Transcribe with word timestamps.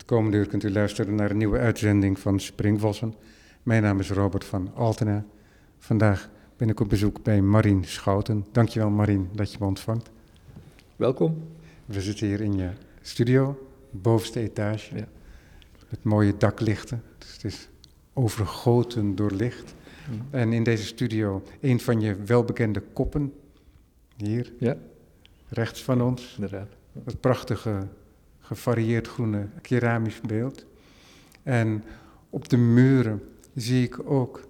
Het 0.00 0.08
komende 0.08 0.36
uur 0.36 0.46
kunt 0.46 0.62
u 0.64 0.70
luisteren 0.72 1.14
naar 1.14 1.30
een 1.30 1.36
nieuwe 1.36 1.58
uitzending 1.58 2.18
van 2.18 2.40
Springvossen. 2.40 3.14
Mijn 3.62 3.82
naam 3.82 4.00
is 4.00 4.10
Robert 4.10 4.44
van 4.44 4.74
Altena. 4.74 5.24
Vandaag 5.78 6.30
ben 6.56 6.68
ik 6.68 6.80
op 6.80 6.88
bezoek 6.88 7.22
bij 7.22 7.40
Marien 7.42 7.84
Schouten. 7.84 8.46
Dankjewel 8.52 8.90
Marien 8.90 9.28
dat 9.32 9.52
je 9.52 9.56
me 9.60 9.66
ontvangt. 9.66 10.10
Welkom. 10.96 11.42
We 11.84 12.00
zitten 12.00 12.26
hier 12.26 12.40
in 12.40 12.56
je 12.56 12.70
studio, 13.02 13.68
bovenste 13.90 14.40
etage, 14.40 14.96
Ja. 14.96 15.04
met 15.88 16.04
mooie 16.04 16.36
daklichten. 16.36 17.02
Dus 17.18 17.32
het 17.32 17.44
is 17.44 17.68
overgoten 18.12 19.14
door 19.14 19.30
licht. 19.32 19.74
En 20.30 20.52
in 20.52 20.62
deze 20.64 20.84
studio 20.84 21.42
een 21.60 21.80
van 21.80 22.00
je 22.00 22.16
welbekende 22.16 22.82
koppen, 22.92 23.32
hier 24.16 24.52
Ja, 24.58 24.76
rechts 25.48 25.82
van 25.82 26.02
ons. 26.02 26.34
inderdaad. 26.34 26.68
Dat 26.92 27.20
prachtige, 27.20 27.86
gevarieerd 28.50 29.08
groene 29.08 29.46
keramisch 29.60 30.20
beeld. 30.20 30.66
En 31.42 31.84
op 32.30 32.48
de 32.48 32.56
muren 32.56 33.22
zie 33.54 33.84
ik 33.84 34.10
ook 34.10 34.48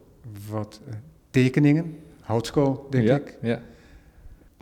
wat 0.51 0.81
eh, 0.89 0.95
tekeningen, 1.31 1.99
houtskool 2.21 2.87
denk 2.91 3.07
ja, 3.07 3.17
ik. 3.17 3.37
Ja, 3.41 3.63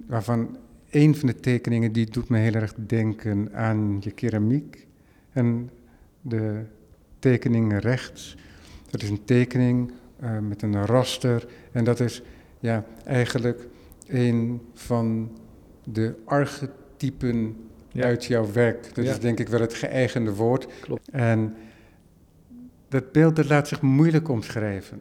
Waarvan 0.06 0.56
een 0.91 1.14
van 1.14 1.28
de 1.28 1.41
tekeningen 1.41 1.92
die 1.92 2.11
doet 2.11 2.28
me 2.28 2.38
heel 2.38 2.55
erg 2.55 2.74
denken 2.74 3.55
aan 3.55 3.97
je 4.01 4.11
keramiek. 4.11 4.87
En 5.33 5.70
de 6.20 6.62
tekening 7.19 7.80
rechts, 7.80 8.36
dat 8.91 9.02
is 9.02 9.09
een 9.09 9.25
tekening 9.25 9.92
eh, 10.20 10.39
met 10.39 10.62
een 10.62 10.86
raster. 10.86 11.48
En 11.73 11.84
dat 11.84 12.00
is 12.00 12.23
ja, 12.61 12.84
eigenlijk 13.05 13.69
een 14.06 14.61
van 14.75 15.39
de 15.84 16.14
archetypen 16.25 17.67
Ja. 17.92 18.05
uit 18.05 18.24
jouw 18.24 18.52
werk. 18.52 18.95
Dat 18.95 19.05
Ja. 19.05 19.10
is 19.10 19.19
denk 19.20 19.38
ik 19.41 19.48
wel 19.48 19.60
het 19.60 19.74
geëigende 19.74 20.34
woord. 20.34 20.67
klopt. 20.81 21.08
En 21.11 21.55
dat 22.89 23.12
beeld 23.12 23.36
dat 23.36 23.48
laat 23.48 23.69
zich 23.69 23.81
moeilijk 23.81 24.28
omschrijven. 24.28 25.00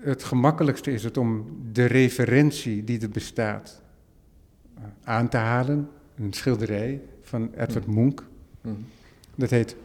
Het 0.00 0.24
gemakkelijkste 0.24 0.92
is 0.92 1.04
het 1.04 1.16
om 1.16 1.46
de 1.72 1.84
referentie 1.84 2.84
die 2.84 3.00
er 3.00 3.08
bestaat 3.08 3.82
eh, 4.78 4.82
aan 5.04 5.28
te 5.28 5.36
halen. 5.36 5.88
Een 6.16 6.32
schilderij 6.32 7.00
van 7.22 7.50
Edward 7.56 7.86
Mhm. 7.86 7.94
Munch. 8.00 8.20
Mhm. 8.60 8.74
Dat 9.34 9.50
heet 9.50 9.76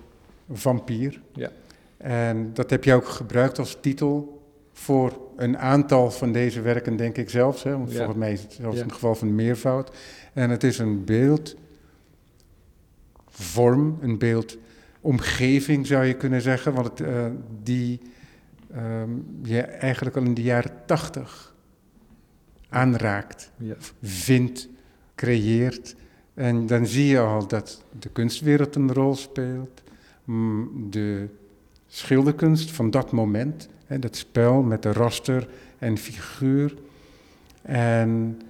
Vampier. 0.52 1.22
Ja. 1.34 1.50
En 1.98 2.50
dat 2.54 2.70
heb 2.70 2.84
je 2.84 2.94
ook 2.94 3.06
gebruikt 3.08 3.60
als 3.60 3.78
titel 3.82 4.42
voor 4.74 5.20
een 5.36 5.58
aantal 5.58 6.12
van 6.12 6.32
deze 6.32 6.62
werken, 6.62 6.96
denk 6.96 7.18
ik 7.18 7.30
zelfs. 7.30 7.64
Hè? 7.64 7.72
Want 7.78 7.90
Ja. 7.92 7.96
volgens 7.98 8.18
mij 8.18 8.32
is 8.32 8.42
het 8.42 8.54
zelfs 8.54 8.78
Ja. 8.78 8.84
een 8.84 8.92
geval 8.92 9.16
van 9.16 9.36
meervoud. 9.36 9.92
En 10.34 10.50
het 10.50 10.64
is 10.64 10.78
een 10.80 11.04
beeld, 11.06 11.56
vorm, 13.36 13.98
een 14.02 14.18
beeldomgeving 14.18 15.88
zou 15.88 16.06
je 16.06 16.14
kunnen 16.14 16.42
zeggen. 16.42 16.74
Want 16.74 16.88
het, 16.88 17.02
eh, 17.02 17.26
die 17.64 18.00
ehm, 18.74 19.10
je 19.42 19.62
eigenlijk 19.62 20.16
al 20.16 20.24
in 20.24 20.34
de 20.34 20.42
jaren 20.42 20.72
tachtig 20.86 21.56
aanraakt 22.70 23.52
Ja. 23.58 23.76
vindt, 24.02 24.70
creëert. 25.16 25.96
En 26.34 26.68
dan 26.68 26.86
zie 26.86 27.06
je 27.06 27.20
al 27.20 27.48
dat 27.48 27.84
de 28.00 28.10
kunstwereld 28.10 28.76
een 28.76 28.94
rol 28.94 29.16
speelt, 29.16 29.84
mm, 30.24 30.90
de 30.90 31.28
schilderkunst 31.88 32.72
van 32.72 32.90
dat 32.90 33.12
moment, 33.12 33.70
hè, 33.86 34.00
dat 34.00 34.16
spel 34.16 34.62
met 34.62 34.84
de 34.84 34.92
raster 34.92 35.48
en 35.78 35.98
figuur. 35.98 36.76
En 37.62 38.42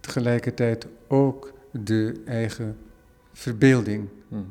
tegelijkertijd 0.00 0.86
ook 1.08 1.52
de 1.70 2.22
eigen 2.24 2.76
verbeelding, 3.36 4.08
Mhm. 4.28 4.42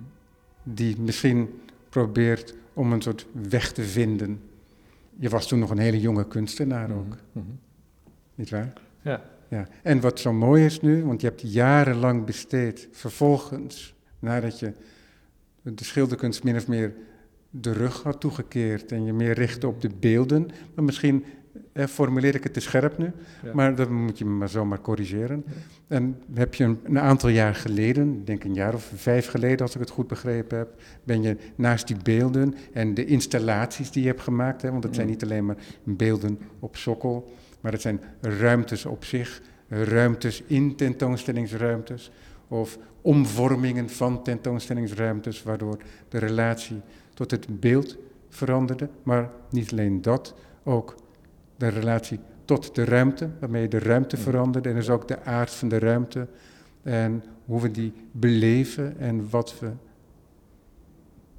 die 0.64 1.00
misschien 1.00 1.50
probeert 1.90 2.54
om 2.74 2.92
een 2.92 3.02
soort 3.02 3.26
weg 3.50 3.72
te 3.72 3.84
vinden. 3.84 4.40
Je 5.20 5.30
was 5.30 5.48
toen 5.48 5.60
nog 5.60 5.70
een 5.70 5.78
hele 5.78 6.00
jonge 6.00 6.28
kunstenaar 6.28 6.92
ook, 6.92 7.16
Mhm. 7.32 7.46
nietwaar? 8.36 8.74
Ja. 9.02 9.24
Ja, 9.48 9.68
en 9.84 10.00
wat 10.00 10.20
zo 10.20 10.34
mooi 10.34 10.66
is 10.66 10.82
nu, 10.82 11.04
want 11.04 11.22
je 11.22 11.28
hebt 11.28 11.42
jarenlang 11.54 12.26
besteed, 12.26 12.88
vervolgens, 12.92 13.96
nadat 14.20 14.60
je 14.60 14.74
de 15.62 15.84
schilderkunst 15.84 16.44
min 16.44 16.56
of 16.56 16.68
meer 16.68 16.94
de 17.50 17.72
rug 17.72 18.04
had 18.04 18.20
toegekeerd 18.20 18.92
en 18.92 19.06
je 19.06 19.14
meer 19.14 19.34
richtte 19.34 19.68
op 19.68 19.82
de 19.82 19.90
beelden, 20.00 20.48
maar 20.76 20.84
misschien 20.84 21.24
formuleer 21.76 22.36
ik 22.36 22.44
het 22.44 22.54
te 22.54 22.60
scherp 22.60 22.98
nu, 22.98 23.12
Ja. 23.44 23.54
maar 23.54 23.76
dan 23.76 23.94
moet 24.04 24.18
je 24.18 24.26
me 24.26 24.32
maar 24.32 24.50
zomaar 24.50 24.82
corrigeren. 24.82 25.46
En 25.88 26.22
heb 26.34 26.54
je 26.54 26.64
een, 26.64 26.80
een 26.84 27.00
aantal 27.00 27.30
jaar 27.30 27.56
geleden, 27.56 28.14
ik 28.14 28.26
denk 28.26 28.44
een 28.44 28.54
jaar 28.54 28.74
of 28.74 28.92
vijf 28.96 29.28
geleden 29.28 29.60
als 29.60 29.74
ik 29.74 29.80
het 29.80 29.90
goed 29.90 30.08
begrepen 30.08 30.58
heb, 30.58 30.82
ben 31.04 31.22
je 31.22 31.38
naast 31.56 31.88
die 31.88 31.98
beelden 32.04 32.56
en 32.74 32.94
de 32.94 33.06
installaties 33.06 33.92
die 33.92 34.02
je 34.02 34.08
hebt 34.08 34.22
gemaakt, 34.22 34.62
hè, 34.62 34.72
want 34.72 34.84
het 34.84 34.96
zijn 34.96 35.08
niet 35.08 35.24
alleen 35.24 35.46
maar 35.46 35.58
beelden 35.84 36.40
op 36.60 36.76
sokkel, 36.76 37.32
maar 37.62 37.72
het 37.72 37.82
zijn 37.82 38.02
ruimtes 38.22 38.86
op 38.86 39.06
zich, 39.06 39.42
ruimtes 39.68 40.44
in 40.48 40.76
tentoonstellingsruimtes 40.76 42.12
of 42.48 42.78
omvormingen 43.02 43.90
van 43.90 44.24
tentoonstellingsruimtes, 44.24 45.44
waardoor 45.44 45.78
de 46.10 46.18
relatie 46.18 46.82
tot 47.14 47.32
het 47.32 47.60
beeld 47.60 47.98
veranderde. 48.30 48.90
Maar 49.04 49.30
niet 49.50 49.72
alleen 49.72 50.02
dat, 50.02 50.36
ook 50.64 50.96
de 51.58 51.68
relatie 51.68 52.20
tot 52.46 52.76
de 52.76 52.84
ruimte, 52.84 53.30
waarmee 53.40 53.68
de 53.68 53.80
ruimte 53.80 54.16
Ja. 54.16 54.22
veranderde 54.22 54.70
en 54.70 54.76
dus 54.76 54.90
ook 54.90 55.08
de 55.08 55.24
aard 55.24 55.52
van 55.52 55.68
de 55.68 55.80
ruimte 55.80 56.28
en 56.84 57.24
hoe 57.46 57.62
we 57.62 57.72
die 57.72 57.94
beleven 58.12 58.98
en 59.00 59.30
wat 59.30 59.60
we 59.60 59.72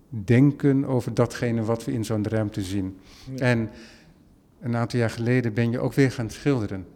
denken 0.08 0.84
over 0.84 1.14
datgene 1.14 1.62
wat 1.62 1.84
we 1.84 1.92
in 1.92 2.04
zo'n 2.04 2.28
ruimte 2.28 2.62
zien. 2.62 2.98
Ja. 3.34 3.44
En 3.44 3.70
een 4.60 4.76
aantal 4.76 4.98
jaar 4.98 5.10
geleden 5.10 5.54
ben 5.54 5.70
je 5.70 5.78
ook 5.78 5.92
weer 5.92 6.12
gaan 6.12 6.30
schilderen. 6.30 6.86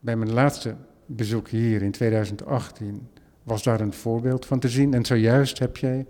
Bij 0.00 0.16
mijn 0.16 0.32
laatste 0.32 0.74
bezoek 1.06 1.48
hier 1.48 1.82
in 1.82 1.90
2018 1.90 3.08
was 3.42 3.62
daar 3.62 3.80
een 3.80 3.92
voorbeeld 3.92 4.46
van 4.46 4.58
te 4.58 4.68
zien. 4.68 4.94
En 4.94 5.04
zojuist 5.04 5.58
heb 5.58 5.76
jij 5.76 6.06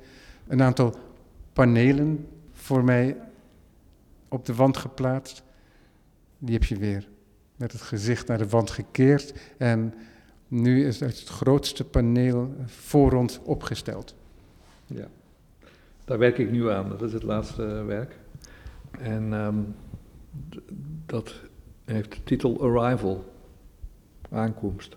een 0.47 0.63
aantal 0.63 0.95
panelen 1.53 2.27
voor 2.53 2.85
mij 2.85 3.17
op 4.29 4.47
de 4.47 4.55
wand 4.55 4.77
geplaatst. 4.77 5.43
Die 6.39 6.55
heb 6.55 6.65
je 6.65 6.77
weer 6.77 7.09
met 7.57 7.73
het 7.73 7.81
gezicht 7.81 8.27
naar 8.27 8.39
de 8.39 8.49
wand 8.49 8.71
gekeerd. 8.71 9.35
En 9.57 9.95
nu 10.49 10.87
is 10.87 11.01
het 11.01 11.25
grootste 11.25 11.85
paneel 11.85 12.55
voor 12.65 13.13
ons 13.13 13.41
opgesteld. 13.43 14.15
Ja. 14.87 15.09
Daar 16.05 16.19
werk 16.19 16.39
ik 16.39 16.51
nu 16.51 16.71
aan. 16.71 16.89
Dat 16.89 17.03
is 17.03 17.13
het 17.13 17.23
laatste 17.23 17.63
werk. 17.87 18.17
En 18.91 19.33
ehm, 19.33 19.57
dat 21.07 21.35
heeft 21.85 22.13
de 22.13 22.23
titel 22.25 22.63
Arrival. 22.63 23.33
Aankomst. 24.31 24.97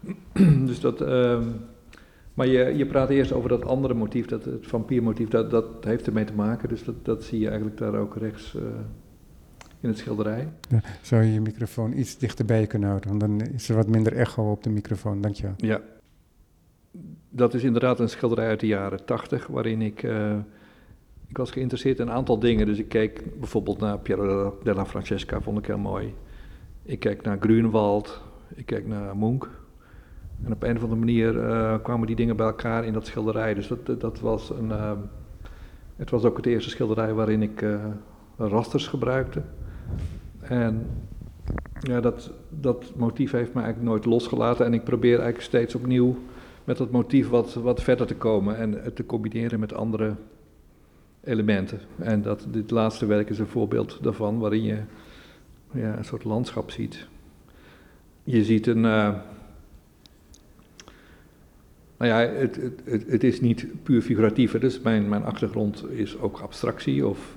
dus 0.66 0.80
dat... 0.80 1.00
ehm, 1.00 1.48
maar 2.34 2.46
je, 2.46 2.76
je 2.76 2.86
praat 2.86 3.10
eerst 3.10 3.32
over 3.32 3.48
dat 3.48 3.64
andere 3.64 3.94
motief, 3.94 4.26
dat, 4.26 4.44
het 4.44 4.66
vampiermotief, 4.66 5.28
dat, 5.28 5.50
dat 5.50 5.66
heeft 5.80 6.06
ermee 6.06 6.24
te 6.24 6.32
maken. 6.32 6.68
Dus 6.68 6.84
dat, 6.84 7.04
dat 7.04 7.24
zie 7.24 7.38
je 7.38 7.46
eigenlijk 7.46 7.78
daar 7.78 7.94
ook 7.94 8.16
rechts 8.16 8.54
eh, 8.54 8.62
in 9.84 9.90
het 9.90 9.98
schilderij. 9.98 10.48
Zou 11.02 11.22
je 11.22 11.32
je 11.32 11.40
microfoon 11.40 11.98
iets 11.98 12.18
dichterbij 12.18 12.66
kunnen 12.66 12.88
houden? 12.88 13.08
Want 13.08 13.20
dan 13.20 13.40
is 13.40 13.68
er 13.68 13.76
wat 13.76 13.88
minder 13.88 14.12
echo 14.12 14.50
op 14.50 14.62
de 14.62 14.70
microfoon. 14.70 15.20
Dankjewel. 15.20 15.54
Ja. 15.56 15.80
Dat 17.30 17.54
is 17.54 17.62
inderdaad 17.62 18.00
een 18.00 18.08
schilderij 18.08 18.48
uit 18.48 18.60
de 18.60 18.66
jaren 18.66 19.04
tachtig, 19.04 19.46
waarin 19.46 19.82
ik... 19.82 20.02
eh, 20.02 20.36
ik 21.26 21.36
was 21.36 21.50
geïnteresseerd 21.50 21.98
in 21.98 22.06
een 22.06 22.12
aantal 22.12 22.38
dingen, 22.38 22.66
dus 22.66 22.78
ik 22.78 22.88
keek 22.88 23.38
bijvoorbeeld 23.38 23.78
naar 23.78 23.98
Piero 23.98 24.58
della 24.62 24.86
Francesca, 24.86 25.40
vond 25.40 25.58
ik 25.58 25.66
heel 25.66 25.78
mooi. 25.78 26.14
Ik 26.82 26.98
keek 26.98 27.22
naar 27.22 27.36
Grunewald, 27.40 28.22
ik 28.54 28.66
keek 28.66 28.86
naar 28.86 29.16
Munch. 29.16 29.48
En 30.44 30.52
op 30.52 30.62
een 30.62 30.76
of 30.76 30.82
andere 30.82 31.00
manier 31.00 31.44
eh, 31.48 31.74
kwamen 31.82 32.06
die 32.06 32.16
dingen 32.16 32.36
bij 32.36 32.46
elkaar 32.46 32.84
in 32.84 32.92
dat 32.92 33.06
schilderij. 33.06 33.54
Dus 33.54 33.68
dat, 33.68 34.00
dat 34.00 34.20
was 34.20 34.50
een... 34.50 34.70
eh, 34.70 34.92
het 35.96 36.10
was 36.10 36.24
ook 36.24 36.36
het 36.36 36.46
eerste 36.46 36.70
schilderij 36.70 37.12
waarin 37.12 37.42
ik 37.42 37.64
rasters 38.36 38.86
gebruikte. 38.86 39.42
En 40.40 40.86
ja, 41.80 42.00
dat, 42.00 42.30
dat 42.48 42.92
motief 42.96 43.30
heeft 43.30 43.54
me 43.54 43.60
eigenlijk 43.60 43.90
nooit 43.90 44.04
losgelaten. 44.04 44.66
En 44.66 44.74
ik 44.74 44.84
probeer 44.84 45.14
eigenlijk 45.14 45.44
steeds 45.44 45.74
opnieuw 45.74 46.16
met 46.64 46.76
dat 46.76 46.90
motief 46.90 47.28
wat, 47.28 47.54
wat 47.54 47.82
verder 47.82 48.06
te 48.06 48.16
komen 48.16 48.56
en 48.56 48.72
het 48.72 48.96
te 48.96 49.06
combineren 49.06 49.60
met 49.60 49.74
andere 49.74 50.14
elementen. 51.24 51.80
En 51.96 52.22
dat, 52.22 52.46
dit 52.50 52.70
laatste 52.70 53.06
werk 53.06 53.30
is 53.30 53.38
een 53.38 53.46
voorbeeld 53.46 53.98
daarvan, 54.02 54.38
waarin 54.38 54.62
je 54.62 54.78
ja, 55.72 55.96
een 55.96 56.04
soort 56.04 56.24
landschap 56.24 56.70
ziet. 56.70 57.06
Je 58.24 58.44
ziet 58.44 58.66
een. 58.66 58.84
eh, 58.84 59.14
nou 61.96 62.10
ja, 62.10 62.18
het, 62.18 62.56
het, 62.84 63.04
het, 63.10 63.24
is 63.24 63.40
niet 63.40 63.66
puur 63.82 64.02
figuratief. 64.02 64.58
Dus 64.58 64.80
mijn, 64.80 65.08
mijn 65.08 65.24
achtergrond 65.24 65.90
is 65.90 66.18
ook 66.18 66.38
abstractie 66.38 67.06
of 67.06 67.36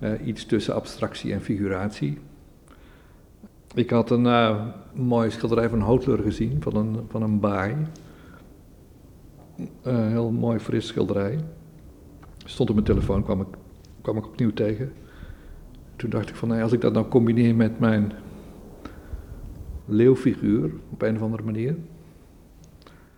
eh, 0.00 0.26
iets 0.26 0.46
tussen 0.46 0.74
abstractie 0.74 1.32
en 1.32 1.40
figuratie. 1.40 2.18
Ik 3.74 3.90
had 3.90 4.10
een 4.10 4.26
eh, 4.26 4.66
mooi 4.92 5.30
schilderij 5.30 5.68
van 5.68 5.80
Houtler 5.80 6.18
gezien, 6.18 6.62
van 6.62 6.76
een, 6.76 6.96
van 7.08 7.22
een 7.22 7.40
baai. 7.40 7.76
Een 9.82 10.08
heel 10.08 10.30
mooi 10.30 10.58
fris 10.58 10.86
schilderij. 10.86 11.38
Stond 12.44 12.68
op 12.68 12.74
mijn 12.74 12.86
telefoon, 12.86 13.22
kwam 13.22 13.40
ik, 13.40 13.46
kwam 14.00 14.16
ik 14.16 14.26
opnieuw 14.26 14.52
tegen. 14.52 14.92
Toen 15.96 16.10
dacht 16.10 16.28
ik 16.28 16.34
van, 16.34 16.48
nou, 16.48 16.62
als 16.62 16.72
ik 16.72 16.80
dat 16.80 16.92
nou 16.92 17.08
combineer 17.08 17.54
met 17.54 17.78
mijn 17.78 18.12
leeuwfiguur 19.84 20.70
op 20.90 21.02
een 21.02 21.16
of 21.16 21.22
andere 21.22 21.42
manier. 21.42 21.76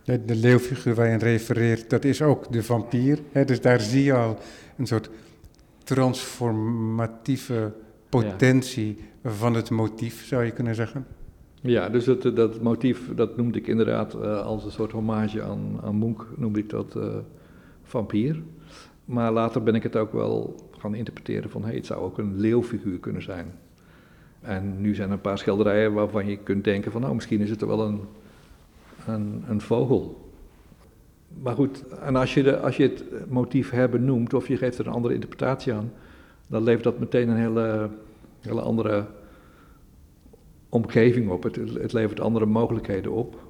De, 0.04 0.36
leeuwfiguur 0.36 0.94
waar 0.94 1.08
je 1.08 1.16
refereert, 1.16 1.90
dat 1.90 2.04
is 2.04 2.22
ook 2.22 2.52
de 2.52 2.62
vampier. 2.62 3.18
Hè? 3.32 3.44
Dus 3.44 3.60
daar 3.60 3.80
zie 3.80 4.04
je 4.04 4.14
al 4.14 4.38
een 4.76 4.86
soort 4.86 5.10
transformatieve 5.84 7.72
potentie 8.08 8.98
van 9.24 9.54
het 9.54 9.70
motief, 9.70 10.26
zou 10.26 10.44
je 10.44 10.50
kunnen 10.50 10.74
zeggen. 10.74 11.06
Ja, 11.60 11.88
dus 11.88 12.04
dat, 12.04 12.36
dat 12.36 12.60
motief, 12.60 13.14
dat 13.14 13.36
noemde 13.36 13.58
ik 13.58 13.66
inderdaad 13.66 14.14
uh, 14.14 14.42
als 14.42 14.64
een 14.64 14.70
soort 14.70 14.92
hommage 14.92 15.42
aan, 15.42 15.80
aan 15.82 15.98
Munch, 15.98 16.24
noemde 16.36 16.58
ik 16.58 16.68
dat 16.68 16.94
uh, 16.96 17.04
vampier. 17.82 18.42
Maar 19.04 19.32
later 19.32 19.62
ben 19.62 19.74
ik 19.74 19.82
het 19.82 19.96
ook 19.96 20.12
wel 20.12 20.56
gaan 20.78 20.94
interpreteren 20.94 21.50
van, 21.50 21.64
hey, 21.64 21.74
het 21.74 21.86
zou 21.86 22.00
ook 22.00 22.18
een 22.18 22.40
leeuwfiguur 22.40 22.98
kunnen 22.98 23.22
zijn. 23.22 23.52
En 24.40 24.80
nu 24.80 24.94
zijn 24.94 25.08
er 25.08 25.14
een 25.14 25.20
paar 25.20 25.38
schilderijen 25.38 25.92
waarvan 25.92 26.26
je 26.26 26.36
kunt 26.36 26.64
denken 26.64 26.92
van, 26.92 27.00
nou, 27.00 27.14
misschien 27.14 27.40
is 27.40 27.50
het 27.50 27.60
er 27.60 27.66
wel 27.66 27.86
een, 27.86 28.00
een, 29.06 29.44
een 29.48 29.60
vogel. 29.60 30.21
Maar 31.42 31.54
goed, 31.54 31.84
en 31.88 32.16
als 32.16 32.34
je, 32.34 32.42
de, 32.42 32.58
als 32.58 32.76
je 32.76 32.82
het 32.82 33.30
motief 33.30 33.70
herbenoemt 33.70 34.34
of 34.34 34.48
je 34.48 34.56
geeft 34.56 34.78
er 34.78 34.86
een 34.86 34.92
andere 34.92 35.14
interpretatie 35.14 35.72
aan, 35.72 35.92
dan 36.46 36.62
levert 36.62 36.84
dat 36.84 36.98
meteen 36.98 37.28
een 37.28 37.36
hele, 37.36 37.90
hele 38.40 38.60
andere 38.60 39.06
omgeving 40.68 41.30
op. 41.30 41.42
Het, 41.42 41.56
het 41.56 41.92
levert 41.92 42.20
andere 42.20 42.46
mogelijkheden 42.46 43.12
op. 43.12 43.40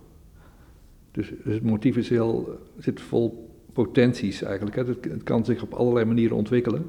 Dus, 1.11 1.33
dus 1.45 1.55
het 1.55 1.63
motief 1.63 1.97
is 1.97 2.09
heel, 2.09 2.59
zit 2.79 3.01
vol 3.01 3.51
potenties 3.73 4.43
eigenlijk. 4.43 4.77
Hè. 4.77 4.85
Het, 4.85 5.05
het, 5.05 5.23
kan 5.23 5.45
zich 5.45 5.63
op 5.63 5.73
allerlei 5.73 6.05
manieren 6.05 6.37
ontwikkelen. 6.37 6.85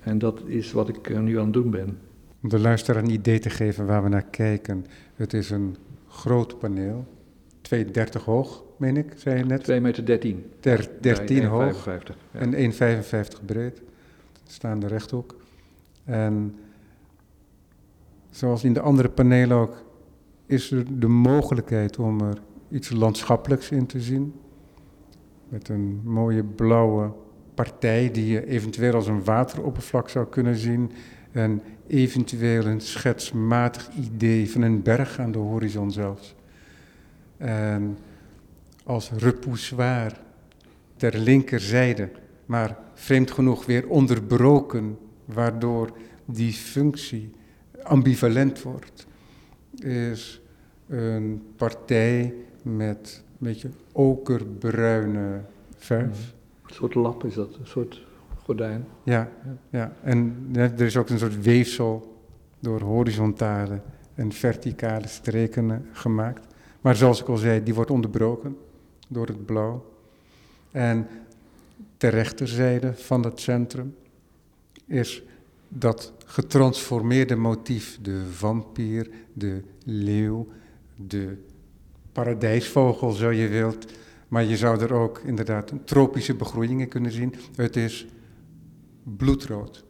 En 0.00 0.18
dat 0.18 0.42
is 0.46 0.72
wat 0.72 0.88
ik 0.88 1.20
nu 1.20 1.38
aan 1.38 1.44
het 1.44 1.52
doen 1.52 1.70
ben. 1.70 1.98
Om 2.42 2.48
de 2.48 2.58
luisteraar 2.58 3.02
een 3.02 3.10
idee 3.10 3.38
te 3.38 3.50
geven 3.50 3.86
waar 3.86 4.02
we 4.02 4.08
naar 4.08 4.26
kijken. 4.30 4.86
Het 5.14 5.32
is 5.32 5.50
een 5.50 5.76
groot 6.08 6.58
paneel, 6.58 7.06
2,30 7.74 8.24
hoog, 8.24 8.62
meen 8.82 8.96
ik, 8.96 9.12
zei 9.16 9.38
je 9.38 9.44
net? 9.44 9.64
2 9.64 9.80
meter 9.80 10.04
13. 10.06 10.44
Der, 10.60 10.88
13 11.00 11.36
ja, 11.36 11.48
hoog 11.48 11.82
55, 11.82 12.16
ja. 12.30 12.40
en 12.40 12.72
1,55 13.40 13.44
breed. 13.44 13.82
Staande 14.46 14.86
rechthoek. 14.86 15.36
En 16.04 16.54
zoals 18.30 18.64
in 18.64 18.72
de 18.72 18.80
andere 18.80 19.08
panelen 19.08 19.56
ook, 19.56 19.84
is 20.46 20.70
er 20.70 20.98
de 20.98 21.08
mogelijkheid 21.08 21.98
om 21.98 22.20
er 22.20 22.38
iets 22.70 22.90
landschappelijks 22.90 23.70
in 23.70 23.86
te 23.86 24.00
zien. 24.00 24.34
Met 25.48 25.68
een 25.68 26.00
mooie 26.04 26.44
blauwe 26.44 27.12
partij 27.54 28.10
die 28.10 28.26
je 28.26 28.46
eventueel 28.46 28.94
als 28.94 29.06
een 29.06 29.24
wateroppervlak 29.24 30.08
zou 30.08 30.26
kunnen 30.26 30.56
zien. 30.56 30.92
En 31.32 31.62
eventueel 31.86 32.66
een 32.66 32.80
schetsmatig 32.80 33.90
idee 33.94 34.50
van 34.50 34.62
een 34.62 34.82
berg 34.82 35.18
aan 35.18 35.32
de 35.32 35.38
horizon 35.38 35.90
zelfs. 35.90 36.34
En 37.36 37.98
als 38.84 39.10
repoussoir 39.10 40.20
ter 40.96 41.18
linkerzijde, 41.18 42.10
maar 42.46 42.78
vreemd 42.94 43.30
genoeg 43.30 43.66
weer 43.66 43.88
onderbroken, 43.88 44.98
waardoor 45.24 45.92
die 46.24 46.52
functie 46.52 47.30
ambivalent 47.82 48.62
wordt, 48.62 49.06
is 49.84 50.40
een 50.88 51.42
partij 51.56 52.34
met 52.62 53.24
een 53.26 53.46
beetje 53.46 53.70
okerbruine 53.92 55.40
verf. 55.76 56.34
Een 56.66 56.74
soort 56.74 56.94
lap 56.94 57.24
is 57.24 57.34
dat, 57.34 57.56
een 57.60 57.66
soort 57.66 58.06
gordijn. 58.42 58.86
Ja, 59.02 59.28
ja. 59.70 59.92
en 60.02 60.48
er 60.52 60.80
is 60.80 60.96
ook 60.96 61.08
een 61.08 61.18
soort 61.18 61.42
weefsel 61.42 62.16
door 62.58 62.80
horizontale 62.80 63.80
en 64.14 64.32
verticale 64.32 65.08
streken 65.08 65.86
gemaakt. 65.92 66.46
Maar 66.80 66.96
zoals 66.96 67.20
ik 67.20 67.28
al 67.28 67.36
zei, 67.36 67.62
die 67.62 67.74
wordt 67.74 67.90
onderbroken 67.90 68.56
door 69.12 69.26
het 69.26 69.46
blauw. 69.46 69.92
En 70.70 71.08
ter 71.96 72.10
rechterzijde 72.10 72.94
van 72.94 73.24
het 73.24 73.40
centrum 73.40 73.94
is 74.86 75.22
dat 75.68 76.12
getransformeerde 76.24 77.36
motief, 77.36 77.98
de 78.02 78.24
vampier, 78.30 79.10
de 79.32 79.62
leeuw, 79.84 80.48
de 80.96 81.36
paradijsvogel, 82.12 83.10
zo 83.10 83.30
je 83.30 83.48
wilt. 83.48 83.92
Maar 84.28 84.44
je 84.44 84.56
zou 84.56 84.80
er 84.80 84.92
ook 84.92 85.18
inderdaad 85.18 85.72
tropische 85.84 86.34
begroeiingen 86.34 86.88
kunnen 86.88 87.12
zien. 87.12 87.34
Het 87.54 87.76
is 87.76 88.06
bloedrood. 89.02 89.84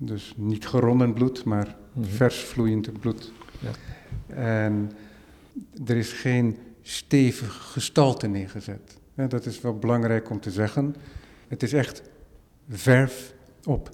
Dus 0.00 0.34
niet 0.36 0.66
geronnen 0.66 1.12
bloed, 1.12 1.44
maar 1.44 1.66
mm 1.66 2.04
vers 2.04 2.38
vloeiend 2.38 3.00
bloed. 3.00 3.32
Ja. 3.58 3.70
En 4.34 4.92
er 5.86 5.96
is 5.96 6.12
geen 6.12 6.56
stevige 6.82 7.60
gestalte 7.60 8.26
neergezet. 8.26 8.98
dat 9.28 9.46
is 9.46 9.60
wel 9.60 9.78
belangrijk 9.78 10.30
om 10.30 10.40
te 10.40 10.50
zeggen. 10.50 10.94
Het 11.48 11.62
is 11.62 11.72
echt 11.72 12.02
verf 12.68 13.34
op 13.64 13.90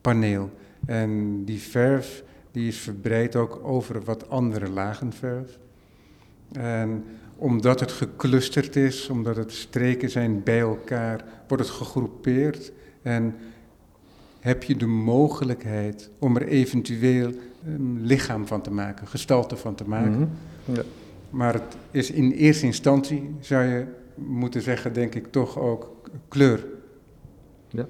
paneel. 0.00 0.50
En 0.86 1.44
die 1.44 1.60
verf 1.60 2.24
die 2.52 2.68
is 2.68 2.78
verbreid 2.78 3.36
ook 3.36 3.60
over 3.62 4.04
wat 4.04 4.28
andere 4.28 4.68
lagen 4.68 5.12
verf. 5.12 5.58
En 6.52 7.04
omdat 7.36 7.80
het 7.80 7.92
geclusterd 7.92 8.76
is, 8.76 9.08
omdat 9.08 9.36
het 9.36 9.52
streken 9.52 10.10
zijn 10.10 10.42
bij 10.42 10.60
elkaar, 10.60 11.24
wordt 11.48 11.64
het 11.64 11.72
gegroepeerd. 11.72 12.72
En 13.02 13.34
heb 14.40 14.62
je 14.62 14.76
de 14.76 14.86
mogelijkheid 14.86 16.10
om 16.18 16.36
er 16.36 16.46
eventueel 16.46 17.32
een 17.64 18.00
lichaam 18.02 18.46
van 18.46 18.62
te 18.62 18.70
maken, 18.70 19.06
gestalte 19.06 19.56
van 19.56 19.74
te 19.74 19.88
maken. 19.88 20.12
-hmm. 20.64 20.74
ja. 20.74 20.82
Maar 21.30 21.52
het 21.52 21.76
is 21.90 22.10
in 22.10 22.30
eerste 22.30 22.66
instantie, 22.66 23.34
zou 23.40 23.64
je 23.64 23.86
moeten 24.14 24.62
zeggen, 24.62 24.92
denk 24.92 25.14
ik, 25.14 25.26
toch 25.26 25.58
ook 25.58 25.90
kleur. 26.28 26.66
Ja. 27.68 27.88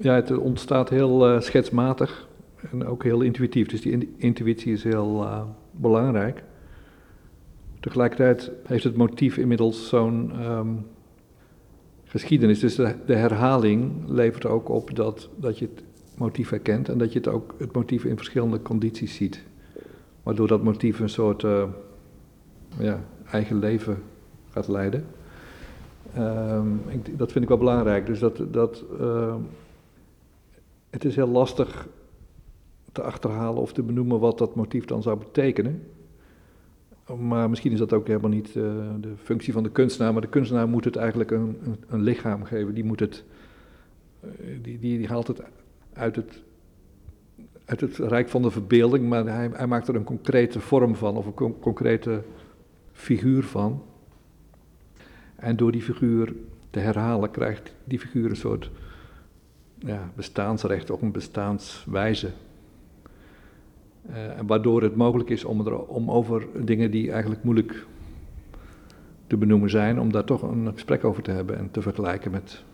Ja, 0.00 0.14
het 0.14 0.38
ontstaat 0.38 0.88
heel 0.88 1.34
uh, 1.34 1.40
schetsmatig 1.40 2.28
en 2.70 2.86
ook 2.86 3.02
heel 3.02 3.20
intuïtief. 3.20 3.68
Dus 3.68 3.80
die 3.80 4.14
intuïtie 4.16 4.72
is 4.72 4.84
heel 4.84 5.22
uh, 5.22 5.42
belangrijk. 5.70 6.42
Tegelijkertijd 7.80 8.50
heeft 8.64 8.84
het 8.84 8.96
motief 8.96 9.36
inmiddels 9.36 9.88
zo'n 9.88 10.44
um, 10.44 10.86
geschiedenis. 12.04 12.60
Dus 12.60 12.74
de, 12.74 12.94
de, 13.06 13.14
herhaling 13.14 13.92
levert 14.06 14.46
ook 14.46 14.68
op 14.68 14.94
dat, 14.94 15.28
dat 15.36 15.58
je 15.58 15.68
het 15.74 15.84
motief 16.16 16.50
herkent 16.50 16.88
en 16.88 16.98
dat 16.98 17.12
je 17.12 17.18
het 17.18 17.28
ook 17.28 17.54
het 17.58 17.72
motief 17.72 18.04
in 18.04 18.16
verschillende 18.16 18.62
condities 18.62 19.14
ziet. 19.14 19.44
Waardoor 20.28 20.48
dat 20.48 20.62
motief 20.62 21.00
een 21.00 21.08
soort 21.08 21.42
uh, 21.42 21.64
ja, 22.78 23.04
eigen 23.30 23.58
leven 23.58 24.02
gaat 24.50 24.68
leiden. 24.68 25.06
Um, 26.18 26.80
ik, 26.88 27.18
dat 27.18 27.32
vind 27.32 27.44
ik 27.44 27.48
wel 27.48 27.58
belangrijk. 27.58 28.06
Dus 28.06 28.18
dat, 28.18 28.42
dat 28.50 28.84
uh, 29.00 29.34
het 30.90 31.04
is 31.04 31.16
heel 31.16 31.28
lastig 31.28 31.88
te 32.92 33.02
achterhalen 33.02 33.62
of 33.62 33.72
te 33.72 33.82
benoemen 33.82 34.20
wat 34.20 34.38
dat 34.38 34.54
motief 34.54 34.84
dan 34.84 35.02
zou 35.02 35.18
betekenen. 35.18 35.82
Maar 37.18 37.50
misschien 37.50 37.72
is 37.72 37.78
dat 37.78 37.92
ook 37.92 38.06
helemaal 38.06 38.30
niet 38.30 38.48
uh, 38.48 38.64
de 39.00 39.12
functie 39.16 39.52
van 39.52 39.62
de 39.62 39.70
kunstenaar. 39.70 40.12
Maar 40.12 40.22
de 40.22 40.28
kunstenaar 40.28 40.68
moet 40.68 40.84
het 40.84 40.96
eigenlijk 40.96 41.30
een, 41.30 41.58
een, 41.62 41.76
een 41.88 42.02
lichaam 42.02 42.44
geven. 42.44 42.74
Die, 42.74 42.84
moet 42.84 43.00
het, 43.00 43.24
uh, 44.24 44.30
die, 44.62 44.78
die, 44.78 44.98
die, 44.98 45.06
haalt 45.06 45.26
het 45.26 45.42
uit, 45.92 46.16
het 46.16 46.42
uit 47.68 47.80
het 47.80 47.96
rijk 47.96 48.28
van 48.28 48.42
de 48.42 48.50
verbeelding. 48.50 49.08
Maar 49.08 49.24
hij, 49.24 49.50
hij 49.52 49.66
maakt 49.66 49.88
er 49.88 49.94
een 49.94 50.04
concrete 50.04 50.60
vorm 50.60 50.96
van. 50.96 51.16
Of 51.16 51.26
een 51.26 51.34
con 51.34 51.58
concrete 51.58 52.22
figuur 52.92 53.44
van. 53.44 53.82
En 55.36 55.56
door 55.56 55.72
die 55.72 55.82
figuur 55.82 56.34
te 56.70 56.78
herhalen 56.78 57.30
krijgt 57.30 57.74
die 57.84 57.98
figuur 57.98 58.30
een 58.30 58.36
soort 58.36 58.70
ja, 59.78 60.10
bestaansrecht, 60.14 60.90
ook 60.90 61.02
een 61.02 61.12
bestaanswijze. 61.12 62.30
Uh, 64.10 64.14
waardoor 64.46 64.82
het 64.82 64.96
mogelijk 64.96 65.30
is 65.30 65.44
om, 65.44 65.66
er, 65.66 65.78
om 65.86 66.10
over 66.10 66.46
dingen 66.64 66.90
die 66.90 67.10
eigenlijk 67.12 67.42
moeilijk 67.42 67.86
te 69.26 69.36
benoemen 69.36 69.70
zijn, 69.70 70.00
om 70.00 70.12
daar 70.12 70.24
toch 70.24 70.42
een 70.42 70.72
gesprek 70.72 71.04
over 71.04 71.22
te 71.22 71.30
hebben 71.30 71.58
en 71.58 71.70
te 71.70 71.82
vergelijken 71.82 72.30
met 72.30 72.64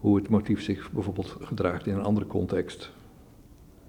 hoe 0.00 0.16
het 0.16 0.28
motief 0.28 0.62
zich 0.62 0.92
bijvoorbeeld 0.92 1.36
gedraagt 1.40 1.86
in 1.86 1.94
een 1.94 2.02
andere 2.02 2.26
context. 2.26 2.92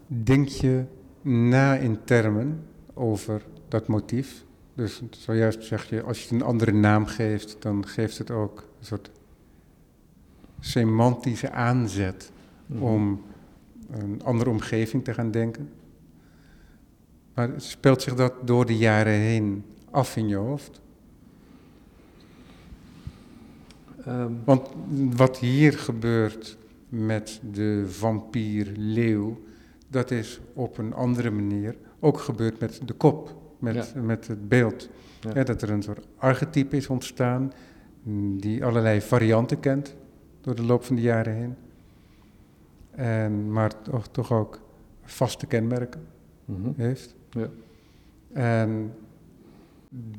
Denk 0.07 0.47
je 0.47 0.83
na 1.21 1.75
in 1.75 2.03
termen 2.03 2.63
over 2.93 3.45
dat 3.67 3.87
motief? 3.87 4.45
Dus 4.73 5.01
zojuist 5.09 5.63
zeg 5.63 5.89
je, 5.89 6.03
als 6.03 6.17
je 6.17 6.23
het 6.23 6.33
een 6.33 6.47
andere 6.47 6.71
naam 6.71 7.05
geeft, 7.05 7.57
dan 7.59 7.87
geeft 7.87 8.17
het 8.17 8.31
ook 8.31 8.59
een 8.79 8.85
soort 8.85 9.11
semantische 10.59 11.51
aanzet 11.51 12.31
mm. 12.65 12.83
om 12.83 13.21
een 13.89 14.21
andere 14.23 14.49
omgeving 14.49 15.03
te 15.03 15.13
gaan 15.13 15.31
denken. 15.31 15.69
Maar 17.33 17.49
speelt 17.57 18.01
zich 18.01 18.15
dat 18.15 18.33
door 18.43 18.65
de 18.65 18.77
jaren 18.77 19.13
heen 19.13 19.63
af 19.91 20.15
in 20.15 20.27
je 20.27 20.35
hoofd? 20.35 20.81
Ehm, 24.05 24.31
Want 24.45 24.67
wat 25.15 25.37
hier 25.37 25.73
gebeurt 25.73 26.57
met 26.89 27.41
de 27.51 27.85
vampier-leeuw, 27.87 29.45
dat 29.87 30.11
is 30.11 30.39
op 30.53 30.77
een 30.77 30.93
andere 30.93 31.31
manier 31.31 31.75
ook 31.99 32.19
gebeurd 32.19 32.59
met 32.59 32.81
de 32.85 32.93
kop, 32.93 33.35
met, 33.59 33.93
met 33.95 34.27
het 34.27 34.49
beeld. 34.49 34.89
Ja. 35.21 35.31
Ja, 35.33 35.43
dat 35.43 35.61
er 35.61 35.69
een 35.69 35.83
soort 35.83 36.07
archetype 36.17 36.75
is 36.75 36.87
ontstaan, 36.87 37.53
mm, 38.03 38.41
die 38.41 38.65
allerlei 38.65 39.01
varianten 39.01 39.59
kent 39.59 39.95
door 40.41 40.55
de 40.55 40.63
loop 40.63 40.83
van 40.83 40.95
de 40.95 41.01
jaren 41.01 41.33
heen. 41.33 41.55
En, 42.91 43.51
maar 43.51 43.81
toch, 43.81 44.07
toch 44.07 44.31
ook 44.31 44.59
vaste 45.03 45.45
kenmerken 45.45 46.01
mhm. 46.45 46.69
heeft. 46.75 47.15
Ja. 47.29 47.49
En 48.33 48.93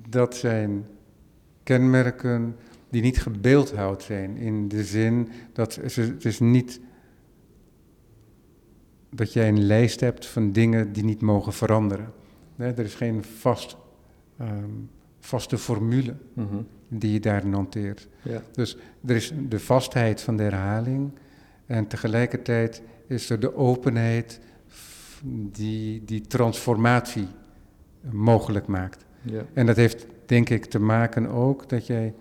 dat 0.08 0.37
zijn 0.37 0.87
kenmerken 1.62 2.56
die 2.90 3.02
niet 3.02 3.20
gebeeldhouwd 3.20 4.02
zijn 4.02 4.37
in 4.37 4.68
de 4.68 4.84
zin 4.84 5.28
dat 5.52 5.72
ze, 5.72 6.00
het 6.00 6.25
is 6.25 6.40
niet 6.40 6.80
dat 9.11 9.33
jij 9.33 9.49
een 9.49 9.62
lijst 9.67 10.00
hebt 10.00 10.27
van 10.27 10.53
dingen 10.53 10.93
die 10.93 11.05
niet 11.05 11.21
mogen 11.21 11.53
veranderen. 11.53 12.12
Nee, 12.57 12.73
er 12.73 12.85
is 12.85 12.95
geen 12.95 13.25
vast, 13.25 13.77
ehm, 14.38 14.71
vaste 15.21 15.59
formule 15.59 16.15
Mhm. 16.33 16.57
die 16.88 17.12
je 17.12 17.21
daarin 17.21 17.53
hanteert. 17.53 18.09
Ja. 18.23 18.43
Dus 18.53 18.77
er 19.07 19.17
is 19.17 19.33
de 19.49 19.61
vastheid 19.61 20.21
van 20.21 20.37
de 20.37 20.43
herhaling 20.43 21.11
en 21.67 21.87
tegelijkertijd 21.87 22.83
is 23.07 23.31
er 23.31 23.41
de 23.41 23.57
openheid 23.57 24.41
die 25.53 26.05
die 26.05 26.21
transformatie 26.21 27.27
mogelijk 28.11 28.67
maakt. 28.67 29.05
Ja. 29.23 29.45
En 29.53 29.67
dat 29.67 29.77
heeft 29.77 30.07
denk 30.27 30.49
ik 30.50 30.65
te 30.65 30.79
maken 30.79 31.29
ook 31.29 31.69
dat 31.69 31.87
jij 31.87 32.15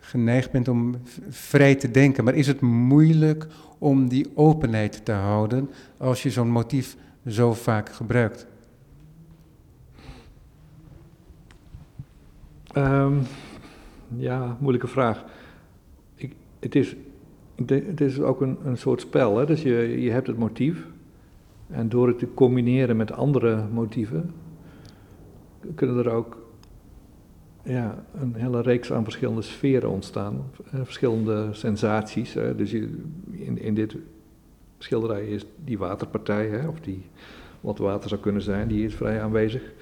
geneigd 0.00 0.50
bent 0.50 0.68
om 0.68 0.94
vrij 1.28 1.74
te 1.74 1.90
denken. 1.90 2.24
Maar 2.24 2.34
is 2.34 2.46
het 2.46 2.60
moeilijk 2.60 3.46
om 3.84 4.08
die 4.08 4.26
openheid 4.34 5.04
te 5.04 5.12
houden 5.12 5.70
als 5.96 6.22
je 6.22 6.30
zo'n 6.30 6.50
motief 6.50 6.96
zo 7.26 7.54
vaak 7.54 7.88
gebruikt? 7.88 8.46
Ehm, 12.72 13.12
ja, 14.16 14.56
moeilijke 14.60 14.86
vraag. 14.86 15.24
Ik, 16.14 16.34
het, 16.58 16.74
is, 16.74 16.96
het 17.66 18.00
is 18.00 18.20
ook 18.20 18.40
een, 18.40 18.58
een 18.64 18.76
soort 18.76 19.00
spel. 19.00 19.36
Hè? 19.36 19.46
Dus 19.46 19.62
je, 19.62 20.00
je 20.00 20.10
hebt 20.10 20.26
het 20.26 20.38
motief. 20.38 20.86
En 21.70 21.88
door 21.88 22.08
het 22.08 22.18
te 22.18 22.34
combineren 22.34 22.96
met 22.96 23.12
andere 23.12 23.68
motieven, 23.72 24.30
kunnen 25.74 25.98
er 25.98 26.10
ook 26.10 26.43
ja, 27.64 28.04
een 28.20 28.34
hele 28.34 28.60
reeks 28.60 28.92
aan 28.92 29.04
verschillende 29.04 29.42
sferen 29.42 29.90
ontstaan. 29.90 30.50
eh, 30.70 30.80
verschillende 30.82 31.48
sensaties. 31.52 32.34
Hè? 32.34 32.54
Dus 32.54 32.70
je, 32.70 32.98
in, 33.30 33.58
in 33.58 33.74
dit 33.74 33.96
schilderij 34.78 35.26
is 35.26 35.46
die 35.64 35.78
waterpartij, 35.78 36.48
hè? 36.48 36.68
of 36.68 36.80
die 36.80 37.02
wat 37.60 37.78
water 37.78 38.08
zou 38.08 38.20
kunnen 38.20 38.42
zijn, 38.42 38.68
die 38.68 38.84
is 38.84 38.94
vrij 38.94 39.22
aanwezig. 39.22 39.72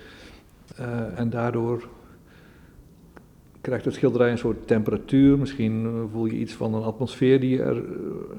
Eh, 0.77 1.19
en 1.19 1.31
daardoor 1.31 1.89
krijgt 3.61 3.85
het 3.85 3.95
schilderij 3.95 4.31
een 4.31 4.39
soort 4.39 4.67
temperatuur. 4.67 5.39
Misschien 5.39 6.07
voel 6.13 6.27
je 6.27 6.39
iets 6.39 6.55
van 6.55 6.75
een 6.75 6.83
atmosfeer 6.83 7.41
die 7.41 7.63
er 7.63 7.77
eh, 7.77 7.85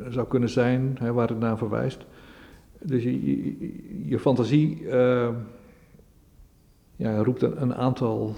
zou 0.10 0.28
kunnen 0.28 0.50
zijn, 0.50 0.96
hè, 1.00 1.14
waar 1.14 1.30
het 1.30 1.40
naar 1.40 1.58
verwijst. 1.58 2.06
Dus 2.82 3.04
je, 3.04 4.10
je, 4.10 4.20
fantasie 4.20 4.88
ja, 6.96 7.18
roept 7.24 7.42
een 7.42 7.76
aantal 7.76 8.36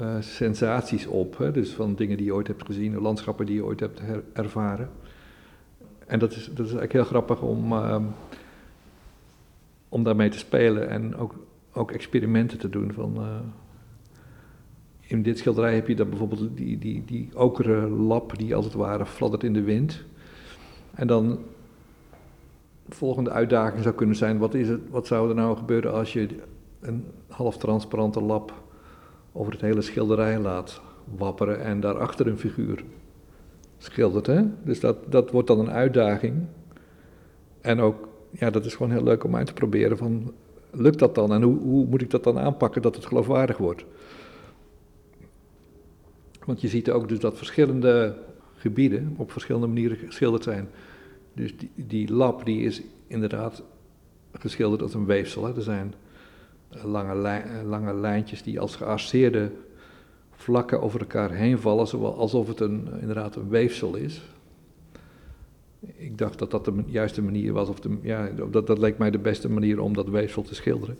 eh, 0.00 0.16
sensaties 0.20 1.06
op. 1.06 1.38
Hè? 1.38 1.50
Dus 1.50 1.70
van 1.70 1.94
dingen 1.94 2.16
die 2.16 2.26
je 2.26 2.34
ooit 2.34 2.46
hebt 2.46 2.66
gezien, 2.66 3.00
landschappen 3.00 3.46
die 3.46 3.54
je 3.54 3.64
ooit 3.64 3.80
hebt 3.80 4.00
ervaren. 4.32 4.90
En 6.06 6.18
dat 6.18 6.30
is, 6.30 6.44
dat 6.44 6.66
is 6.66 6.72
eigenlijk 6.72 6.92
heel 6.92 7.04
grappig 7.04 7.42
om, 7.42 7.72
ehm, 7.72 8.04
om 9.88 10.02
daarmee 10.02 10.28
te 10.28 10.38
spelen 10.38 10.88
en 10.88 11.16
ook, 11.16 11.34
ook 11.72 11.90
experimenten 11.90 12.58
te 12.58 12.68
doen. 12.68 12.92
Van, 12.92 13.16
eh, 13.16 13.40
in 15.00 15.22
dit 15.22 15.38
schilderij 15.38 15.74
heb 15.74 15.88
je 15.88 15.96
dan 15.96 16.08
bijvoorbeeld 16.08 16.56
die, 16.56 16.78
die, 16.78 17.04
die 17.04 17.28
okere 17.34 17.88
lap 17.88 18.38
die 18.38 18.54
als 18.54 18.64
het 18.64 18.74
ware 18.74 19.06
fladdert 19.06 19.44
in 19.44 19.52
de 19.52 19.62
wind. 19.62 20.04
En 20.94 21.06
dan 21.06 21.38
de 22.86 22.94
volgende 22.94 23.30
uitdaging 23.30 23.82
zou 23.82 23.94
kunnen 23.94 24.16
zijn, 24.16 24.38
wat, 24.38 24.54
is 24.54 24.68
het, 24.68 24.80
wat 24.90 25.06
zou 25.06 25.28
er 25.28 25.34
nou 25.34 25.56
gebeuren 25.56 25.92
als 25.92 26.12
je 26.12 26.28
een 26.80 27.04
half 27.28 27.56
transparante 27.56 28.20
lap 28.20 28.61
over 29.32 29.52
het 29.52 29.60
hele 29.60 29.82
schilderij 29.82 30.38
laat 30.38 30.80
wapperen 31.16 31.60
en 31.60 31.80
daarachter 31.80 32.26
een 32.26 32.38
figuur 32.38 32.84
schildert. 33.78 34.26
Hè? 34.26 34.42
Dus 34.64 34.80
dat, 34.80 35.12
dat 35.12 35.30
wordt 35.30 35.48
dan 35.48 35.58
een 35.58 35.70
uitdaging. 35.70 36.46
En 37.60 37.80
ook, 37.80 38.08
ja, 38.30 38.50
dat 38.50 38.64
is 38.64 38.74
gewoon 38.74 38.92
heel 38.92 39.02
leuk 39.02 39.24
om 39.24 39.36
uit 39.36 39.46
te 39.46 39.52
proberen 39.52 39.96
van, 39.96 40.32
lukt 40.70 40.98
dat 40.98 41.14
dan 41.14 41.32
en 41.32 41.42
hoe, 41.42 41.58
hoe 41.58 41.86
moet 41.86 42.02
ik 42.02 42.10
dat 42.10 42.24
dan 42.24 42.38
aanpakken 42.38 42.82
dat 42.82 42.94
het 42.94 43.06
geloofwaardig 43.06 43.56
wordt? 43.56 43.84
Want 46.44 46.60
je 46.60 46.68
ziet 46.68 46.90
ook 46.90 47.08
dus 47.08 47.18
dat 47.18 47.36
verschillende 47.36 48.16
gebieden 48.56 49.14
op 49.16 49.32
verschillende 49.32 49.66
manieren 49.66 49.96
geschilderd 49.96 50.42
zijn. 50.42 50.68
Dus 51.32 51.56
die, 51.56 51.70
die 51.74 52.12
lap 52.12 52.44
die 52.44 52.62
is 52.62 52.82
inderdaad 53.06 53.62
geschilderd 54.32 54.82
als 54.82 54.94
een 54.94 55.06
weefsel. 55.06 55.44
Hè. 55.44 55.56
Er 55.56 55.62
zijn 55.62 55.94
lange, 56.84 57.28
eh, 57.28 57.62
lange 57.64 57.94
lijntjes 57.94 58.42
die 58.42 58.60
als 58.60 58.76
gearceerde 58.76 59.50
vlakken 60.30 60.82
over 60.82 61.00
elkaar 61.00 61.30
heen 61.30 61.58
vallen, 61.58 62.16
alsof 62.16 62.48
het 62.48 62.60
een, 62.60 62.88
inderdaad 63.00 63.36
een 63.36 63.48
weefsel 63.48 63.96
is. 63.96 64.22
Ik 65.96 66.18
dacht 66.18 66.38
dat 66.38 66.50
dat 66.50 66.64
de 66.64 66.82
juiste 66.86 67.22
manier 67.22 67.52
was, 67.52 67.68
of 67.68 67.80
de, 67.80 67.98
ja, 68.02 68.30
dat, 68.50 68.66
dat 68.66 68.78
leek 68.78 68.98
mij 68.98 69.10
de 69.10 69.18
beste 69.18 69.50
manier 69.50 69.80
om 69.80 69.94
dat 69.94 70.08
weefsel 70.08 70.42
te 70.42 70.54
schilderen. 70.54 70.98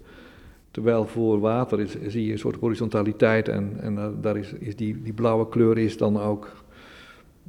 Terwijl 0.70 1.06
voor 1.06 1.40
water 1.40 1.80
is, 1.80 1.96
zie 2.06 2.26
je 2.26 2.32
een 2.32 2.38
soort 2.38 2.56
horizontaliteit 2.56 3.48
en, 3.48 3.80
en 3.80 3.98
eh, 3.98 4.08
daar 4.20 4.36
is, 4.36 4.52
is 4.52 4.76
die, 4.76 5.02
die 5.02 5.12
blauwe 5.12 5.48
kleur 5.48 5.78
is 5.78 5.96
dan 5.96 6.20
ook, 6.20 6.52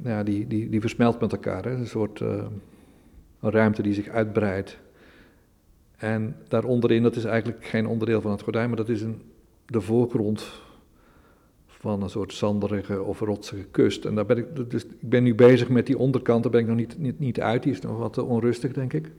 ja, 0.02 0.22
die, 0.22 0.46
die, 0.46 0.68
die 0.68 0.80
versmelt 0.80 1.20
met 1.20 1.32
elkaar. 1.32 1.66
Een 1.66 1.86
soort 1.86 2.20
eh, 2.20 2.44
een 3.40 3.50
ruimte 3.50 3.82
die 3.82 3.94
zich 3.94 4.08
uitbreidt. 4.08 4.78
En 6.04 6.36
daaronderin, 6.48 7.02
dat 7.02 7.16
is 7.16 7.24
eigenlijk 7.24 7.64
geen 7.64 7.86
onderdeel 7.86 8.20
van 8.20 8.30
het 8.30 8.42
gordijn, 8.42 8.68
maar 8.68 8.76
dat 8.76 8.88
is 8.88 9.02
een, 9.02 9.22
de 9.66 9.80
voorgrond 9.80 10.62
van 11.66 12.02
een 12.02 12.10
soort 12.10 12.32
zanderige 12.32 13.02
of 13.02 13.20
rotsige 13.20 13.64
kust. 13.70 14.04
En 14.04 14.14
daar 14.14 14.26
ben 14.26 14.38
ik, 14.38 14.70
dus 14.70 14.84
ik 14.84 14.90
ben 15.00 15.22
nu 15.22 15.34
bezig 15.34 15.68
met 15.68 15.86
die 15.86 15.98
onderkant, 15.98 16.42
daar 16.42 16.52
ben 16.52 16.60
ik 16.60 16.66
nog 16.66 16.76
niet, 16.76 16.98
niet, 16.98 17.18
niet 17.18 17.40
uit, 17.40 17.62
die 17.62 17.72
is 17.72 17.80
nog 17.80 17.98
wat 17.98 18.18
onrustig, 18.18 18.72
denk 18.72 18.92
ik. 18.92 19.10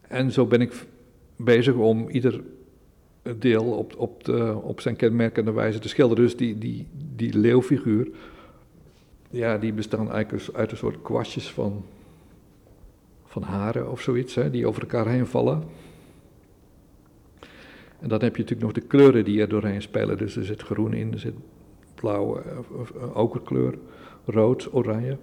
En 0.00 0.32
zo 0.32 0.46
ben 0.46 0.60
ik 0.60 0.86
bezig 1.36 1.74
om 1.74 2.08
ieder 2.08 2.40
deel 3.38 3.64
op, 3.64 3.94
op, 3.96 4.24
de, 4.24 4.58
op 4.62 4.80
zijn 4.80 4.96
kenmerkende 4.96 5.52
wijze 5.52 5.78
te 5.78 5.88
schilderen. 5.88 6.24
Dus 6.24 6.36
die, 6.36 6.58
die, 6.58 6.86
die 7.14 7.38
leeuwfiguur, 7.38 8.08
ja, 9.30 9.58
die 9.58 9.72
bestaan 9.72 10.10
eigenlijk 10.10 10.56
uit 10.56 10.70
een 10.70 10.76
soort 10.76 11.02
kwastjes 11.02 11.50
van, 11.50 11.84
van 13.32 13.42
haren 13.42 13.90
of 13.90 14.00
zoiets, 14.00 14.34
hè, 14.34 14.50
die 14.50 14.66
over 14.66 14.82
elkaar 14.82 15.08
heen 15.08 15.26
vallen. 15.26 15.62
En 18.00 18.08
dan 18.08 18.22
heb 18.22 18.36
je 18.36 18.42
natuurlijk 18.42 18.60
nog 18.60 18.72
de 18.72 18.88
kleuren 18.88 19.24
die 19.24 19.40
er 19.40 19.48
doorheen 19.48 19.82
spelen. 19.82 20.18
Dus 20.18 20.36
er 20.36 20.44
zit 20.44 20.62
groen 20.62 20.94
in, 20.94 21.12
er 21.12 21.18
zit 21.18 21.34
blauw, 21.94 22.36
eh, 22.36 22.50
eh, 23.00 23.16
okerkleur, 23.16 23.78
rood, 24.24 24.68
oranje. 24.72 25.16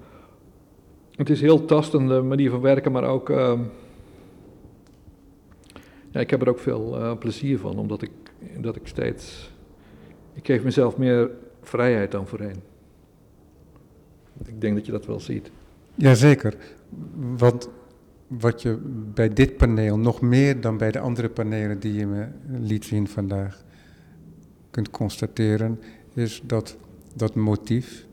Het 1.16 1.30
is 1.30 1.40
een 1.40 1.46
heel 1.46 1.66
tastende 1.66 2.22
manier 2.22 2.50
van 2.50 2.62
werken, 2.62 2.92
maar 2.92 3.04
ook... 3.04 3.30
ehm, 3.30 3.62
ja, 6.12 6.20
ik 6.20 6.30
heb 6.30 6.42
er 6.42 6.50
ook 6.50 6.60
veel 6.60 6.98
eh, 6.98 7.18
plezier 7.18 7.60
van, 7.60 7.78
omdat 7.78 8.02
ik, 8.02 8.12
dat 8.60 8.76
ik 8.76 8.88
steeds... 8.88 9.52
Ik 10.34 10.46
geef 10.46 10.64
mezelf 10.64 10.98
meer 10.98 11.30
vrijheid 11.62 12.12
dan 12.12 12.28
voorheen. 12.28 12.62
Ik 14.46 14.62
denk 14.62 14.76
dat 14.76 14.86
je 14.86 14.92
dat 14.92 15.06
wel 15.06 15.20
ziet. 15.20 15.52
Jazeker, 15.96 16.56
want 17.38 17.70
wat 18.30 18.62
je 18.62 18.78
bij 19.14 19.30
dit 19.30 19.58
paneel 19.58 19.98
nog 19.98 20.22
meer 20.22 20.62
dan 20.62 20.78
bij 20.78 20.92
de 20.92 21.00
andere 21.00 21.30
panelen 21.30 21.80
die 21.80 21.94
je 21.94 22.08
me 22.08 22.28
liet 22.48 22.86
zien 22.86 23.08
vandaag 23.08 23.64
kunt 24.72 24.90
constateren, 24.90 25.80
is 26.14 26.42
dat 26.46 26.78
dat 27.16 27.36
motief, 27.36 28.06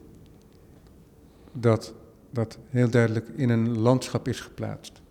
dat, 1.53 1.95
dat 2.31 2.59
heel 2.69 2.91
duidelijk 2.91 3.29
in 3.29 3.49
een 3.49 3.79
landschap 3.79 4.29
is 4.29 4.41
geplaatst. 4.41 5.03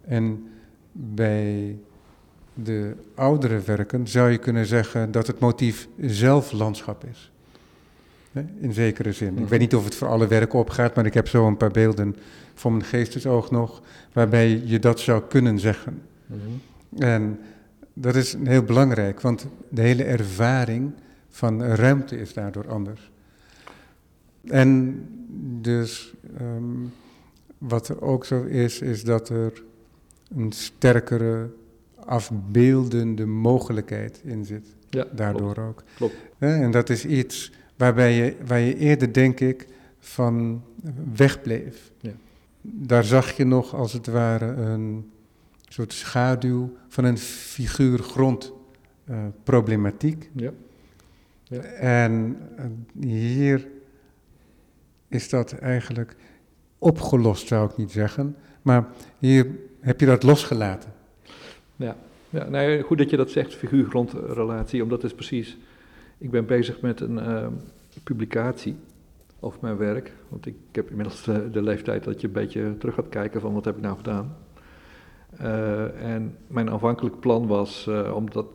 En 0.00 0.46
bij 0.92 1.78
de 2.54 2.96
oudere 3.14 3.60
werken 3.60 4.08
zou 4.08 4.30
je 4.30 4.38
kunnen 4.38 4.66
zeggen 4.66 5.10
dat 5.10 5.26
het 5.26 5.38
motief 5.38 5.88
zelf 6.00 6.52
landschap 6.52 7.04
is. 7.04 7.32
In 8.60 8.72
zekere 8.72 9.12
zin. 9.12 9.38
Ik 9.38 9.48
weet 9.48 9.60
niet 9.60 9.74
of 9.74 9.84
het 9.84 9.94
voor 9.94 10.08
alle 10.08 10.26
werken 10.26 10.58
opgaat, 10.58 10.94
maar 10.94 11.06
ik 11.06 11.14
heb 11.14 11.28
zo 11.28 11.46
een 11.46 11.56
paar 11.56 11.70
beelden 11.70 12.16
voor 12.54 12.72
mijn 12.72 12.84
geestesoog 12.84 13.50
nog, 13.50 13.82
waarbij 14.12 14.62
je 14.64 14.78
dat 14.78 15.00
zou 15.00 15.22
kunnen 15.28 15.58
zeggen. 15.58 16.02
En 16.98 17.38
dat 17.92 18.14
is 18.14 18.36
heel 18.44 18.62
belangrijk, 18.62 19.20
want 19.20 19.46
de 19.68 19.80
hele 19.80 20.04
ervaring 20.04 20.92
van 21.28 21.62
ruimte 21.62 22.20
is 22.20 22.32
daardoor 22.32 22.68
anders. 22.68 23.10
En 24.44 25.02
dus 25.60 26.14
ehm, 26.38 26.86
wat 27.58 27.88
er 27.88 28.02
ook 28.02 28.24
zo 28.24 28.42
is, 28.42 28.80
is 28.80 29.04
dat 29.04 29.28
er 29.28 29.62
een 30.36 30.52
sterkere 30.52 31.50
afbeeldende 32.04 33.26
mogelijkheid 33.26 34.20
in 34.24 34.44
zit. 34.44 34.66
Ja, 34.90 35.06
Daardoor 35.12 35.58
ook. 35.58 35.82
Klopt. 35.96 36.14
En 36.38 36.70
dat 36.70 36.90
is 36.90 37.06
iets 37.06 37.52
waarbij 37.84 38.14
je, 38.14 38.36
waar 38.46 38.60
je 38.60 38.76
eerder, 38.76 39.12
denk 39.12 39.40
ik, 39.40 39.66
van 39.98 40.62
wegbleef. 41.14 41.92
Ja. 42.00 42.10
Daar 42.60 43.04
zag 43.04 43.32
je 43.32 43.44
nog 43.44 43.74
als 43.74 43.92
het 43.92 44.06
ware 44.06 44.46
een 44.46 45.10
soort 45.68 45.92
schaduw 45.92 46.76
van 46.88 47.04
een 47.04 47.18
figuur 47.18 47.98
grondproblematiek. 47.98 50.30
Ja. 50.34 50.50
Ja. 51.42 51.60
En 51.60 52.36
eh, 52.56 52.64
hier 53.00 53.68
is 55.08 55.28
dat 55.28 55.52
eigenlijk 55.52 56.16
opgelost, 56.78 57.46
zou 57.46 57.70
ik 57.70 57.76
niet 57.76 57.92
zeggen. 57.92 58.36
Maar 58.62 58.86
hier 59.18 59.46
heb 59.80 60.00
je 60.00 60.06
dat 60.06 60.22
losgelaten. 60.22 60.92
Ja, 61.76 61.96
ja 62.30 62.48
nou, 62.48 62.82
goed 62.82 62.98
dat 62.98 63.10
je 63.10 63.16
dat 63.16 63.30
zegt, 63.30 63.54
figuur-grondrelatie, 63.54 64.82
omdat 64.82 65.02
het 65.02 65.10
is 65.10 65.16
precies... 65.16 65.56
Ik 66.24 66.30
ben 66.30 66.46
bezig 66.46 66.80
met 66.80 67.00
een 67.00 67.18
eh, 67.18 67.46
publicatie 68.04 68.76
over 69.40 69.58
mijn 69.62 69.76
werk, 69.76 70.12
want 70.28 70.46
ik, 70.46 70.54
heb 70.72 70.90
inmiddels 70.90 71.24
de, 71.24 71.62
leeftijd 71.62 72.04
dat 72.04 72.20
je 72.20 72.26
een 72.26 72.32
beetje 72.32 72.76
terug 72.78 72.94
gaat 72.94 73.08
kijken 73.08 73.40
van 73.40 73.54
wat 73.54 73.64
heb 73.64 73.76
ik 73.76 73.82
nou 73.82 73.96
gedaan. 73.96 74.36
Uh, 75.40 76.14
en 76.14 76.36
mijn 76.46 76.70
aanvankelijk 76.70 77.20
plan 77.20 77.46
was, 77.46 77.86
uh, 77.88 78.14
omdat 78.14 78.46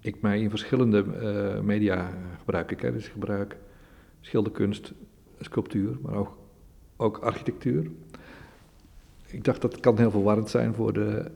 ik 0.00 0.20
mij 0.20 0.40
in 0.40 0.50
verschillende 0.50 1.04
media 1.62 2.10
gebruik, 2.38 2.70
ik, 2.70 2.80
hè, 2.80 2.92
dus 2.92 3.06
ik 3.06 3.12
gebruik 3.12 3.56
schilderkunst, 4.20 4.92
sculptuur, 5.40 5.96
maar 6.02 6.14
ook, 6.14 6.36
ook 6.96 7.18
architectuur. 7.18 7.90
Ik 9.26 9.44
dacht 9.44 9.60
dat 9.60 9.80
kan 9.80 9.98
heel 9.98 10.10
verwarrend 10.10 10.50
zijn 10.50 10.74
voor 10.74 10.92
de, 10.92 11.30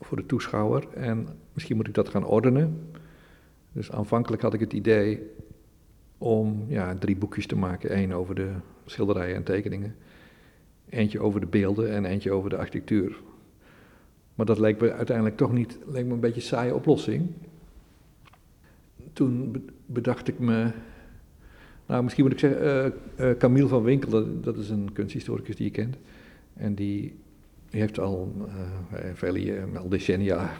voor 0.00 0.16
de 0.16 0.26
toeschouwer 0.26 0.86
en 0.94 1.28
misschien 1.52 1.76
moet 1.76 1.88
ik 1.88 1.94
dat 1.94 2.08
gaan 2.08 2.24
ordenen. 2.24 2.94
Dus 3.76 3.92
aanvankelijk 3.92 4.42
had 4.42 4.54
ik 4.54 4.60
het 4.60 4.72
idee 4.72 5.22
om 6.18 6.64
ja, 6.68 6.94
drie 6.94 7.16
boekjes 7.16 7.46
te 7.46 7.56
maken. 7.56 7.98
Eén 7.98 8.14
over 8.14 8.34
de 8.34 8.52
schilderijen 8.84 9.36
en 9.36 9.42
tekeningen, 9.42 9.96
eentje 10.88 11.20
over 11.20 11.40
de 11.40 11.46
beelden 11.46 11.90
en 11.90 12.04
eentje 12.04 12.30
over 12.30 12.50
de 12.50 12.56
architectuur. 12.56 13.20
Maar 14.34 14.46
dat 14.46 14.58
leek 14.58 14.80
me 14.80 14.92
uiteindelijk 14.92 15.36
toch 15.36 15.52
niet, 15.52 15.78
leek 15.86 16.04
me 16.04 16.12
een 16.12 16.20
beetje 16.20 16.40
een 16.40 16.46
saaie 16.46 16.74
oplossing. 16.74 17.30
Toen 19.12 19.64
bedacht 19.86 20.28
ik 20.28 20.38
me, 20.38 20.70
nou 21.86 22.02
misschien 22.02 22.24
moet 22.24 22.32
ik 22.32 22.38
zeggen, 22.38 22.92
uh, 23.20 23.30
Camille 23.30 23.68
van 23.68 23.82
Winkel, 23.82 24.40
dat, 24.40 24.56
is 24.56 24.70
een 24.70 24.92
kunsthistoricus 24.92 25.56
die 25.56 25.64
je 25.64 25.72
kent. 25.72 25.96
En 26.54 26.74
die, 26.74 27.14
heeft 27.70 27.98
al 27.98 28.32
uh, 28.38 29.00
vele, 29.14 29.64
al 29.74 29.88
decennia 29.88 30.50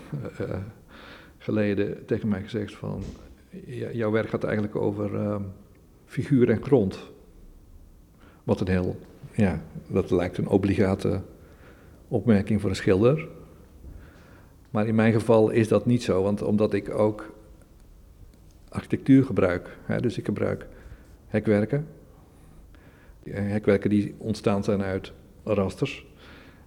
geleden 1.47 2.07
tegen 2.07 2.29
mij 2.29 2.43
gezegd 2.43 2.75
van, 2.75 3.03
jouw 3.93 4.11
werk 4.11 4.29
gaat 4.29 4.45
eigenlijk 4.45 4.77
over 4.77 5.15
uh, 5.15 5.37
figuur 6.05 6.51
en 6.51 6.63
grond. 6.63 7.11
Wat 8.45 8.61
een 8.61 8.69
heel, 8.69 8.97
ja, 9.35 9.63
dat 9.89 10.11
lijkt 10.11 10.39
een 10.39 10.49
obligate 10.49 11.21
opmerking 12.09 12.61
voor 12.61 12.71
een 12.71 12.77
schilder. 12.77 13.29
Maar 14.71 14.87
in 14.87 14.95
mijn 14.95 15.13
geval 15.13 15.51
is 15.51 15.69
dat 15.69 15.87
niet 15.87 16.03
zo, 16.03 16.23
want 16.23 16.43
omdat 16.43 16.73
ik 16.73 16.95
ook 16.95 17.33
architectuur 18.69 19.25
gebruik, 19.25 19.77
hè, 19.85 20.01
dus 20.01 20.19
ik 20.19 20.25
gebruik 20.25 20.67
hekwerken. 21.27 21.87
Hekwerken 23.31 23.91
die 23.91 24.15
ontstaan 24.19 24.65
zijn 24.65 24.83
uit 24.83 25.13
rasters. 25.45 26.07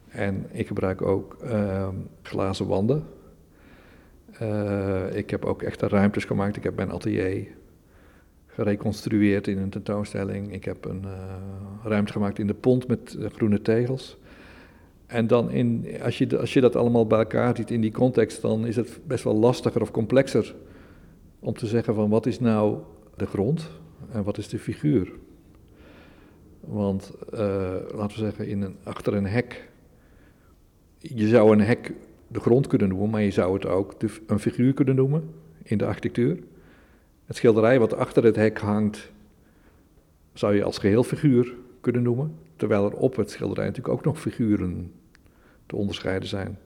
En 0.08 0.46
ik 0.52 0.68
gebruik 0.68 1.02
ook 1.02 1.38
uh, 1.44 1.88
glazen 2.22 2.68
wanden. 2.68 3.04
Uh, 4.42 5.16
ik 5.16 5.30
heb 5.30 5.46
ook 5.46 5.62
echte 5.62 5.88
ruimtes 5.88 6.26
gemaakt. 6.26 6.56
Ik 6.56 6.64
heb 6.64 6.76
mijn 6.76 6.92
atelier 6.92 7.48
gereconstrueerd 8.46 9.48
in 9.48 9.58
een 9.58 9.70
tentoonstelling. 9.70 10.54
Ik 10.54 10.66
heb 10.66 10.86
een 10.86 11.02
uh, 11.04 11.12
ruimte 11.84 12.12
gemaakt 12.12 12.40
in 12.40 12.48
de 12.48 12.54
pont 12.54 12.88
met 12.88 13.16
uh, 13.20 13.30
groene 13.30 13.62
tegels. 13.62 14.18
En 15.06 15.28
dan, 15.28 15.52
in, 15.52 15.88
als, 16.04 16.18
je, 16.18 16.38
als 16.38 16.54
je 16.54 16.62
dat 16.62 16.76
allemaal 16.76 17.08
bij 17.08 17.20
elkaar 17.20 17.56
ziet 17.56 17.72
in 17.72 17.82
die 17.82 17.92
context, 17.92 18.42
dan 18.42 18.66
is 18.66 18.76
het 18.76 19.00
best 19.08 19.24
wel 19.24 19.36
lastiger 19.36 19.82
of 19.82 19.92
complexer 19.92 20.56
om 21.40 21.54
te 21.54 21.68
zeggen 21.68 21.96
van 21.96 22.10
wat 22.10 22.26
is 22.26 22.40
nou 22.40 22.78
de 23.16 23.26
grond 23.26 23.70
en 24.12 24.24
wat 24.24 24.38
is 24.38 24.48
de 24.48 24.60
figuur. 24.60 25.12
Want 26.60 27.12
laten 27.94 28.18
we 28.18 28.24
zeggen, 28.24 28.48
in 28.48 28.62
een, 28.62 28.76
achter 28.84 29.14
een 29.14 29.26
hek, 29.26 29.70
je 30.98 31.28
zou 31.28 31.52
een 31.52 31.62
hek 31.62 31.94
de 32.32 32.40
grond 32.40 32.68
kunnen 32.68 32.90
noemen, 32.90 33.10
maar 33.10 33.22
je 33.22 33.32
zou 33.32 33.54
het 33.54 33.66
ook 33.66 33.96
een 34.28 34.40
figuur 34.40 34.74
kunnen 34.74 34.96
noemen 34.96 35.34
in 35.64 35.78
de 35.78 35.86
architectuur. 35.86 36.38
Het 37.26 37.36
schilderij 37.36 37.80
wat 37.80 37.94
achter 37.94 38.24
het 38.24 38.36
hek 38.36 38.60
hangt, 38.60 39.12
zou 40.34 40.56
je 40.56 40.64
als 40.64 40.78
geheel 40.78 41.04
figuur 41.04 41.54
kunnen 41.82 42.04
noemen, 42.04 42.36
terwijl 42.56 42.86
er 42.86 42.96
op 42.96 43.16
het 43.16 43.32
schilderij 43.32 43.66
natuurlijk 43.66 43.94
ook 43.94 44.06
nog 44.06 44.20
figuren 44.20 44.92
te 45.66 45.76
onderscheiden 45.76 46.30
zijn. 46.30 46.58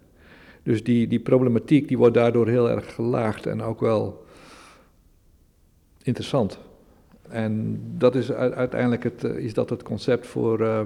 Dus 0.64 0.84
die, 0.84 1.08
die 1.08 1.20
problematiek 1.20 1.88
die 1.88 1.98
wordt 1.98 2.14
daardoor 2.14 2.48
heel 2.48 2.70
erg 2.70 2.94
gelaagd 2.94 3.46
en 3.46 3.62
ook 3.62 3.80
wel 3.80 4.26
interessant. 6.04 6.60
En 7.30 7.82
dat 7.98 8.16
is 8.16 8.32
uiteindelijk 8.32 9.04
het, 9.04 9.24
is 9.24 9.54
dat 9.54 9.70
het 9.70 9.84
concept 9.84 10.28
voor 10.28 10.62
uh, 10.62 10.82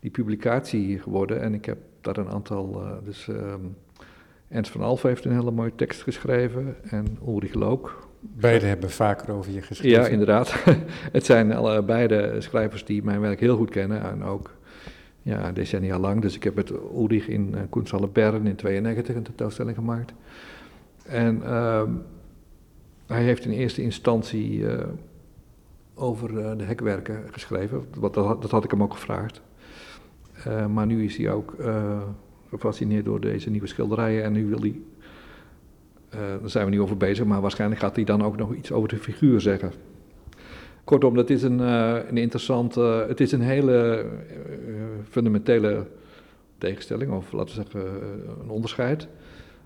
die 0.00 0.10
publicatie 0.10 0.98
geworden. 0.98 1.40
En 1.40 1.54
ik 1.54 1.64
heb 1.64 1.78
daar 2.06 2.24
een 2.24 2.32
aantal, 2.32 2.82
uh, 2.82 2.90
dus 3.04 3.26
um, 3.26 3.76
Ernst 4.48 4.70
van 4.70 4.80
Alphen 4.80 5.08
heeft 5.08 5.24
een 5.24 5.32
hele 5.32 5.50
mooie 5.50 5.74
tekst 5.74 6.02
geschreven 6.02 6.76
en 6.82 7.18
Ulrich 7.26 7.54
Look. 7.54 8.08
Beide 8.20 8.66
hebben 8.66 8.90
vaker 8.90 9.34
over 9.34 9.52
je 9.52 9.62
geschreven. 9.62 10.00
Ja, 10.00 10.06
inderdaad. 10.06 10.54
het 11.12 11.24
zijn 11.24 11.52
alle, 11.52 11.82
beide 11.82 12.34
schrijvers 12.38 12.84
die 12.84 13.02
mijn 13.02 13.20
werk 13.20 13.40
heel 13.40 13.56
goed 13.56 13.70
kennen 13.70 14.02
en 14.02 14.24
ook 14.24 14.50
ja, 15.22 15.52
decennia 15.52 15.98
lang. 15.98 16.22
Dus 16.22 16.34
ik 16.34 16.42
heb 16.42 16.54
met 16.54 16.72
Ulrich 16.94 17.28
in 17.28 17.52
uh, 17.54 17.60
Kunsthalle 17.70 18.08
Bern 18.08 18.46
in 18.46 18.56
92 18.56 19.14
een 19.14 19.22
tentoonstelling 19.22 19.76
gemaakt. 19.76 20.12
En 21.06 21.40
uh, 21.42 21.82
hij 23.06 23.22
heeft 23.22 23.44
in 23.44 23.50
eerste 23.50 23.82
instantie 23.82 24.58
uh, 24.58 24.78
over 25.94 26.30
uh, 26.30 26.50
de 26.56 26.64
hekwerken 26.64 27.22
geschreven. 27.30 27.84
Dat, 28.00 28.14
dat, 28.14 28.50
had 28.50 28.64
ik 28.64 28.70
hem 28.70 28.82
ook 28.82 28.92
gevraagd. 28.92 29.42
Uh, 30.46 30.66
maar 30.66 30.86
nu 30.86 31.04
is 31.04 31.16
hij 31.16 31.30
ook 31.30 31.54
uh, 31.60 32.02
gefascineerd 32.48 33.04
door 33.04 33.20
deze 33.20 33.50
nieuwe 33.50 33.66
schilderijen 33.66 34.24
en 34.24 34.32
nu 34.32 34.46
wil 34.46 34.60
hij, 34.60 34.80
uh, 36.14 36.20
daar 36.40 36.50
zijn 36.50 36.64
we 36.64 36.70
nu 36.70 36.80
over 36.80 36.96
bezig, 36.96 37.24
maar 37.24 37.40
waarschijnlijk 37.40 37.80
gaat 37.80 37.96
hij 37.96 38.04
dan 38.04 38.22
ook 38.22 38.36
nog 38.36 38.54
iets 38.54 38.72
over 38.72 38.88
de 38.88 38.96
figuur 38.96 39.40
zeggen. 39.40 39.72
Kortom, 40.84 41.14
dat 41.14 41.30
is 41.30 41.42
een, 41.42 41.58
een 42.08 42.16
interessante, 42.16 42.80
het 43.08 43.20
is 43.20 43.32
een 43.32 43.40
hele 43.40 44.06
fundamentele 45.08 45.86
tegenstelling, 46.58 47.12
of 47.12 47.32
laten 47.32 47.56
we 47.56 47.62
zeggen 47.62 47.90
een 48.42 48.50
onderscheid. 48.50 49.08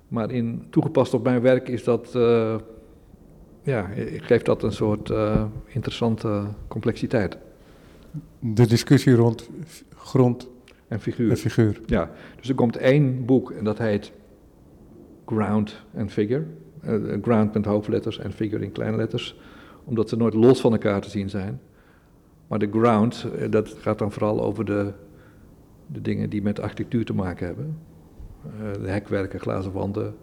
Maar 0.09 0.31
in, 0.31 0.67
toegepast 0.71 1.15
op 1.15 1.23
mijn 1.23 1.41
werk 1.41 1.69
is 1.69 1.85
dat, 1.85 2.13
ja, 3.63 3.91
geeft 4.17 4.45
dat 4.45 4.63
een 4.63 4.73
soort 4.73 5.13
interessante 5.67 6.43
complexiteit. 6.69 7.39
De 8.39 8.67
discussie 8.67 9.15
rond 9.15 9.51
grond 9.97 10.49
en 10.91 11.01
figuur. 11.01 11.31
en 11.31 11.37
figuur. 11.37 11.81
Ja, 11.87 12.11
dus 12.37 12.49
er 12.49 12.55
komt 12.55 12.77
één 12.77 13.25
boek 13.25 13.51
en 13.51 13.65
dat 13.65 13.79
heet 13.79 14.13
Ground 15.27 15.85
and 15.97 16.13
Figure. 16.13 16.45
Uh, 16.85 17.23
ground 17.23 17.55
met 17.55 17.65
hoofdletters 17.65 18.19
en 18.19 18.33
figure 18.33 18.65
in 18.65 18.73
kleine 18.73 18.97
letters, 18.97 19.41
omdat 19.85 20.09
ze 20.09 20.17
nooit 20.17 20.35
los 20.35 20.61
van 20.61 20.73
elkaar 20.73 21.01
te 21.01 21.11
zien 21.11 21.31
zijn. 21.31 21.61
Maar 22.47 22.59
de 22.59 22.69
ground, 22.71 23.27
uh, 23.39 23.51
dat 23.51 23.69
gaat 23.69 23.99
dan 23.99 24.13
vooral 24.13 24.43
over 24.43 24.65
de, 24.65 24.93
de 25.87 26.01
dingen 26.01 26.31
die 26.31 26.43
met 26.43 26.61
architectuur 26.61 27.05
te 27.05 27.15
maken 27.15 27.47
hebben. 27.47 27.79
Uh, 28.45 28.83
de 28.83 28.91
hekwerken, 28.91 29.41
glazen 29.41 29.73
wanden, 29.73 30.15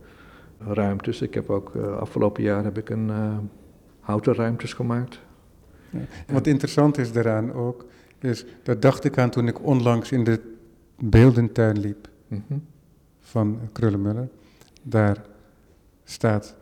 ruimtes. 0.57 1.21
Ik 1.21 1.33
heb 1.33 1.49
ook 1.49 1.75
afgelopen 1.75 2.43
jaar 2.43 2.63
heb 2.63 2.77
ik 2.77 2.89
een 2.89 3.11
houten 3.99 4.33
ruimtes 4.33 4.73
gemaakt. 4.73 5.19
Ja. 5.89 5.99
Wat 6.33 6.47
interessant 6.47 6.97
is 6.97 7.11
daaraan 7.11 7.53
ook, 7.53 7.85
is, 8.19 8.45
dat 8.63 8.81
dacht 8.81 9.03
ik 9.03 9.17
aan 9.17 9.29
toen 9.29 9.47
ik 9.47 9.63
onlangs 9.63 10.11
in 10.11 10.23
de 10.23 10.56
beeldentuin 10.99 11.79
liep 11.79 12.09
mm 12.27 12.43
-hmm. 12.47 12.65
van 13.19 13.59
Krullenmuller. 13.71 14.29
Daar 14.81 15.25
staat 16.03 16.55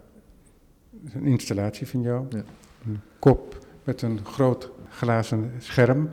een 1.13 1.25
installatie 1.25 1.87
van 1.87 2.01
jou, 2.01 2.25
ja. 2.29 2.43
een 2.85 2.99
kop 3.19 3.65
met 3.83 4.01
een 4.01 4.25
groot 4.25 4.71
glazen 4.89 5.51
scherm. 5.57 6.09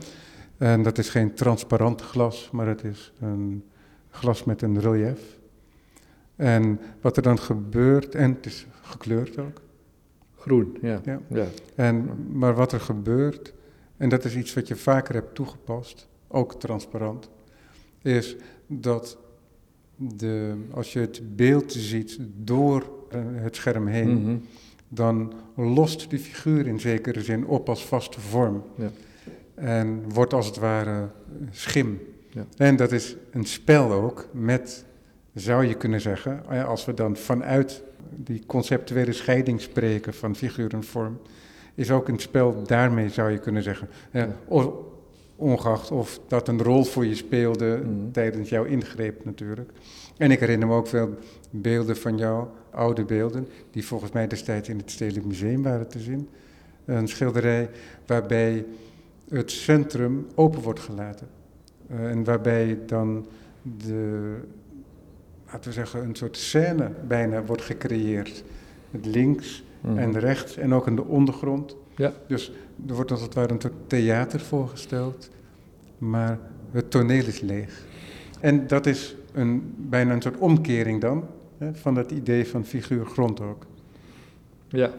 En 0.57 0.83
dat 0.83 0.99
is 0.99 1.09
geen 1.09 1.35
transparant 1.35 2.01
glas, 2.01 2.51
maar 2.51 2.67
het 2.67 2.85
is 2.85 3.13
een 3.21 3.65
glas 4.11 4.45
met 4.45 4.63
een 4.63 4.81
relief. 4.81 5.39
En 6.37 6.81
wat 7.01 7.17
er 7.17 7.23
dan 7.23 7.39
gebeurt, 7.39 8.15
en 8.15 8.35
het 8.35 8.47
is 8.47 8.67
gekleurd 8.81 9.39
ook. 9.39 9.61
Groen, 10.37 10.79
ja. 10.81 11.01
ja. 11.05 11.21
ja. 11.29 11.47
En, 11.75 12.11
maar 12.33 12.55
wat 12.55 12.73
er 12.73 12.81
gebeurt, 12.81 13.55
en 13.97 14.09
dat 14.09 14.25
is 14.25 14.37
iets 14.37 14.55
wat 14.55 14.69
je 14.69 14.77
vaker 14.77 15.15
hebt 15.15 15.35
toegepast, 15.35 16.09
ook 16.29 16.61
transparant, 16.61 17.31
is 18.03 18.37
dat 18.67 19.19
de, 19.97 20.55
als 20.71 20.93
je 20.93 20.99
het 20.99 21.37
beeld 21.37 21.73
ziet 21.73 22.19
door 22.37 22.91
eh, 23.11 23.21
het 23.35 23.57
scherm 23.57 23.87
heen, 23.87 24.23
Mhm. 24.23 24.37
dan 24.89 25.33
lost 25.57 26.11
die 26.11 26.19
figuur 26.19 26.67
in 26.67 26.81
zekere 26.81 27.23
zin 27.23 27.47
op 27.47 27.69
als 27.69 27.85
vaste 27.87 28.21
vorm. 28.21 28.63
Ja. 28.77 28.91
En 29.55 30.03
wordt 30.13 30.33
als 30.35 30.47
het 30.47 30.57
ware 30.57 31.09
schim. 31.51 32.01
Ja. 32.31 32.47
En 32.57 32.77
dat 32.77 32.93
is 32.93 33.17
een 33.31 33.45
spel 33.45 33.93
ook 33.93 34.29
met, 34.33 34.85
zou 35.35 35.65
je 35.67 35.75
kunnen 35.75 36.01
zeggen, 36.01 36.43
eh, 36.49 36.65
als 36.69 36.85
we 36.85 36.95
dan 36.95 37.17
vanuit 37.17 37.83
die 38.17 38.43
conceptuele 38.47 39.13
scheiding 39.13 39.61
spreken 39.61 40.15
van 40.15 40.37
figuur 40.37 40.75
en 40.75 40.85
vorm, 40.85 41.19
is 41.75 41.91
ook 41.91 42.09
een 42.09 42.19
spel 42.19 42.63
daarmee 42.67 43.09
zou 43.09 43.31
je 43.31 43.39
kunnen 43.39 43.63
zeggen. 43.63 43.89
Ja, 44.13 44.21
Ja. 44.21 44.37
Ongeacht 45.43 45.91
of 45.91 46.21
dat 46.29 46.49
een 46.49 46.63
rol 46.63 46.85
voor 46.85 47.07
je 47.07 47.15
speelde 47.15 47.81
Mhm. 47.85 48.11
tijdens 48.13 48.49
jouw 48.49 48.65
ingreep 48.65 49.25
natuurlijk. 49.25 49.71
En 50.17 50.31
ik 50.31 50.41
herinner 50.41 50.69
me 50.69 50.75
ook 50.75 50.87
veel 50.87 51.15
beelden 51.51 51.97
van 51.97 52.17
jou, 52.17 52.47
oude 52.71 53.05
beelden, 53.05 53.49
die 53.71 53.87
volgens 53.87 54.13
mij 54.13 54.27
destijds 54.27 54.69
in 54.69 54.77
het 54.79 54.91
Stedelijk 54.91 55.27
Museum 55.27 55.63
waren 55.63 55.89
te 55.89 55.99
zien. 56.01 56.29
Een 56.85 57.09
schilderij 57.09 57.71
waarbij 58.07 58.65
het 59.29 59.51
centrum 59.51 60.27
open 60.35 60.63
wordt 60.63 60.81
gelaten. 60.81 61.29
Eh, 61.89 62.11
en 62.11 62.25
waarbij 62.25 62.79
dan 62.87 63.27
de, 63.79 64.35
laten 65.47 65.65
we 65.69 65.73
zeggen, 65.73 66.03
een 66.05 66.15
soort 66.15 66.37
scène 66.37 66.91
bijna 67.09 67.45
wordt 67.45 67.63
gecreëerd. 67.63 68.45
Het 68.91 69.07
links 69.07 69.65
Mhm. 69.81 69.99
en 69.99 70.19
rechts 70.19 70.57
en 70.57 70.75
ook 70.75 70.87
in 70.87 70.97
de 70.97 71.05
ondergrond. 71.05 71.77
Ja. 71.97 72.13
Dus 72.27 72.53
er 72.89 72.95
wordt 72.95 73.11
als 73.11 73.21
het 73.21 73.35
ware 73.35 73.53
een 73.53 73.61
soort 73.61 73.89
theater 73.89 74.41
voorgesteld, 74.41 75.31
maar 75.99 76.39
het 76.71 76.91
toneel 76.91 77.27
is 77.27 77.41
leeg. 77.41 77.85
En 78.41 78.67
dat 78.67 78.87
is 78.87 79.17
een, 79.33 79.75
bijna 79.77 80.13
een 80.13 80.23
soort 80.23 80.39
omkering 80.39 81.01
dan 81.01 81.27
hè, 81.59 81.75
van 81.75 81.95
dat 81.95 82.11
idee 82.11 82.47
van 82.47 82.65
figuur 82.65 83.07
grond 83.07 83.41
ook. 83.41 83.67
Ja, 84.69 84.91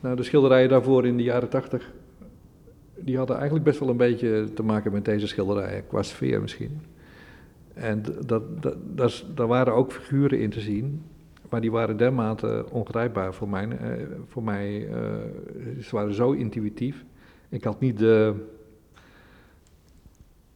nou 0.00 0.16
de 0.16 0.22
schilderijen 0.22 0.68
daarvoor 0.68 1.06
in 1.06 1.16
de 1.16 1.22
jaren 1.22 1.48
tachtig, 1.48 1.92
die 2.94 3.16
hadden 3.16 3.36
eigenlijk 3.36 3.64
best 3.64 3.78
wel 3.78 3.88
een 3.88 3.96
beetje 3.96 4.48
te 4.54 4.62
maken 4.62 4.92
met 4.92 5.04
deze 5.04 5.26
schilderijen, 5.26 5.86
qua 5.86 6.02
sfeer 6.02 6.40
misschien. 6.40 6.80
En 7.74 8.02
dat, 8.26 8.62
dat, 8.62 8.76
dat 8.94 9.24
daar 9.34 9.46
waren 9.46 9.74
ook 9.74 9.92
figuren 9.92 10.40
in 10.40 10.50
te 10.50 10.60
zien, 10.60 11.02
maar 11.50 11.60
die 11.60 11.70
waren 11.70 11.96
dermate 11.96 12.66
ongrijpbaar 12.70 13.34
voor 13.34 13.48
mij. 13.48 13.68
eh, 13.68 14.06
voor 14.26 14.42
mij 14.42 14.88
eh, 14.88 15.04
ze 15.80 15.88
waren 15.90 16.14
zo 16.14 16.32
intuïtief. 16.32 17.04
Ik 17.48 17.64
had 17.64 17.80
niet 17.80 17.98
de, 17.98 18.34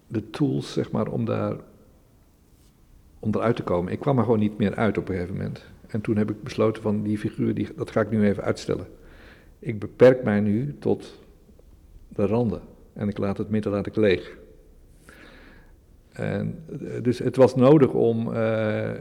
de 0.07 0.31
tools, 0.31 0.73
zeg 0.73 0.91
maar, 0.91 1.07
om 1.07 1.25
daar 1.25 1.57
om 3.19 3.31
te 3.33 3.63
komen. 3.63 3.93
Ik 3.93 4.01
kwam 4.01 4.19
er 4.19 4.25
gewoon 4.25 4.39
niet 4.39 4.59
meer 4.59 4.75
uit 4.75 4.99
op 4.99 5.09
een 5.09 5.15
gegeven 5.15 5.37
moment. 5.37 5.65
En 5.87 6.01
toen 6.01 6.17
heb 6.17 6.31
ik 6.31 6.43
besloten 6.43 6.83
van 6.83 7.03
die 7.03 7.19
figuur, 7.19 7.55
die, 7.55 7.69
dat 7.77 7.91
ga 7.91 8.01
ik 8.01 8.11
nu 8.11 8.25
even 8.25 8.43
uitstellen. 8.43 8.87
Ik 9.59 9.79
beperk 9.79 10.23
mij 10.23 10.41
nu 10.41 10.77
tot 10.79 11.21
de 12.09 12.27
randen. 12.27 12.61
En 12.93 13.09
ik 13.09 13.19
laat 13.19 13.39
het 13.39 13.51
midden 13.51 13.73
laat 13.73 13.87
ik 13.87 13.97
leeg. 13.97 14.39
En, 16.21 16.65
eh, 16.69 17.03
dus 17.03 17.19
het 17.19 17.37
was 17.37 17.55
nodig 17.55 17.93
om 17.93 18.33
eh, 18.33 18.91
eh, 18.91 18.97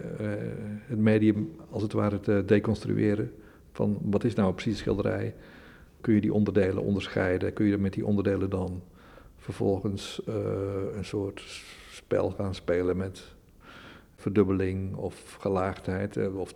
het 0.86 1.00
medium 1.00 1.52
als 1.70 1.82
het 1.82 1.94
ware 1.94 2.20
te 2.20 2.44
deconstrueren. 2.46 3.32
Van 3.72 3.98
wat 4.02 4.24
is 4.24 4.34
nou 4.34 4.54
precies 4.54 4.78
schilderij? 4.78 5.36
Kun 6.02 6.14
je 6.14 6.22
die 6.22 6.34
onderdelen 6.34 6.84
onderscheiden? 6.84 7.54
Kun 7.54 7.66
je 7.66 7.78
met 7.78 7.94
die 7.94 8.06
onderdelen 8.06 8.50
dan 8.50 8.82
vervolgens 9.38 10.22
een 10.96 11.06
soort 11.06 11.42
spel 11.92 12.30
gaan 12.30 12.56
spelen 12.56 12.98
met 12.98 13.24
verdubbeling 14.16 14.96
of 14.96 15.38
gelaagdheid? 15.40 16.34
Of 16.36 16.52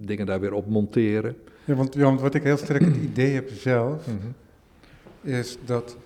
dingen 0.00 0.26
daar 0.26 0.40
weer 0.40 0.52
op 0.52 0.66
monteren? 0.66 1.36
Ja, 1.64 1.74
want, 1.74 1.94
ja, 1.94 2.02
want 2.02 2.20
wat 2.20 2.34
ik 2.34 2.42
heel 2.42 2.56
sterk 2.56 2.84
het 2.84 2.96
idee 2.96 3.32
heb 3.34 3.48
zelf, 3.48 4.06
is 5.22 5.58
dat 5.64 5.96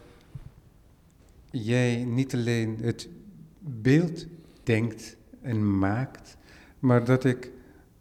jij 1.51 2.05
niet 2.05 2.35
alleen 2.35 2.79
het 2.81 3.09
beeld 3.65 4.27
denkt 4.63 5.17
en 5.41 5.79
maakt, 5.79 6.37
maar 6.79 7.05
dat 7.05 7.25
ik 7.25 7.51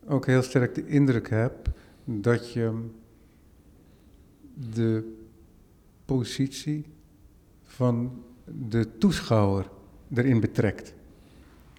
ook 0.07 0.25
heel 0.25 0.41
sterk 0.41 0.75
de 0.75 0.87
indruk 0.87 1.29
heb 1.29 1.69
dat 2.03 2.53
je 2.53 2.89
de 4.73 5.15
positie 6.05 6.85
van 7.63 8.23
de 8.45 8.97
toeschouwer 8.97 9.69
erin 10.13 10.39
betrekt. 10.39 10.93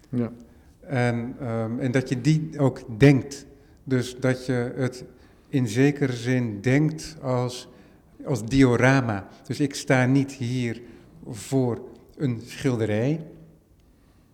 Ja. 0.09 0.33
En, 0.81 1.35
ehm, 1.41 1.79
en 1.79 1.91
dat 1.93 2.09
je 2.09 2.21
die 2.21 2.59
ook 2.59 2.99
denkt. 2.99 3.47
Dus 3.85 4.17
dat 4.17 4.47
je 4.47 4.73
het 4.77 5.05
in 5.49 5.69
zekere 5.69 6.13
zin 6.13 6.61
denkt 6.61 7.17
als, 7.23 7.69
als 8.25 8.45
diorama. 8.45 9.29
Dus 9.47 9.61
ik 9.61 9.75
sta 9.75 10.07
niet 10.07 10.33
hier 10.33 10.83
voor 11.29 11.81
een 12.17 12.41
schilderij, 12.45 13.21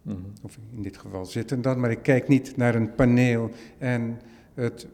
Mhm. 0.03 0.17
of 0.43 0.59
in 0.77 0.83
dit 0.83 0.97
geval 0.97 1.25
zitten 1.25 1.63
dan, 1.63 1.81
maar 1.81 1.91
ik 1.91 2.03
kijk 2.03 2.29
niet 2.29 2.57
naar 2.57 2.75
een 2.75 2.95
paneel 2.95 3.51
en 3.79 4.21
het 4.55 4.87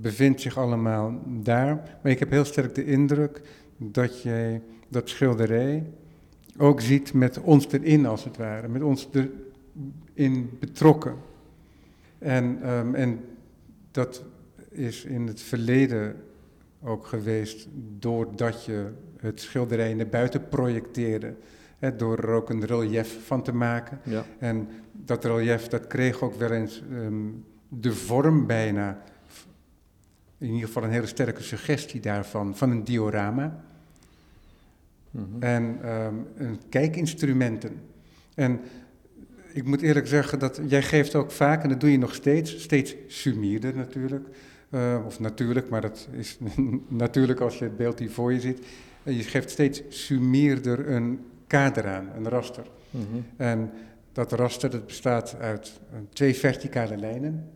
bevindt 0.00 0.40
zich 0.40 0.58
allemaal 0.58 1.20
daar. 1.26 1.74
Maar 2.02 2.12
ik 2.12 2.18
heb 2.18 2.30
heel 2.30 2.44
sterk 2.44 2.74
de 2.74 2.84
indruk 2.84 3.40
dat 3.76 4.22
jij 4.22 4.62
dat 4.88 5.08
schilderij 5.08 5.86
ook 6.58 6.80
ziet 6.80 7.12
met 7.12 7.40
ons 7.40 7.72
erin 7.72 8.06
als 8.06 8.24
het 8.24 8.36
ware, 8.36 8.68
met 8.68 8.82
ons 8.82 9.08
erin 10.14 10.50
betrokken. 10.60 11.14
En, 12.18 12.62
ehm, 12.62 12.94
en 12.94 13.20
dat 13.90 14.24
is 14.68 15.04
in 15.04 15.26
het 15.26 15.40
verleden 15.40 16.16
ook 16.82 17.06
geweest 17.06 17.68
doordat 17.98 18.64
je 18.64 18.86
het 19.16 19.40
schilderij 19.40 19.94
naar 19.94 20.08
buiten 20.08 20.48
projecteerde. 20.48 21.34
Hè, 21.82 21.96
door 21.96 22.18
er 22.18 22.28
ook 22.28 22.50
een 22.50 22.66
relief 22.66 23.26
van 23.26 23.42
te 23.42 23.52
maken. 23.52 23.98
Ja. 24.02 24.24
En 24.38 24.68
dat 24.92 25.24
relief, 25.24 25.68
dat 25.68 25.86
kreeg 25.86 26.22
ook 26.22 26.34
wel 26.34 26.50
eens 26.50 26.82
ehm, 26.92 27.28
de 27.68 27.92
vorm 27.92 28.46
bijna, 28.46 29.02
in 30.38 30.48
ieder 30.48 30.66
geval 30.66 30.84
een 30.84 30.90
hele 30.90 31.06
sterke 31.06 31.42
suggestie 31.42 32.00
daarvan, 32.00 32.56
van 32.56 32.70
een 32.70 32.84
diorama. 32.84 33.64
Mhm. 35.10 35.24
En 35.42 35.78
ehm, 35.82 36.14
een 36.36 36.60
kijkinstrumenten. 36.68 37.80
En 38.34 38.60
ik 39.52 39.64
moet 39.64 39.82
eerlijk 39.82 40.06
zeggen 40.06 40.38
dat 40.38 40.60
jij 40.66 40.82
geeft 40.82 41.14
ook 41.14 41.30
vaak, 41.30 41.62
en 41.62 41.68
dat 41.68 41.80
doe 41.80 41.90
je 41.90 41.98
nog 41.98 42.14
steeds, 42.14 42.62
steeds 42.62 42.94
sumierder 43.06 43.76
natuurlijk. 43.76 44.26
eh, 44.70 45.02
of 45.06 45.20
natuurlijk, 45.20 45.68
maar 45.68 45.80
dat 45.80 46.08
is 46.12 46.38
natuurlijk 46.88 47.40
als 47.40 47.58
je 47.58 47.64
het 47.64 47.76
beeld 47.76 47.98
hier 47.98 48.10
voor 48.10 48.32
je 48.32 48.40
ziet. 48.40 48.66
Je 49.02 49.22
geeft 49.22 49.50
steeds 49.50 49.82
sumierder 49.88 50.88
een 50.88 51.20
kader 51.52 51.86
aan, 51.88 52.08
een 52.14 52.28
raster. 52.28 52.66
Mhm. 52.90 53.04
En 53.36 53.70
dat 54.12 54.32
raster 54.32 54.70
dat 54.70 54.86
bestaat 54.86 55.36
uit 55.40 55.80
twee 56.12 56.34
verticale 56.34 56.96
lijnen, 56.96 57.50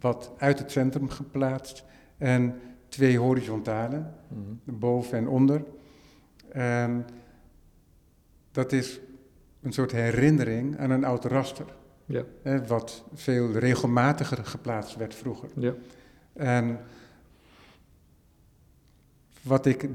wat 0.00 0.32
uit 0.38 0.58
het 0.58 0.70
centrum 0.70 1.08
geplaatst, 1.08 1.84
en 2.18 2.60
twee 2.88 3.18
horizontale, 3.18 4.02
Mhm. 4.28 4.78
boven 4.78 5.18
en 5.18 5.28
onder. 5.28 5.64
En 6.48 7.06
dat 8.50 8.72
is 8.72 9.00
een 9.62 9.72
soort 9.72 9.92
herinnering 9.92 10.78
aan 10.78 10.90
een 10.90 11.04
oud 11.04 11.24
raster, 11.24 11.66
Ja. 12.06 12.22
hè, 12.42 12.66
wat 12.66 13.04
veel 13.14 13.52
regelmatiger 13.52 14.44
geplaatst 14.44 14.96
werd 14.96 15.14
vroeger. 15.14 15.48
Ja. 15.54 15.74
En 16.32 16.78
wat 19.48 19.66
ik 19.66 19.88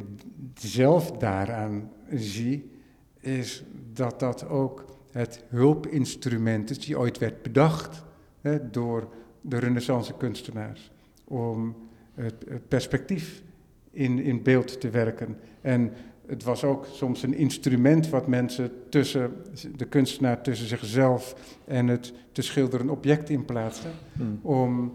zelf 0.54 1.12
daaraan 1.12 1.92
zie, 2.10 2.72
is 3.20 3.64
dat 3.94 4.20
dat 4.20 4.48
ook 4.48 4.86
het 5.12 5.44
hulpinstrument 5.48 6.70
is 6.70 6.80
die 6.80 7.00
ooit 7.00 7.18
werd 7.18 7.42
bedacht 7.42 8.04
hè, 8.42 8.70
door 8.70 9.08
de 9.42 9.58
renaissance 9.58 10.14
kunstenaars. 10.18 10.92
Om 11.24 11.76
het, 12.14 12.68
perspectief 12.68 13.44
in, 13.92 14.20
in 14.20 14.44
beeld 14.44 14.82
te 14.82 14.90
werken. 14.90 15.38
En 15.62 15.94
het 16.26 16.44
was 16.44 16.64
ook 16.64 16.86
soms 16.86 17.24
een 17.24 17.34
instrument 17.34 18.10
wat 18.10 18.28
mensen 18.28 18.72
tussen, 18.90 19.34
de 19.76 19.86
kunstenaar 19.86 20.42
tussen 20.42 20.68
zichzelf 20.68 21.36
en 21.66 21.88
het 21.88 22.14
te 22.32 22.42
schilderen 22.42 22.90
object 22.90 23.30
in 23.30 23.46
plaatste 23.46 23.88
Mhm. 24.14 24.30
om 24.42 24.94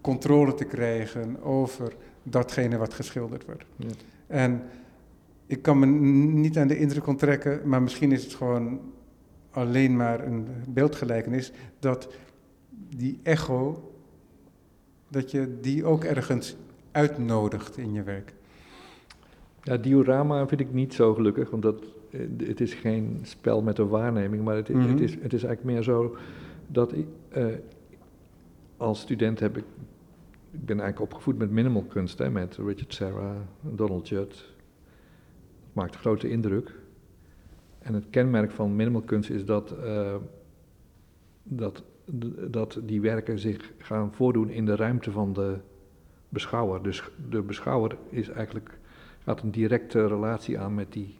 controle 0.00 0.54
te 0.54 0.64
krijgen 0.64 1.42
over 1.42 1.96
datgene 2.30 2.76
wat 2.76 2.94
geschilderd 2.94 3.44
wordt. 3.44 3.64
Ja. 3.76 3.86
En 4.26 4.62
ik 5.46 5.62
kan 5.62 5.78
me 5.78 5.86
niet 6.40 6.58
aan 6.58 6.68
de 6.68 6.78
indruk 6.78 7.06
onttrekken, 7.06 7.60
maar 7.68 7.82
misschien 7.82 8.12
is 8.12 8.24
het 8.24 8.34
gewoon 8.34 8.80
alleen 9.50 9.96
maar 9.96 10.26
een 10.26 10.46
beeldgelijkenis, 10.68 11.52
dat 11.78 12.08
die 12.96 13.18
echo, 13.22 13.92
dat 15.08 15.30
je 15.30 15.58
die 15.60 15.84
ook 15.84 16.04
ergens 16.04 16.56
uitnodigt 16.90 17.76
in 17.76 17.92
je 17.92 18.02
werk. 18.02 18.32
Ja, 19.62 19.76
diorama 19.76 20.46
vind 20.46 20.60
ik 20.60 20.72
niet 20.72 20.94
zo 20.94 21.14
gelukkig, 21.14 21.50
want 21.50 21.62
dat, 21.62 21.82
eh, 22.10 22.20
het 22.48 22.60
is 22.60 22.74
geen 22.74 23.18
spel 23.22 23.62
met 23.62 23.78
een 23.78 23.88
waarneming, 23.88 24.44
maar 24.44 24.56
het, 24.56 24.68
Mhm. 24.68 24.88
het, 24.88 25.00
is, 25.00 25.10
het 25.10 25.32
is 25.32 25.44
eigenlijk 25.44 25.64
meer 25.64 25.82
zo 25.82 26.16
dat 26.66 26.92
ik, 26.92 27.06
eh, 27.28 27.46
als 28.76 29.00
student 29.00 29.40
heb 29.40 29.56
ik, 29.56 29.64
ik 30.50 30.64
ben 30.66 30.80
eigenlijk 30.80 31.12
opgevoed 31.12 31.38
met 31.38 31.50
minimal 31.50 31.82
kunst, 31.82 32.18
hè, 32.18 32.30
met 32.30 32.56
Richard 32.56 32.94
Serra, 32.94 33.34
Donald 33.60 34.08
Judd. 34.08 34.30
Dat 34.30 34.44
maakt 35.72 35.94
een 35.94 36.00
grote 36.00 36.28
indruk. 36.30 36.74
En 37.78 37.94
het 37.94 38.04
kenmerk 38.10 38.50
van 38.50 38.76
minimal 38.76 39.00
kunst 39.02 39.30
is 39.30 39.44
dat, 39.44 39.70
eh, 39.70 40.14
dat, 41.42 41.82
dat 42.50 42.80
die 42.84 43.00
werken 43.00 43.38
zich 43.38 43.72
gaan 43.78 44.12
voordoen 44.12 44.50
in 44.50 44.64
de 44.64 44.76
ruimte 44.76 45.10
van 45.10 45.32
de 45.32 45.56
beschouwer. 46.28 46.82
Dus 46.82 47.10
de 47.30 47.42
beschouwer 47.42 47.96
is 48.08 48.28
eigenlijk, 48.28 48.78
gaat 49.22 49.42
een 49.42 49.50
directe 49.50 50.06
relatie 50.06 50.58
aan 50.58 50.74
met 50.74 50.92
die, 50.92 51.18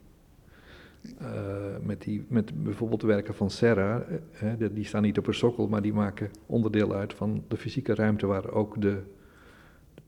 eh, 1.18 1.76
met, 1.82 2.02
die 2.02 2.24
met 2.28 2.62
bijvoorbeeld 2.62 3.00
de 3.00 3.06
werken 3.06 3.34
van 3.34 3.50
Serra. 3.50 4.04
eh, 4.40 4.52
die- 4.72 4.84
staan 4.84 5.02
niet 5.02 5.18
op 5.18 5.26
een 5.26 5.34
sokkel, 5.34 5.68
maar 5.68 5.82
die 5.82 5.92
maken 5.92 6.30
onderdeel 6.46 6.94
uit 6.94 7.14
van 7.14 7.44
de 7.48 7.56
fysieke 7.56 7.94
ruimte 7.94 8.26
waar 8.26 8.50
ook 8.50 8.80
de 8.80 9.02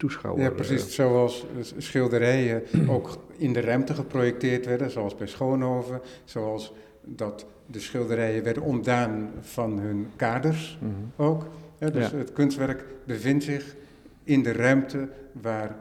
toeschouwer... 0.00 0.42
Ja, 0.42 0.50
precies. 0.50 0.82
eh, 0.82 0.88
Zoals 0.88 1.46
schilderijen 1.76 2.62
ook 2.94 3.18
in 3.36 3.52
de 3.52 3.60
ruimte 3.60 3.94
geprojecteerd 3.94 4.66
werden, 4.66 4.90
zoals 4.90 5.14
bij 5.14 5.26
Schoonhoven. 5.26 6.00
Zoals 6.24 6.72
dat 7.04 7.46
de 7.66 7.80
schilderijen 7.80 8.42
werden 8.42 8.62
ontdaan 8.62 9.30
van 9.40 9.78
hun 9.78 10.06
kaders 10.16 10.78
mhm. 10.80 10.92
ook. 11.28 11.46
Dus 11.78 12.10
Ja. 12.10 12.16
het 12.16 12.32
kunstwerk 12.32 12.84
bevindt 13.04 13.44
zich 13.44 13.76
in 14.24 14.42
de 14.42 14.52
ruimte 14.52 15.08
waar 15.32 15.76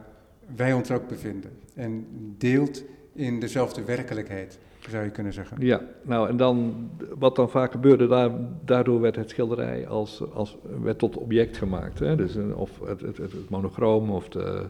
wij 0.56 0.74
ons 0.74 0.92
ook 0.92 1.08
bevinden. 1.08 1.52
En 1.76 2.06
deelt 2.38 2.84
in 3.14 3.40
dezelfde 3.40 3.84
werkelijkheid, 3.84 4.58
zou 4.90 5.04
je 5.04 5.10
kunnen 5.10 5.34
zeggen. 5.34 5.58
Ja, 5.60 5.82
nou 6.02 6.30
en 6.30 6.38
dan, 6.38 6.90
wat 7.18 7.36
dan 7.36 7.50
vaak 7.50 7.72
gebeurde, 7.72 8.08
daar, 8.08 8.32
daardoor 8.66 9.02
werd 9.02 9.16
het 9.16 9.30
schilderij 9.30 9.88
als, 9.88 10.24
als, 10.34 10.58
werd 10.82 11.00
tot 11.00 11.18
object 11.18 11.58
gemaakt. 11.58 12.00
Hè? 12.00 12.16
Dus 12.16 12.36
een, 12.36 12.56
of 12.56 12.80
het, 12.86 13.02
het, 13.02 13.18
het, 13.18 13.32
het 13.32 13.50
monochroom 13.50 14.10
of 14.10 14.30
de, 14.30 14.66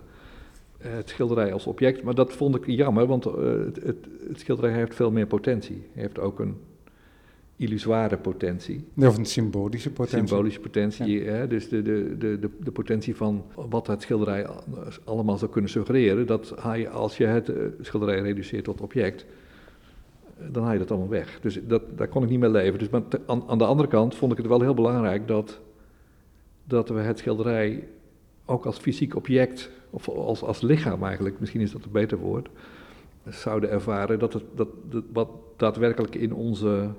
het 0.77 1.09
schilderij 1.09 1.53
als 1.53 1.65
object. 1.65 2.03
Maar 2.03 2.15
dat 2.15 2.33
vond 2.33 2.55
ik 2.55 2.65
jammer, 2.65 3.05
want 3.05 3.25
eh, 3.25 3.33
het, 3.65 3.75
het, 3.83 4.07
het 4.27 4.39
schilderij 4.39 4.71
heeft 4.71 4.95
veel 4.95 5.11
meer 5.11 5.27
potentie. 5.27 5.83
heeft 5.93 6.19
ook 6.19 6.39
een 6.39 6.57
illusoire 7.55 8.17
potentie. 8.17 8.87
Of 8.97 9.17
een 9.17 9.25
symbolische 9.25 9.91
potentie. 9.91 10.27
Symbolische 10.27 10.59
potentie, 10.59 11.23
hè? 11.23 11.47
dus 11.47 11.69
de, 11.69 11.81
de, 11.81 12.15
de, 12.17 12.39
de, 12.39 12.49
de 12.59 12.71
potentie 12.71 13.15
van 13.15 13.43
wat 13.55 13.87
het 13.87 14.01
schilderij 14.01 14.47
allemaal 15.03 15.37
zou 15.37 15.51
kunnen 15.51 15.69
suggereren, 15.69 16.27
dat 16.27 16.53
je, 16.75 16.89
als 16.89 17.17
je 17.17 17.25
het 17.25 17.49
eh, 17.49 17.63
schilderij 17.81 18.19
reduceert 18.21 18.63
tot 18.63 18.81
object, 18.81 19.21
eh, 19.21 19.27
dan 20.51 20.63
haal 20.63 20.73
je 20.73 20.79
dat 20.79 20.91
allemaal 20.91 21.09
weg. 21.09 21.39
Dus 21.41 21.59
dat, 21.67 21.81
daar 21.95 22.07
kon 22.07 22.23
ik 22.23 22.29
niet 22.29 22.39
mee 22.39 22.49
leven. 22.49 22.79
Dus 22.79 22.89
maar 22.89 23.01
aan, 23.25 23.43
aan 23.47 23.57
de 23.57 23.65
andere 23.65 23.89
kant 23.89 24.15
vond 24.15 24.31
ik 24.31 24.37
het 24.37 24.47
wel 24.47 24.61
heel 24.61 24.73
belangrijk 24.73 25.27
dat, 25.27 25.59
dat 26.63 26.89
we 26.89 26.99
het 26.99 27.19
schilderij 27.19 27.87
ook 28.45 28.65
als 28.65 28.77
fysiek 28.77 29.15
object, 29.15 29.71
of 29.89 30.09
als, 30.09 30.43
als 30.43 30.61
lichaam 30.61 31.03
eigenlijk, 31.03 31.39
misschien 31.39 31.61
is 31.61 31.71
dat 31.71 31.83
een 31.85 31.91
beter 31.91 32.17
woord, 32.17 32.49
zouden 33.27 33.69
ervaren 33.69 34.19
dat 34.19 34.33
het 34.33 34.43
dat, 34.55 34.67
wat 35.13 35.29
daadwerkelijk 35.55 36.15
in 36.15 36.33
onze, 36.33 36.89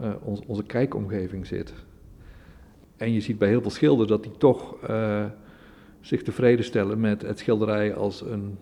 eh, 0.00 0.12
ons- 0.22 0.42
onze 0.46 0.62
kijkomgeving 0.62 1.46
zit. 1.46 1.72
En 2.96 3.12
je 3.12 3.20
ziet 3.20 3.38
bij 3.38 3.48
heel 3.48 3.60
veel 3.60 3.70
schilders 3.70 4.08
dat 4.08 4.22
die 4.22 4.36
toch 4.38 4.82
eh, 4.82 5.24
zich 6.00 6.22
tevreden 6.22 6.64
stellen 6.64 7.00
met 7.00 7.22
het 7.22 7.38
schilderij 7.38 7.94
als 7.94 8.20
een, 8.20 8.58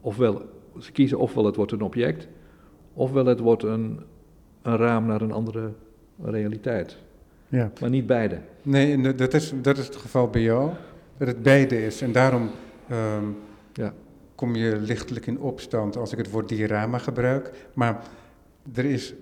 ofwel, 0.00 0.42
ze 0.78 0.92
kiezen 0.92 1.18
ofwel 1.18 1.44
het 1.44 1.56
wordt 1.56 1.72
een 1.72 1.82
object, 1.82 2.28
ofwel 2.98 3.26
het 3.26 3.40
wordt 3.40 3.62
een, 3.62 4.00
een 4.62 4.76
raam 4.76 5.06
naar 5.06 5.20
een 5.20 5.32
andere 5.32 5.72
realiteit. 6.22 6.96
Ja. 7.48 7.70
Maar 7.80 7.90
niet 7.90 8.06
beide. 8.06 8.38
Nee, 8.62 9.14
dat 9.14 9.34
is, 9.34 9.52
dat 9.62 9.78
is 9.78 9.86
het 9.86 9.96
geval 9.96 10.28
bij 10.28 10.42
jou, 10.42 10.70
dat 11.16 11.28
het 11.28 11.42
beide 11.42 11.84
is. 11.86 12.00
En 12.02 12.12
daarom 12.12 12.50
ehm, 12.88 13.24
Ja. 13.72 13.92
kom 14.34 14.54
je 14.54 14.76
lichtelijk 14.76 15.26
in 15.26 15.40
opstand 15.40 15.96
als 15.96 16.12
ik 16.12 16.18
het 16.18 16.30
woord 16.30 16.48
diorama 16.48 16.98
gebruik. 16.98 17.50
Maar 17.74 18.02
er 18.74 18.84
is 18.84 19.14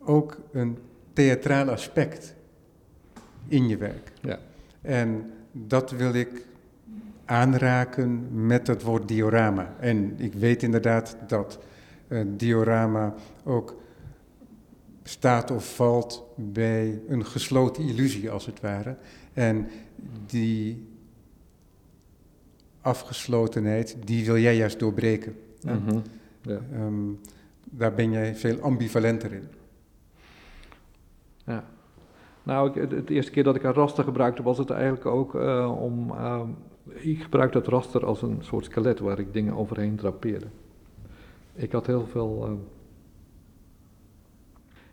ook 0.00 0.36
een 0.52 0.78
theatraal 1.12 1.68
aspect 1.70 2.34
in 3.48 3.68
je 3.68 3.76
werk. 3.76 4.12
Ja. 4.20 4.38
En 4.82 5.30
dat 5.52 5.90
wil 5.90 6.14
ik 6.14 6.46
aanraken 7.24 8.26
met 8.46 8.66
het 8.66 8.82
woord 8.82 9.08
diorama. 9.08 9.74
En 9.80 10.14
ik 10.16 10.34
weet 10.34 10.62
inderdaad 10.62 11.16
dat 11.26 11.58
diorama 12.36 13.14
ook 13.44 13.76
staat 15.02 15.50
of 15.50 15.74
valt 15.74 16.24
bij 16.36 17.00
een 17.08 17.26
gesloten 17.26 17.82
illusie 17.82 18.30
als 18.30 18.46
het 18.46 18.60
ware. 18.60 18.96
En 19.32 19.68
die 20.26 20.86
afgeslotenheid, 22.80 23.96
die 24.04 24.24
wil 24.24 24.38
jij 24.38 24.56
juist 24.56 24.78
doorbreken. 24.78 25.36
Mhm. 25.62 25.98
ja. 26.42 26.60
Ehm, 26.72 27.12
daar 27.64 27.94
ben 27.94 28.10
jij 28.10 28.34
veel 28.34 28.60
ambivalenter 28.60 29.32
in. 29.32 29.48
Ja. 31.44 31.64
Nou, 32.42 32.68
ik, 32.68 32.74
het, 32.74 32.90
het 32.90 33.10
eerste 33.10 33.30
keer 33.32 33.44
dat 33.44 33.56
ik 33.56 33.62
een 33.62 33.72
raster 33.72 34.04
gebruikte, 34.04 34.42
was 34.42 34.58
het 34.58 34.70
eigenlijk 34.70 35.06
ook 35.06 35.34
eh, 35.34 35.82
om. 35.82 36.10
eh, 36.10 36.40
ik 36.94 37.22
gebruikte 37.22 37.58
het 37.58 37.66
raster 37.66 38.06
als 38.06 38.22
een 38.22 38.38
soort 38.40 38.64
skelet 38.64 38.98
waar 38.98 39.18
ik 39.18 39.32
dingen 39.32 39.54
overheen 39.54 39.96
drapeerde. 39.96 40.46
Ik 41.56 41.72
had 41.72 41.86
heel 41.86 42.06
veel. 42.06 42.46
eh, 42.46 42.52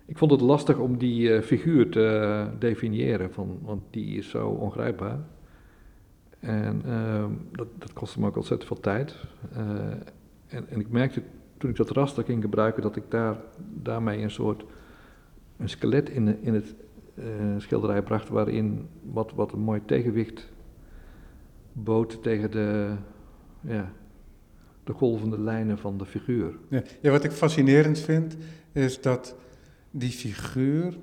ik 0.05 0.17
vond 0.17 0.31
het 0.31 0.41
lastig 0.41 0.77
om 0.77 0.97
die 0.97 1.33
eh, 1.33 1.41
figuur 1.41 1.89
te 1.89 2.05
eh, 2.05 2.59
definiëren, 2.59 3.33
van, 3.33 3.59
want 3.61 3.81
die 3.89 4.17
is 4.17 4.29
zo 4.29 4.47
ongrijpbaar. 4.47 5.19
En 6.39 6.81
ehm, 6.85 7.31
dat, 7.51 7.67
dat 7.77 7.93
kostte 7.93 8.19
me 8.19 8.27
ook 8.27 8.35
ontzettend 8.35 8.67
veel 8.67 8.79
tijd. 8.79 9.15
Eh, 9.53 9.91
en, 10.47 10.69
en 10.69 10.79
ik 10.79 10.89
merkte 10.89 11.21
toen 11.57 11.69
ik 11.69 11.75
dat 11.75 11.89
raster 11.89 12.23
ging 12.23 12.41
gebruiken, 12.43 12.81
dat 12.81 12.95
ik 12.95 13.03
daar, 13.09 13.37
daarmee 13.81 14.21
een 14.21 14.31
soort 14.31 14.65
een 15.57 15.69
skelet 15.69 16.09
in, 16.09 16.41
in 16.41 16.53
het 16.53 16.75
schilderij 17.57 18.01
bracht 18.01 18.29
waarin 18.29 18.87
wat, 19.11 19.33
wat 19.33 19.51
een 19.51 19.59
mooi 19.59 19.81
tegenwicht 19.85 20.51
bood 21.71 22.23
tegen 22.23 22.51
de, 22.51 22.95
ja, 23.61 23.91
de 24.83 24.93
golvende 24.93 25.39
lijnen 25.39 25.77
van 25.77 25.97
de 25.97 26.05
figuur. 26.05 26.57
Ja, 26.69 26.83
ja, 27.01 27.11
wat 27.11 27.23
ik 27.23 27.31
fascinerend 27.31 27.99
vind, 27.99 28.35
is 28.71 29.01
dat 29.01 29.35
die 29.91 30.11
figuur 30.11 30.97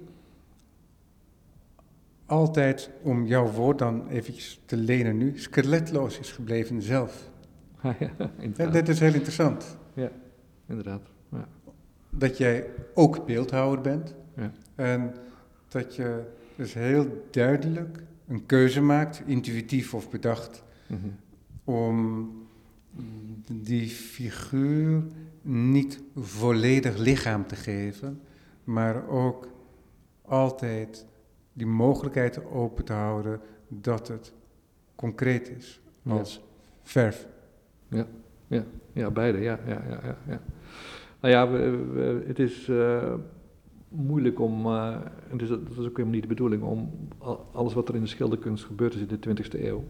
altijd, 2.26 2.90
om 3.02 3.26
jouw 3.26 3.46
woord 3.50 3.78
dan 3.78 4.08
eventjes 4.08 4.60
te 4.66 4.76
lenen 4.76 5.16
nu, 5.16 5.38
skeletloos 5.38 6.18
is 6.18 6.32
gebleven 6.32 6.82
zelf. 6.82 7.30
ja, 7.82 7.92
Ja, 8.56 8.66
dat 8.66 8.88
is 8.88 9.00
heel 9.00 9.14
interessant. 9.14 9.76
inderdaad. 10.66 11.02
Ja. 11.30 11.48
Dat 12.10 12.38
jij 12.38 12.66
ook 12.94 13.26
beeldhouwer 13.26 13.80
bent. 13.80 14.14
Ja. 14.36 14.52
En 14.74 15.14
dat 15.68 15.94
je 15.96 16.22
dus 16.56 16.74
heel 16.74 17.24
duidelijk 17.30 18.02
een 18.28 18.46
keuze 18.46 18.80
maakt, 18.80 19.22
intuïtief 19.26 19.94
of 19.94 20.10
bedacht, 20.10 20.62
Mhm. 20.86 21.06
om 21.64 22.28
die 23.52 23.88
figuur 23.88 25.02
niet 25.42 26.02
volledig 26.16 26.96
lichaam 26.96 27.46
te 27.46 27.56
geven, 27.56 28.20
maar 28.64 29.08
ook 29.08 29.48
altijd 30.22 31.06
die 31.52 31.66
mogelijkheid 31.66 32.44
open 32.44 32.84
te 32.84 32.92
houden 32.92 33.40
dat 33.68 34.08
het 34.08 34.32
concreet 34.94 35.48
is, 35.50 35.80
Ja. 36.02 36.12
als 36.12 36.42
verf. 36.82 37.28
Ja, 38.92 39.10
beide, 39.10 39.38
ja. 39.38 39.58
ja, 39.66 39.82
ja, 39.88 40.00
ja, 40.02 40.16
ja. 40.28 40.40
Nou 41.20 41.34
ja, 41.34 41.50
we, 41.50 41.70
we- 41.92 42.24
het 42.26 42.38
is 42.38 42.68
eh, 42.68 43.14
moeilijk 43.88 44.40
om, 44.40 44.66
en 44.66 45.36
dus 45.36 45.48
dat, 45.48 45.60
is 45.70 45.76
ook 45.78 45.84
helemaal 45.96 46.06
niet 46.10 46.22
de 46.22 46.28
bedoeling, 46.28 46.62
om 46.62 46.90
al- 47.18 47.48
alles 47.52 47.74
wat 47.74 47.88
er 47.88 47.94
in 47.94 48.00
de 48.00 48.06
schilderkunst 48.06 48.64
gebeurd 48.64 48.94
is 48.94 49.00
in 49.00 49.06
de 49.08 49.18
20e 49.18 49.60
eeuw, 49.64 49.84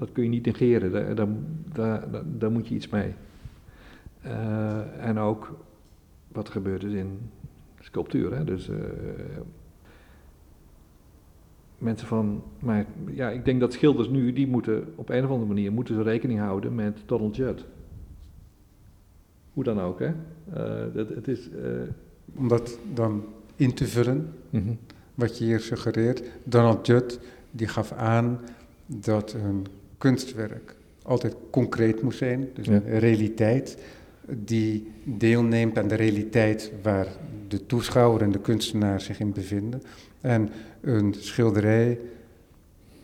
dat 0.00 0.12
kun 0.12 0.22
je 0.22 0.28
niet 0.28 0.46
negeren, 0.46 0.92
daar, 0.92 1.14
daar, 1.14 1.28
daar, 1.72 2.10
daar, 2.10 2.22
daar 2.38 2.50
moet 2.50 2.68
je 2.68 2.74
iets 2.74 2.88
mee. 2.88 3.14
Eh, 4.22 5.06
en 5.06 5.18
ook 5.18 5.58
wat 6.28 6.46
er 6.46 6.52
gebeurd 6.52 6.84
is 6.84 6.92
in 6.92 7.18
sculptuur, 7.80 8.34
hè? 8.36 8.44
dus 8.44 8.68
eh, 8.68 8.76
mensen 11.78 12.06
van, 12.06 12.42
maar 12.58 12.86
ja, 13.10 13.30
ik 13.30 13.44
denk 13.44 13.60
dat 13.60 13.72
schilders 13.72 14.08
nu, 14.08 14.32
die 14.32 14.46
moeten 14.46 14.92
op 14.94 15.08
een 15.08 15.24
of 15.24 15.30
andere 15.30 15.48
manier, 15.48 15.72
moeten 15.72 15.94
ze 15.94 16.02
rekening 16.02 16.38
houden 16.38 16.74
met 16.74 16.98
Donald 17.06 17.36
Judd. 17.36 17.64
Hoe 19.52 19.64
dan 19.64 19.80
ook, 19.80 19.98
hè. 19.98 20.12
Eh, 20.52 20.94
dat, 20.94 21.08
het 21.08 21.28
is... 21.28 21.48
Om 22.34 22.48
dat 22.48 22.78
dan 22.94 23.24
in 23.56 23.74
te 23.74 23.86
vullen, 23.86 24.32
wat 25.14 25.38
je 25.38 25.44
hier 25.44 25.60
suggereert. 25.60 26.22
Donald 26.44 26.86
Judd 26.86 27.20
die 27.50 27.68
gaf 27.68 27.92
aan 27.92 28.40
dat 28.86 29.32
een 29.32 29.66
kunstwerk 30.04 30.74
altijd 31.02 31.34
concreet 31.50 32.02
moest 32.02 32.18
zijn, 32.18 32.48
dus 32.54 32.66
Ja. 32.66 32.72
een 32.72 32.98
realiteit 32.98 33.76
die 34.28 34.90
deelneemt 35.04 35.78
aan 35.78 35.88
de 35.88 35.94
realiteit 35.94 36.72
waar 36.82 37.06
de 37.48 37.66
toeschouwer 37.66 38.22
en 38.22 38.32
de 38.32 38.40
kunstenaar 38.40 39.00
zich 39.00 39.20
in 39.20 39.32
bevinden. 39.32 39.82
En 40.20 40.48
een 40.80 41.14
schilderij 41.18 41.98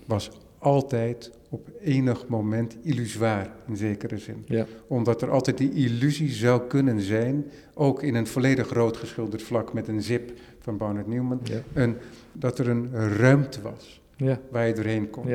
was 0.07 0.31
altijd 0.59 1.31
op 1.49 1.69
enig 1.83 2.27
moment 2.29 2.77
illusoir 2.83 3.51
in 3.69 3.77
zekere 3.77 4.19
zin. 4.19 4.45
Ja, 4.47 4.67
Omdat 4.87 5.23
er 5.23 5.31
altijd 5.31 5.59
die 5.59 5.73
illusie 5.73 6.31
zou 6.31 6.63
kunnen 6.69 7.01
zijn, 7.01 7.45
ook 7.75 8.03
in 8.03 8.15
een 8.15 8.27
volledig 8.27 8.73
rood 8.73 8.97
geschilderd 8.97 9.43
vlak 9.43 9.73
met 9.73 9.89
een 9.89 10.03
zip 10.03 10.33
van 10.61 10.77
Barnard 10.77 11.07
Newman, 11.07 11.41
ja, 11.45 11.61
een, 11.73 11.97
dat 12.33 12.59
er 12.59 12.69
een 12.69 12.91
ruimte 13.17 13.63
was 13.63 14.01
ja, 14.17 14.41
waar 14.51 14.67
je 14.67 14.75
doorheen 14.75 15.11
kon. 15.11 15.29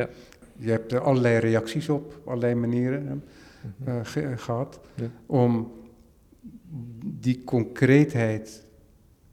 Je 0.64 0.70
hebt 0.72 0.92
er 0.92 1.00
allerlei 1.00 1.38
reacties 1.38 1.90
op, 1.90 2.22
allerlei 2.26 2.56
manieren 2.56 3.04
Mhm. 3.04 3.90
eh, 3.90 4.00
ge- 4.04 4.38
gehad, 4.38 4.80
Ja. 4.96 5.10
om 5.26 5.72
die 7.06 7.44
concreetheid 7.44 8.66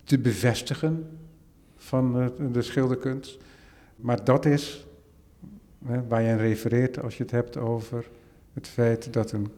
te 0.04 0.18
bevestigen 0.18 1.06
van 1.76 2.20
eh, 2.20 2.26
de 2.52 2.62
schilderkunst. 2.62 3.38
Maar 3.96 4.24
dat 4.24 4.44
is 4.44 4.86
hè, 5.84 6.06
waar 6.08 6.22
je 6.22 6.32
aan 6.32 6.38
refereert 6.38 7.02
als 7.02 7.16
je 7.16 7.22
het 7.22 7.32
hebt 7.32 7.56
over 7.56 8.08
het 8.52 8.66
feit 8.66 9.12
dat 9.12 9.32
een 9.32 9.48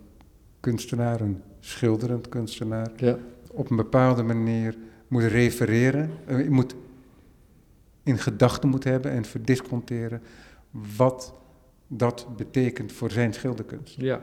kunstenaar, 0.60 1.20
een 1.20 1.42
schilderend 1.60 2.28
kunstenaar, 2.28 2.90
ja. 2.96 3.18
op 3.52 3.70
een 3.70 3.76
bepaalde 3.76 4.22
manier 4.22 4.76
moet 5.08 5.22
refereren, 5.22 6.10
eh, 6.26 6.48
moet 6.48 6.74
in 8.02 8.18
gedachten 8.18 8.68
moet 8.68 8.84
hebben 8.84 9.10
en 9.10 9.24
verdisconteren 9.24 10.22
wat 10.96 11.34
dat 11.92 12.26
betekent 12.36 12.92
voor 12.92 13.10
zijn 13.10 13.32
schilderkunst. 13.32 14.00
Ja. 14.00 14.22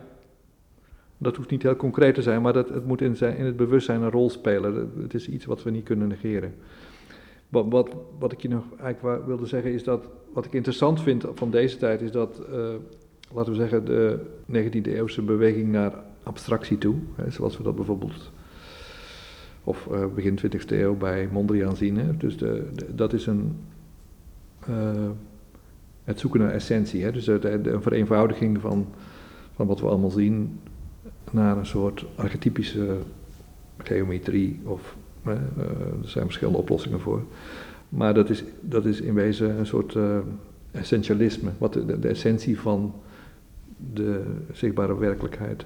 Dat 1.17 1.35
hoeft 1.35 1.49
niet 1.49 1.63
heel 1.63 1.75
concreet 1.75 2.15
te 2.15 2.21
zijn, 2.21 2.41
maar 2.41 2.53
dat, 2.53 2.69
het 2.69 2.85
moet 2.85 3.01
in, 3.01 3.15
zijn, 3.15 3.37
in 3.37 3.45
het 3.45 3.55
bewustzijn 3.55 4.01
een 4.01 4.11
rol 4.11 4.29
spelen. 4.29 4.91
Het 5.01 5.13
is 5.13 5.29
iets 5.29 5.45
wat 5.45 5.63
we 5.63 5.69
niet 5.69 5.83
kunnen 5.83 6.07
negeren. 6.07 6.53
Wat, 7.49 7.65
wat, 7.69 7.95
wat 8.19 8.31
ik 8.31 8.41
je 8.41 8.49
nog 8.49 8.63
eigenlijk 8.79 9.25
wilde 9.25 9.45
zeggen 9.45 9.71
is 9.73 9.83
dat, 9.83 10.09
wat 10.33 10.45
ik 10.45 10.53
interessant 10.53 11.01
vind 11.01 11.25
van 11.33 11.51
deze 11.51 11.77
tijd, 11.77 12.01
is 12.01 12.11
dat, 12.11 12.39
eh, 12.51 12.73
laten 13.33 13.51
we 13.51 13.57
zeggen, 13.57 13.85
de 13.85 14.19
19e 14.45 14.91
eeuwse 14.93 15.21
beweging 15.21 15.71
naar 15.71 15.93
abstractie 16.23 16.77
toe, 16.77 16.95
hè, 17.15 17.31
zoals 17.31 17.57
we 17.57 17.63
dat 17.63 17.75
bijvoorbeeld, 17.75 18.31
of 19.63 19.87
eh, 19.91 20.05
begin 20.15 20.35
20e 20.35 20.75
eeuw 20.79 20.95
bij 20.95 21.29
Mondriaan 21.31 21.75
zien. 21.75 21.97
Hè, 21.97 22.17
dus 22.17 22.37
de- 22.37 22.67
dat 22.95 23.13
is 23.13 23.25
een, 23.25 23.57
eh, 24.59 25.09
het 26.07 26.19
zoeken 26.19 26.39
naar 26.39 26.51
essentie, 26.51 27.03
hè, 27.03 27.11
dus 27.11 27.27
een 27.27 27.81
vereenvoudiging 27.81 28.61
van, 28.61 28.87
van 29.55 29.67
wat 29.67 29.79
we 29.79 29.87
allemaal 29.87 30.09
zien 30.09 30.59
naar 31.31 31.57
een 31.57 31.65
soort 31.65 32.05
archetypische 32.15 32.97
geometrie 33.77 34.59
of 34.63 34.95
eh, 35.23 35.31
er 36.01 36.09
zijn 36.09 36.25
verschillende 36.25 36.59
oplossingen 36.59 36.99
voor. 36.99 37.21
Maar 37.89 38.13
dat 38.13 38.29
is, 38.29 38.43
dat 38.61 38.85
is 38.85 39.01
in 39.01 39.13
wezen 39.13 39.59
een 39.59 39.65
soort 39.65 39.95
eh, 39.95 40.17
essentialisme, 40.71 41.49
wat 41.57 41.73
de, 41.73 42.07
essentie 42.07 42.59
van 42.59 42.93
de 43.93 44.23
zichtbare 44.51 44.97
werkelijkheid. 44.97 45.65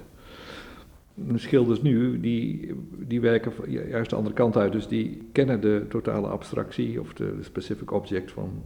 De 1.14 1.38
schilders 1.38 1.82
nu, 1.82 2.20
die, 2.20 2.74
die 2.98 3.20
werken 3.20 3.52
ju- 3.68 3.88
juist 3.88 4.10
de 4.10 4.16
andere 4.16 4.34
kant 4.34 4.56
uit. 4.56 4.72
Dus 4.72 4.88
die 4.88 5.22
kennen 5.32 5.60
de 5.60 5.84
totale 5.88 6.26
abstractie 6.26 7.00
of 7.00 7.12
de 7.12 7.36
specific 7.40 7.92
object 7.92 8.32
van 8.32 8.62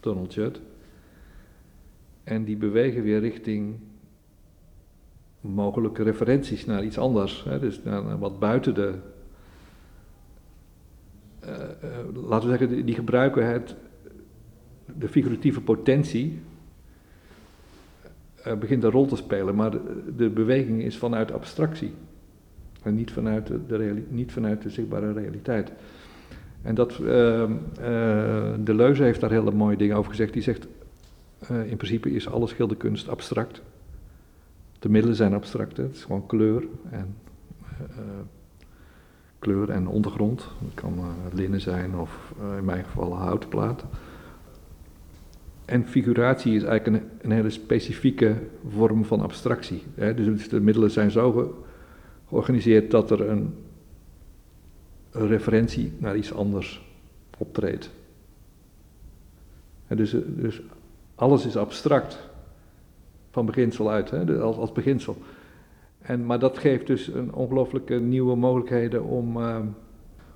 Donald 0.00 0.34
Judd. 0.34 0.60
En 2.26 2.44
die 2.44 2.56
bewegen 2.56 3.02
weer 3.02 3.20
richting 3.20 3.76
mogelijke 5.40 6.02
referenties 6.02 6.64
naar 6.64 6.84
iets 6.84 6.98
anders. 6.98 7.44
Hè? 7.44 7.58
Dus 7.58 7.82
naar, 7.82 8.18
wat 8.18 8.38
buiten 8.38 8.74
de. 8.74 8.94
eh, 11.40 11.52
eh, 11.52 12.14
laten 12.14 12.50
we 12.50 12.56
zeggen, 12.56 12.84
die, 12.84 12.94
gebruiken 12.94 13.46
het, 13.46 13.74
de 14.98 15.08
figuratieve 15.08 15.60
potentie. 15.60 16.40
eh, 18.42 18.54
begint 18.54 18.84
een 18.84 18.90
rol 18.90 19.06
te 19.06 19.16
spelen, 19.16 19.54
maar 19.54 19.70
de, 20.16 20.30
beweging 20.30 20.82
is 20.82 20.98
vanuit 20.98 21.32
abstractie. 21.32 21.92
En 22.82 22.94
niet 22.94 23.10
vanuit 23.10 23.46
de, 23.46 24.04
niet 24.08 24.32
vanuit 24.32 24.62
de 24.62 24.70
zichtbare 24.70 25.12
realiteit. 25.12 25.72
En 26.62 26.74
dat, 26.74 26.98
ehm 26.98 27.52
eh, 27.80 28.54
Deleuze 28.58 29.02
heeft 29.02 29.20
daar 29.20 29.30
hele 29.30 29.50
mooie 29.50 29.76
dingen 29.76 29.96
over 29.96 30.10
gezegd. 30.10 30.32
Die 30.32 30.42
zegt, 30.42 30.66
eh, 31.48 31.70
in 31.70 31.76
principe 31.76 32.10
is 32.10 32.28
alle 32.28 32.46
schilderkunst 32.46 33.08
abstract. 33.08 33.62
De 34.78 34.88
middelen 34.88 35.16
zijn 35.16 35.34
abstract, 35.34 35.76
het 35.76 35.94
is 35.94 36.04
gewoon 36.04 36.26
kleur 36.26 36.64
en, 36.90 37.16
eh, 37.62 37.80
eh, 37.80 38.04
kleur 39.38 39.70
en 39.70 39.88
ondergrond. 39.88 40.48
Het 40.64 40.74
kan 40.74 40.98
linnen 41.32 41.60
zijn 41.60 41.96
of 41.96 42.34
in 42.58 42.64
mijn 42.64 42.84
geval 42.84 43.12
een 43.12 43.18
houtplaat. 43.18 43.84
En 45.64 45.86
figuratie 45.88 46.54
is 46.54 46.62
eigenlijk 46.62 47.04
een, 47.20 47.30
hele 47.30 47.50
specifieke 47.50 48.36
vorm 48.68 49.04
van 49.04 49.20
abstractie. 49.20 49.82
Hè. 49.94 50.14
Dus 50.14 50.48
de 50.48 50.60
middelen 50.60 50.90
zijn 50.90 51.10
zo 51.10 51.32
ge- 51.32 51.50
georganiseerd 52.28 52.90
dat 52.90 53.10
er 53.10 53.28
een, 53.28 53.54
een 55.10 55.26
referentie 55.26 55.92
naar 55.98 56.16
iets 56.16 56.32
anders 56.32 56.84
optreedt. 57.38 57.90
Dus, 59.88 60.16
dus 60.26 60.62
alles 61.16 61.46
is 61.46 61.56
abstract 61.56 62.18
van 63.30 63.46
beginsel 63.46 63.90
uit, 63.90 64.10
hè, 64.10 64.40
als, 64.40 64.56
als 64.56 64.72
beginsel. 64.72 65.16
En, 65.98 66.26
maar 66.26 66.38
dat 66.38 66.58
geeft 66.58 66.86
dus 66.86 67.06
een 67.06 67.34
ongelooflijke 67.34 67.94
nieuwe 67.94 68.36
mogelijkheden 68.36 69.04
om, 69.04 69.36
eh, 69.36 69.60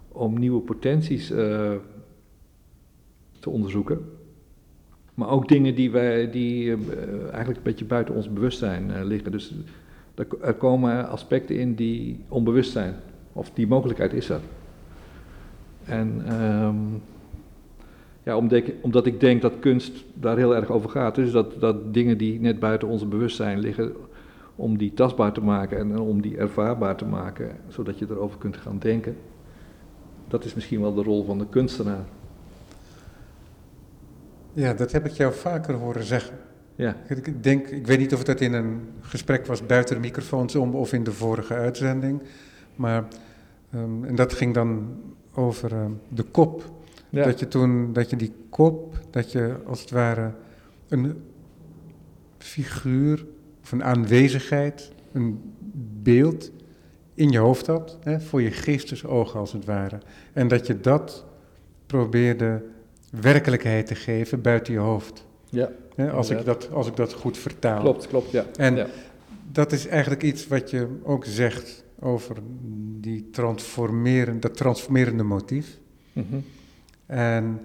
om 0.09 0.39
nieuwe 0.39 0.61
potenties 0.61 1.31
eh, 1.31 1.73
te 3.39 3.51
onderzoeken. 3.51 4.11
Maar 5.15 5.29
ook 5.29 5.49
dingen 5.49 5.75
die, 5.75 5.91
wij, 5.91 6.31
die 6.31 6.73
eh, 6.73 6.79
eigenlijk 7.23 7.57
een 7.57 7.63
beetje 7.63 7.85
buiten 7.85 8.15
ons 8.15 8.33
bewustzijn 8.33 9.05
liggen. 9.05 9.33
Dus 9.33 9.55
er, 10.15 10.27
er 10.41 10.55
komen 10.55 11.09
aspecten 11.09 11.59
in 11.59 11.75
die 11.75 12.25
onbewust 12.29 12.73
zijn. 12.73 12.95
Of 13.33 13.51
die 13.51 13.67
mogelijkheid 13.67 14.13
is 14.13 14.29
er. 14.29 14.41
En 15.85 16.23
ehm, 16.27 16.77
ja, 18.23 18.37
omdat 18.37 18.59
ik, 18.59 18.75
omdat 18.81 19.07
ik 19.07 19.21
denk 19.21 19.43
dat 19.43 19.59
kunst 19.61 20.05
daar 20.15 20.37
heel 20.37 20.57
erg 20.57 20.71
over 20.71 20.91
gaat. 20.91 21.15
Dus 21.15 21.31
dat, 21.31 21.61
dat 21.61 21.95
dingen 21.95 22.19
die 22.19 22.41
net 22.41 22.59
buiten 22.59 22.89
ons 22.89 23.09
bewustzijn 23.09 23.59
liggen, 23.59 23.93
om 24.57 24.79
die 24.79 24.95
tastbaar 24.95 25.33
te 25.33 25.41
maken 25.41 25.79
en 25.79 25.99
om 25.99 26.21
die 26.23 26.37
ervaarbaar 26.37 26.97
te 26.97 27.05
maken, 27.05 27.57
zodat 27.69 27.99
je 27.99 28.07
erover 28.11 28.39
kunt 28.39 28.57
gaan 28.57 28.79
denken. 28.79 29.17
Dat 30.29 30.45
is 30.45 30.55
misschien 30.55 30.81
wel 30.81 30.95
de 30.95 31.03
rol 31.03 31.25
van 31.25 31.39
de 31.39 31.47
kunstenaar. 31.51 32.05
Ja, 34.53 34.73
dat 34.75 34.93
heb 34.93 35.07
ik 35.07 35.13
jou 35.13 35.35
vaker 35.35 35.75
horen 35.75 36.05
zeggen. 36.05 36.37
Ja, 36.75 36.97
Ik- 37.09 37.27
Ik 37.27 37.43
denk, 37.43 37.67
ik 37.67 37.87
weet 37.87 37.99
niet 37.99 38.15
of 38.15 38.25
dat 38.25 38.41
in 38.41 38.53
een 38.53 38.81
gesprek 39.01 39.47
was 39.47 39.67
buiten 39.67 39.95
de 39.95 40.01
microfoons 40.01 40.57
om 40.57 40.75
of 40.75 40.93
in 40.93 41.05
de 41.05 41.13
vorige 41.13 41.55
uitzending. 41.55 42.21
Maar, 42.77 43.05
ehm, 43.73 44.05
en 44.05 44.15
dat 44.15 44.33
ging 44.33 44.55
dan 44.55 44.87
over 45.35 45.73
ehm, 45.73 45.91
de 46.09 46.23
kop. 46.23 46.71
Ja. 47.11 47.25
Dat 47.25 47.41
je 47.41 47.49
toen, 47.49 47.93
dat 47.93 48.11
je 48.11 48.17
die 48.17 48.33
kop, 48.49 48.99
dat 49.11 49.33
je 49.33 49.57
als 49.67 49.81
het 49.81 49.91
ware 49.91 50.33
een 50.89 51.23
figuur 52.39 53.27
of 53.63 53.73
een 53.73 53.85
aanwezigheid, 53.85 54.93
een 55.13 55.41
beeld 56.03 56.51
in 57.15 57.31
je 57.31 57.39
hoofd 57.39 57.67
had, 57.67 57.99
hè, 58.01 58.21
voor 58.21 58.43
je 58.43 58.51
geestesogen 58.51 59.41
als 59.41 59.53
het 59.53 59.65
ware. 59.65 59.99
En 60.33 60.49
dat 60.49 60.67
je 60.67 60.81
dat 60.81 61.25
probeerde 61.87 62.63
werkelijkheid 63.11 63.87
te 63.87 63.95
geven 63.95 64.41
buiten 64.41 64.73
je 64.73 64.79
hoofd. 64.79 65.27
ja. 65.49 65.71
Hè, 65.95 66.11
als, 66.11 66.31
ik 66.31 66.45
dat, 66.45 66.71
als 66.73 66.87
ik 66.87 66.97
dat 66.97 67.13
goed 67.13 67.39
vertaal. 67.39 67.81
klopt, 67.81 68.07
klopt, 68.07 68.31
ja. 68.31 68.47
En 68.57 68.77
ja. 68.77 68.87
dat 69.53 69.73
is 69.73 69.87
eigenlijk 69.87 70.23
iets 70.23 70.47
wat 70.47 70.71
je 70.71 70.87
ook 71.03 71.25
zegt 71.25 71.85
over 71.99 72.37
die 73.01 73.29
transformerende, 73.31 74.41
dat 74.41 74.57
transformerende 74.57 75.23
motief. 75.23 75.79
Mhm. 76.13 76.37
En 77.11 77.61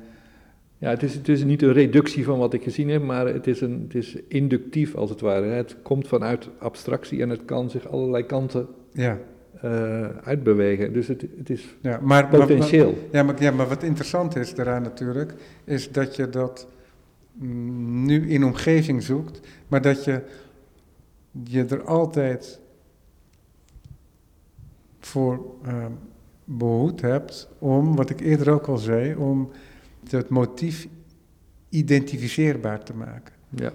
Ja, 0.77 0.89
het 0.89 1.03
is, 1.03 1.13
het 1.13 1.29
is 1.29 1.43
niet 1.43 1.61
een 1.61 1.73
reductie 1.73 2.23
van 2.23 2.39
wat 2.39 2.53
ik 2.53 2.63
gezien 2.63 2.89
heb, 2.89 3.01
maar 3.01 3.27
het 3.27 3.47
is, 3.47 3.61
een, 3.61 3.81
het 3.83 3.95
is 3.95 4.15
inductief 4.27 4.95
als 4.95 5.09
het 5.09 5.21
ware. 5.21 5.45
Het 5.45 5.75
komt 5.81 6.07
vanuit 6.07 6.49
abstractie 6.59 7.21
en 7.21 7.29
het 7.29 7.45
kan 7.45 7.69
zich 7.69 7.87
allerlei 7.87 8.25
kanten 8.25 8.67
ja, 8.91 9.17
eh, 9.61 10.07
uitbewegen. 10.23 10.93
Dus 10.93 11.07
het, 11.07 11.25
het 11.37 11.49
is 11.49 11.75
ja 11.81 11.99
maar, 12.01 12.29
maar- 12.29 12.39
potentieel. 12.39 12.97
ja, 13.11 13.23
maar, 13.23 13.41
ja, 13.41 13.51
maar 13.51 13.67
wat 13.67 13.83
interessant 13.83 14.35
is 14.35 14.55
daaraan 14.55 14.81
natuurlijk, 14.81 15.33
is 15.63 15.91
dat 15.91 16.15
je 16.15 16.29
dat 16.29 16.67
mm, 17.33 18.05
nu 18.05 18.29
in 18.29 18.43
omgeving 18.43 19.03
zoekt, 19.03 19.39
maar 19.67 19.81
dat 19.81 20.03
je 20.03 20.21
je 21.43 21.65
er 21.65 21.83
altijd 21.83 22.59
voor 24.99 25.45
eh, 25.65 25.85
behoed 26.45 27.01
hebt 27.01 27.49
om, 27.59 27.95
wat 27.95 28.09
ik 28.09 28.19
eerder 28.19 28.49
ook 28.49 28.67
al 28.67 28.77
zei, 28.77 29.15
om 29.15 29.51
het 30.09 30.29
motief 30.29 30.87
identificeerbaar 31.69 32.83
te 32.83 32.93
maken. 32.93 33.33
Ja? 33.49 33.71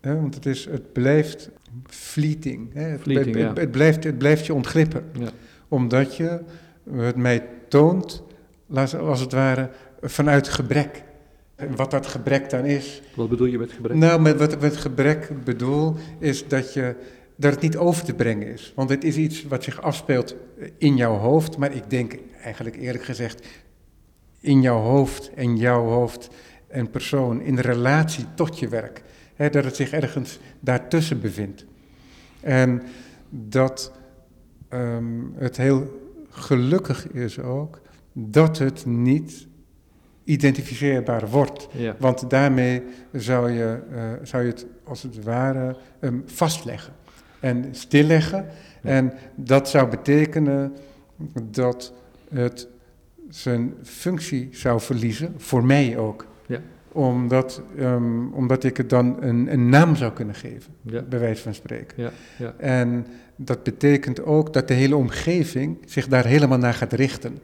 Want 0.00 0.34
het, 0.34 0.46
is, 0.46 0.64
het 0.64 0.92
blijft 0.92 1.50
fleeting. 1.86 2.74
Hè? 2.74 2.82
Het, 2.82 3.00
Fleeting, 3.00 3.36
het, 3.36 3.56
ja. 3.56 3.60
het, 3.60 3.70
blijft, 3.70 4.04
het 4.04 4.18
blijft 4.18 4.46
je 4.46 4.54
ontglippen. 4.54 5.04
Ja. 5.18 5.28
Omdat 5.68 6.16
je 6.16 6.40
het 6.90 7.16
mij 7.16 7.48
toont, 7.68 8.22
als 9.00 9.20
het 9.20 9.32
ware, 9.32 9.70
vanuit 10.02 10.48
gebrek. 10.48 11.02
En 11.54 11.76
wat 11.76 11.90
dat 11.90 12.06
gebrek 12.06 12.50
dan 12.50 12.64
is. 12.64 13.02
Wat 13.14 13.28
bedoel 13.28 13.46
je 13.46 13.58
met 13.58 13.72
gebrek? 13.72 13.96
Nou, 13.96 14.20
met 14.20 14.38
wat 14.38 14.52
ik 14.52 14.60
met 14.60 14.76
gebrek 14.76 15.30
bedoel, 15.44 15.94
is 16.18 16.48
dat, 16.48 16.72
je, 16.72 16.94
dat 17.40 17.52
het 17.52 17.60
niet 17.60 17.76
over 17.76 18.04
te 18.04 18.14
brengen 18.14 18.48
is. 18.48 18.72
Want 18.76 18.90
het 18.90 19.04
is 19.04 19.16
iets 19.16 19.42
wat 19.42 19.64
zich 19.64 19.82
afspeelt 19.82 20.36
in 20.78 20.96
jouw 20.96 21.16
hoofd, 21.16 21.56
maar 21.56 21.72
ik 21.72 21.90
denk 21.90 22.18
eigenlijk 22.42 22.76
eerlijk 22.76 23.04
gezegd 23.04 23.46
in 24.40 24.60
jouw 24.60 24.80
hoofd 24.80 25.30
en 25.34 25.56
jouw 25.56 25.84
hoofd 25.84 26.28
en 26.66 26.90
persoon 26.90 27.40
in 27.40 27.58
relatie 27.58 28.24
tot 28.34 28.58
je 28.58 28.68
werk. 28.68 29.02
Hè, 29.34 29.50
dat 29.50 29.64
het 29.64 29.76
zich 29.76 29.90
ergens 29.90 30.38
daartussen 30.60 31.20
bevindt. 31.20 31.64
En 32.40 32.82
dat 33.30 33.92
ehm, 34.68 35.22
het 35.34 35.56
heel 35.56 36.00
gelukkig 36.28 37.08
is 37.08 37.38
ook 37.38 37.80
dat 38.12 38.58
het 38.58 38.86
niet 38.86 39.46
identificeerbaar 40.24 41.28
wordt. 41.28 41.68
Ja. 41.72 41.96
Want 41.98 42.30
daarmee 42.30 42.82
zou 43.12 43.50
je, 43.50 43.78
eh, 43.92 44.02
zou 44.22 44.42
je 44.42 44.48
het 44.48 44.66
als 44.84 45.02
het 45.02 45.24
ware 45.24 45.76
ehm, 46.00 46.18
vastleggen 46.24 46.97
en 47.40 47.64
stilleggen. 47.70 48.46
Ja. 48.82 48.90
En 48.90 49.12
dat 49.34 49.68
zou 49.68 49.88
betekenen 49.88 50.72
dat 51.42 51.92
het 52.30 52.68
zijn 53.28 53.74
functie 53.82 54.48
zou 54.52 54.80
verliezen, 54.80 55.34
voor 55.36 55.64
mij 55.64 55.98
ook. 55.98 56.26
Ja. 56.46 56.60
Omdat, 56.92 57.62
ehm, 57.78 58.32
omdat 58.32 58.64
ik 58.64 58.76
het 58.76 58.90
dan 58.90 59.22
een, 59.22 59.52
een 59.52 59.68
naam 59.68 59.96
zou 59.96 60.12
kunnen 60.12 60.34
geven, 60.34 60.72
Ja. 60.82 61.02
bij 61.02 61.18
wijze 61.18 61.42
van 61.42 61.54
spreken. 61.54 62.02
Ja, 62.02 62.10
ja. 62.38 62.54
En 62.56 63.06
dat 63.36 63.62
betekent 63.62 64.22
ook 64.22 64.52
dat 64.52 64.68
de 64.68 64.74
hele 64.74 64.96
omgeving 64.96 65.78
zich 65.86 66.08
daar 66.08 66.26
helemaal 66.26 66.58
naar 66.58 66.74
gaat 66.74 66.92
richten. 66.92 67.38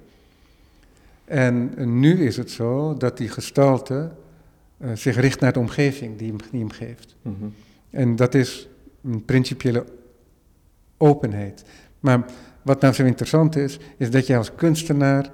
En 1.25 1.73
nu 2.01 2.27
is 2.27 2.37
het 2.37 2.51
zo 2.51 2.97
dat 2.97 3.17
die 3.17 3.29
gestalte 3.29 4.11
eh, 4.79 4.91
zich 4.95 5.17
richt 5.17 5.41
naar 5.41 5.53
de 5.53 5.59
omgeving 5.59 6.19
die 6.19 6.29
hem, 6.29 6.37
die 6.51 6.61
hem 6.61 6.71
geeft. 6.71 7.17
Mhm. 7.23 7.35
En 7.91 8.17
dat 8.17 8.35
is 8.35 8.69
een 9.05 9.25
principiële 9.25 9.85
openheid. 10.97 11.65
Maar 12.01 12.25
wat 12.63 12.81
nou 12.81 12.95
zo 12.95 13.05
interessant 13.05 13.57
is, 13.57 13.79
is 13.97 14.11
dat 14.11 14.27
je 14.27 14.37
als 14.37 14.55
kunstenaar 14.55 15.31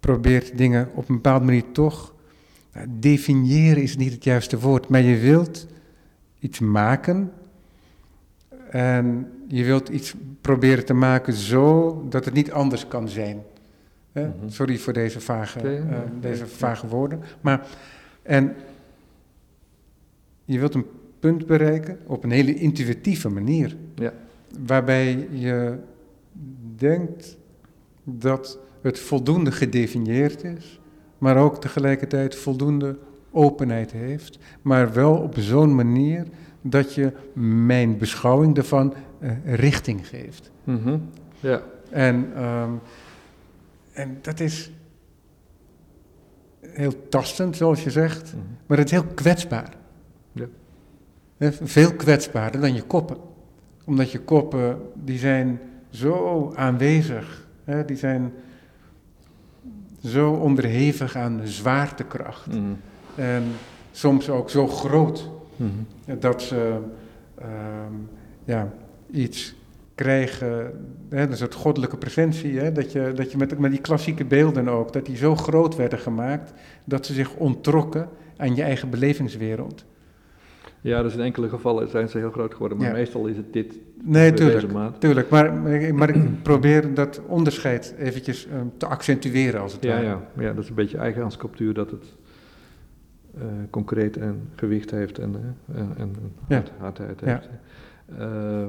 probeert 0.00 0.58
dingen 0.58 0.88
op 0.94 1.08
een 1.08 1.14
bepaalde 1.14 1.44
manier 1.44 1.72
toch. 1.72 2.14
nou, 2.72 2.86
definiëren 2.90 3.82
is 3.82 3.96
niet 3.96 4.12
het 4.12 4.24
juiste 4.24 4.58
woord, 4.58 4.88
maar 4.88 5.02
je 5.02 5.16
wilt 5.16 5.66
iets 6.38 6.58
maken. 6.58 7.32
En 8.70 9.32
je 9.48 9.64
wilt 9.64 9.88
iets 9.88 10.14
proberen 10.40 10.84
te 10.84 10.94
maken 10.94 11.32
zo 11.32 12.04
dat 12.08 12.24
het 12.24 12.34
niet 12.34 12.52
anders 12.52 12.88
kan 12.88 13.08
zijn. 13.08 13.42
Mhm. 14.12 14.28
Sorry 14.46 14.78
voor 14.78 14.92
deze 14.92 15.20
vage, 15.20 15.60
eh, 15.60 15.98
deze 16.20 16.46
vage 16.46 16.86
woorden. 16.86 17.20
Maar, 17.40 17.66
en 18.22 18.56
je 20.44 20.58
wilt 20.58 20.74
een 20.74 20.86
punt 21.20 21.46
bereiken 21.46 21.98
op 22.06 22.24
een 22.24 22.30
hele 22.30 22.54
intuïtieve 22.54 23.28
manier. 23.28 23.76
Ja. 23.94 24.12
Waarbij 24.66 25.28
je 25.30 25.78
denkt 26.76 27.36
dat 28.04 28.58
het 28.82 28.98
voldoende 28.98 29.52
gedefinieerd 29.52 30.44
is, 30.44 30.80
maar 31.18 31.36
ook 31.36 31.60
tegelijkertijd 31.60 32.34
voldoende 32.34 32.98
openheid 33.30 33.92
heeft, 33.92 34.38
maar 34.62 34.92
wel 34.92 35.16
op 35.16 35.34
zo'n 35.38 35.74
manier 35.74 36.26
dat 36.62 36.94
je 36.94 37.12
mijn 37.34 37.98
beschouwing 37.98 38.56
ervan 38.56 38.94
eh, 39.18 39.30
richting 39.44 40.08
geeft. 40.08 40.50
Mhm. 40.64 40.98
Ja. 41.40 41.62
En, 41.90 42.30
ehm, 42.34 42.70
en 43.92 44.18
dat 44.20 44.40
is 44.40 44.70
heel 46.60 47.08
tastend, 47.08 47.56
zoals 47.56 47.82
je 47.84 47.90
zegt, 47.90 48.34
Mhm. 48.34 48.42
maar 48.66 48.78
het 48.78 48.86
is 48.86 48.92
heel 48.92 49.06
kwetsbaar. 49.14 49.76
Veel 51.48 51.94
kwetsbaarder 51.94 52.60
dan 52.60 52.74
je 52.74 52.82
koppen. 52.82 53.16
Omdat 53.84 54.10
je 54.10 54.20
koppen, 54.20 54.78
die 54.94 55.18
zijn 55.18 55.60
zo 55.90 56.52
aanwezig. 56.54 57.48
Hè, 57.64 57.84
die 57.84 57.96
zijn 57.96 58.32
zo 60.04 60.30
onderhevig 60.30 61.16
aan 61.16 61.40
zwaartekracht. 61.44 62.46
Mhm. 62.46 62.72
En 63.14 63.44
soms 63.92 64.28
ook 64.30 64.50
zo 64.50 64.66
groot 64.66 65.30
Mhm. 65.60 66.18
dat 66.18 66.42
ze 66.42 66.78
ehm, 67.34 67.94
ja, 68.44 68.72
iets 69.10 69.54
krijgen, 69.94 70.72
hè, 71.08 71.30
een 71.30 71.36
soort 71.36 71.54
goddelijke 71.54 71.96
presentie, 71.96 72.58
hè, 72.58 72.72
dat 72.72 72.92
je, 72.92 73.12
dat 73.14 73.32
je 73.32 73.38
met, 73.38 73.58
met 73.58 73.70
die 73.70 73.80
klassieke 73.80 74.24
beelden 74.24 74.68
ook, 74.68 74.92
dat 74.92 75.06
die 75.06 75.16
zo 75.16 75.36
groot 75.36 75.76
werden 75.76 75.98
gemaakt, 75.98 76.52
dat 76.84 77.06
ze 77.06 77.12
zich 77.14 77.34
ontrokken 77.34 78.08
aan 78.36 78.54
je 78.54 78.62
eigen 78.62 78.90
belevingswereld. 78.90 79.84
Ja, 80.80 81.02
dus 81.02 81.14
in 81.14 81.20
enkele 81.20 81.48
gevallen 81.48 81.88
zijn 81.88 82.08
ze 82.08 82.18
heel 82.18 82.30
groot 82.30 82.52
geworden, 82.52 82.78
maar 82.78 82.86
Ja. 82.86 82.92
meestal 82.92 83.26
is 83.26 83.36
het 83.36 83.52
dit 83.52 83.78
Nee, 84.02 84.32
tuurlijk. 84.32 84.60
deze 84.60 84.72
maat. 84.72 85.00
Tuurlijk, 85.00 85.28
maar, 85.28 85.52
maar, 85.94 86.10
ik 86.10 86.42
probeer 86.42 86.94
dat 86.94 87.20
onderscheid 87.26 87.94
eventjes 87.98 88.46
ehm, 88.46 88.66
te 88.76 88.86
accentueren 88.86 89.60
als 89.60 89.72
het 89.72 89.82
Ja, 89.82 89.90
ware. 89.90 90.04
ja, 90.04 90.22
ja, 90.38 90.52
dat 90.52 90.62
is 90.62 90.68
een 90.68 90.74
beetje 90.74 90.98
eigen 90.98 91.22
aan 91.22 91.32
sculptuur 91.32 91.74
dat 91.74 91.90
het 91.90 92.04
eh, 93.34 93.42
concreet 93.70 94.16
en 94.16 94.48
gewicht 94.56 94.90
heeft 94.90 95.18
en, 95.18 95.54
eh, 95.74 95.80
en, 95.80 95.94
en 95.98 96.16
Ja. 96.48 96.62
hardheid 96.78 97.20
heeft. 97.20 97.48
Ehm, 98.18 98.68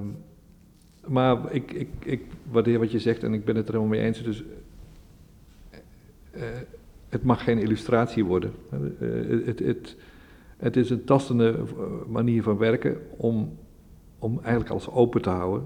maar 1.08 1.38
ik, 1.54 1.72
ik, 1.72 1.90
ik 2.00 2.22
waardeer 2.52 2.80
wat 2.80 2.92
je 2.92 3.00
zegt 3.00 3.24
en 3.24 3.34
ik 3.34 3.46
ben 3.46 3.56
het 3.56 3.68
er 3.68 3.74
helemaal 3.74 3.96
mee 3.98 4.06
eens. 4.06 4.24
Dus, 4.24 4.44
eh, 6.32 6.42
het 7.10 7.24
mag 7.24 7.44
geen 7.44 7.58
illustratie 7.60 8.26
worden. 8.26 8.52
Het, 9.46 9.60
het, 9.60 9.96
het, 10.62 10.78
is 10.78 10.90
een 10.90 11.04
tastende 11.04 11.50
eh, 11.50 11.84
manier 12.08 12.44
van 12.44 12.58
werken 12.58 12.98
om, 13.18 13.58
om 14.20 14.40
eigenlijk 14.40 14.70
alles 14.70 14.90
open 14.90 15.22
te 15.22 15.30
houden. 15.30 15.64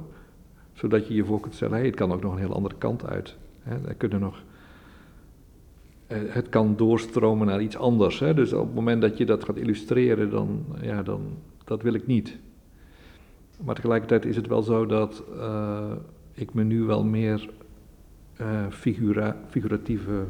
Zodat 0.73 1.07
je 1.07 1.13
je 1.13 1.25
voor 1.25 1.39
kunt 1.39 1.55
stellen, 1.55 1.77
hey, 1.77 1.85
het 1.85 1.95
kan 1.95 2.11
ook 2.11 2.21
nog 2.21 2.33
een 2.33 2.39
heel 2.39 2.53
andere 2.53 2.75
kant 2.77 3.05
uit. 3.05 3.35
Hè, 3.61 3.87
er 3.87 3.95
kunnen 3.95 4.19
nog 4.19 4.43
eh, 6.07 6.17
het 6.27 6.49
kan 6.49 6.75
doorstromen 6.75 7.47
naar 7.47 7.61
iets 7.61 7.77
anders. 7.77 8.19
Hè? 8.19 8.33
Dus 8.33 8.53
op 8.53 8.65
het 8.65 8.75
moment 8.75 9.01
dat 9.01 9.17
je 9.17 9.25
dat 9.25 9.43
gaat 9.43 9.57
illustreren, 9.57 10.29
dan, 10.29 10.65
ja, 10.81 11.03
dan 11.03 11.21
dat 11.63 11.81
wil 11.81 11.93
ik 11.93 12.07
niet. 12.07 12.37
Maar 13.63 13.75
tegelijkertijd 13.75 14.25
is 14.25 14.35
het 14.35 14.47
wel 14.47 14.61
zo 14.61 14.85
dat 14.85 15.23
eh, 15.39 15.91
ik 16.33 16.53
me 16.53 16.63
nu 16.63 16.83
wel 16.83 17.03
meer 17.03 17.49
eh, 18.35 18.67
figura, 18.69 19.37
figuratieve 19.49 20.23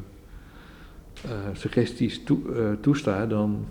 suggesties 1.54 2.24
toe, 2.24 2.40
toesta 2.82 3.26
dan, 3.26 3.66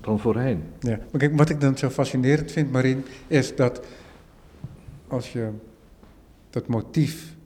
dan 0.00 0.20
voorheen. 0.20 0.62
Ja, 0.80 0.98
maar 1.10 1.20
kijk, 1.20 1.36
wat 1.36 1.50
ik 1.50 1.60
dan 1.60 1.78
zo 1.78 1.88
fascinerend 1.90 2.52
vind, 2.52 2.72
Marien, 2.72 3.04
is 3.26 3.56
dat 3.56 3.80
als 5.08 5.32
je 5.32 5.48
dat 6.50 6.66
motief 6.66 7.36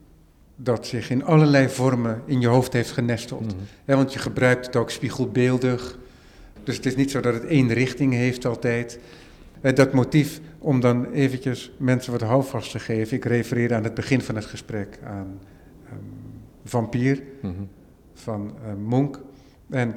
dat 0.55 0.87
zich 0.87 1.09
in 1.09 1.23
allerlei 1.23 1.69
vormen 1.69 2.21
in 2.25 2.41
je 2.41 2.47
hoofd 2.47 2.73
heeft 2.73 2.91
genesteld, 2.91 3.55
hè, 3.85 3.95
want 3.95 4.13
je 4.13 4.19
gebruikt 4.19 4.65
het 4.65 4.75
ook 4.75 4.89
spiegelbeeldig, 4.89 5.97
dus 6.63 6.75
het 6.75 6.85
is 6.85 6.95
niet 6.95 7.11
zo 7.11 7.19
dat 7.21 7.33
het 7.33 7.45
één 7.45 7.73
richting 7.73 8.13
heeft 8.13 8.45
altijd. 8.45 8.99
Dat 9.73 9.93
motief, 9.93 10.39
om 10.59 10.79
dan 10.79 11.11
eventjes 11.11 11.71
mensen 11.77 12.11
wat 12.11 12.21
houvast 12.21 12.71
te 12.71 12.79
geven, 12.79 13.17
ik 13.17 13.25
refereerde 13.25 13.75
aan 13.75 13.83
het 13.83 13.93
begin 13.93 14.21
van 14.21 14.35
het 14.35 14.45
gesprek 14.45 14.99
aan 15.03 15.39
ehm, 15.85 15.95
Vampier, 16.65 17.23
Mhm. 17.41 17.51
van 18.13 18.53
eh, 18.65 18.73
Monk. 18.85 19.19
En 19.69 19.95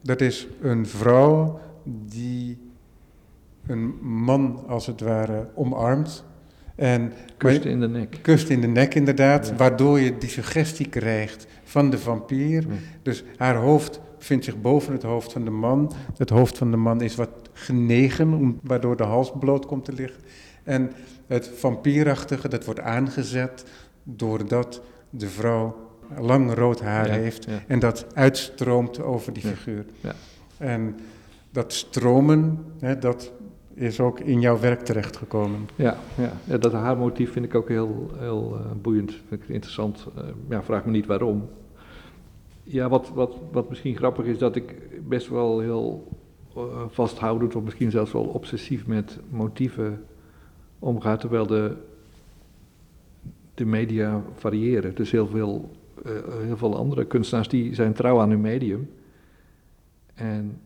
dat 0.00 0.20
is 0.20 0.46
een 0.60 0.86
vrouw 0.86 1.60
die 1.84 2.58
een 3.66 3.94
man 4.02 4.64
als 4.68 4.86
het 4.86 5.00
ware 5.00 5.48
omarmt. 5.54 6.24
En 6.74 7.12
Kust 7.36 7.64
in 7.64 7.80
de 7.80 7.88
nek. 7.88 8.18
kust 8.22 8.48
in 8.48 8.60
de 8.60 8.66
nek 8.66 8.94
inderdaad, 8.94 9.46
Ja. 9.48 9.54
waardoor 9.56 10.00
je 10.00 10.18
die 10.18 10.28
suggestie 10.28 10.88
krijgt 10.88 11.46
van 11.64 11.90
de 11.90 11.98
vampier. 11.98 12.64
Dus 13.02 13.24
haar 13.36 13.56
hoofd 13.56 14.00
vindt 14.18 14.44
zich 14.44 14.60
boven 14.60 14.92
het 14.92 15.02
hoofd 15.02 15.32
van 15.32 15.44
de 15.44 15.50
man. 15.50 15.92
Het 16.16 16.30
hoofd 16.30 16.58
van 16.58 16.70
de 16.70 16.76
man 16.76 17.00
is 17.00 17.14
wat 17.14 17.28
genegen, 17.52 18.58
waardoor 18.62 18.96
de 18.96 19.02
hals 19.02 19.32
bloot 19.38 19.66
komt 19.66 19.84
te 19.84 19.92
liggen. 19.92 20.20
En 20.62 20.92
het 21.26 21.50
vampierachtige, 21.54 22.48
dat 22.48 22.64
wordt 22.64 22.80
aangezet 22.80 23.64
doordat 24.02 24.82
de 25.10 25.28
vrouw 25.28 25.76
lang 26.18 26.54
rood 26.54 26.80
haar 26.80 27.06
Ja, 27.06 27.12
heeft 27.14 27.46
en 27.66 27.78
dat 27.78 28.06
uitstroomt 28.14 29.00
over 29.02 29.32
die 29.32 29.42
figuur. 29.42 29.84
ja. 30.00 30.12
En 30.58 30.96
dat 31.54 31.72
stromen, 31.72 32.64
hè, 32.78 32.98
dat 32.98 33.32
is 33.74 34.00
ook 34.00 34.20
in 34.20 34.40
jouw 34.40 34.58
werk 34.58 34.80
terechtgekomen. 34.80 35.68
Ja, 35.76 35.96
ja. 36.16 36.32
ja 36.44 36.58
dat 36.58 36.72
haarmotief 36.72 37.32
vind 37.32 37.44
ik 37.44 37.54
ook 37.54 37.68
heel, 37.68 38.10
heel 38.16 38.56
eh, 38.56 38.70
boeiend, 38.82 39.12
vind 39.28 39.42
ik 39.42 39.48
interessant. 39.48 40.06
Eh, 40.16 40.24
ja, 40.48 40.62
vraag 40.62 40.84
me 40.84 40.90
niet 40.90 41.06
waarom. 41.06 41.48
Ja, 42.62 42.88
wat, 42.88 43.10
wat, 43.14 43.36
wat 43.52 43.68
misschien 43.68 43.96
grappig 43.96 44.24
is, 44.24 44.38
dat 44.38 44.56
ik 44.56 44.74
best 45.08 45.28
wel 45.28 45.60
heel 45.60 46.08
uh, 46.56 46.62
vasthoudend 46.88 47.56
of 47.56 47.62
misschien 47.62 47.90
zelfs 47.90 48.12
wel 48.12 48.24
obsessief 48.24 48.86
met 48.86 49.18
motieven 49.30 50.04
omgaat, 50.78 51.20
terwijl 51.20 51.46
de, 51.46 51.76
de 53.54 53.64
media 53.64 54.22
variëren. 54.34 54.94
Dus 54.94 55.10
heel 55.10 55.26
veel, 55.26 55.70
uh, 56.06 56.12
heel 56.42 56.56
veel 56.56 56.76
andere 56.76 57.04
kunstenaars 57.04 57.48
die 57.48 57.74
zijn 57.74 57.92
trouw 57.92 58.20
aan 58.20 58.30
hun 58.30 58.40
medium. 58.40 58.90
En 60.14 60.58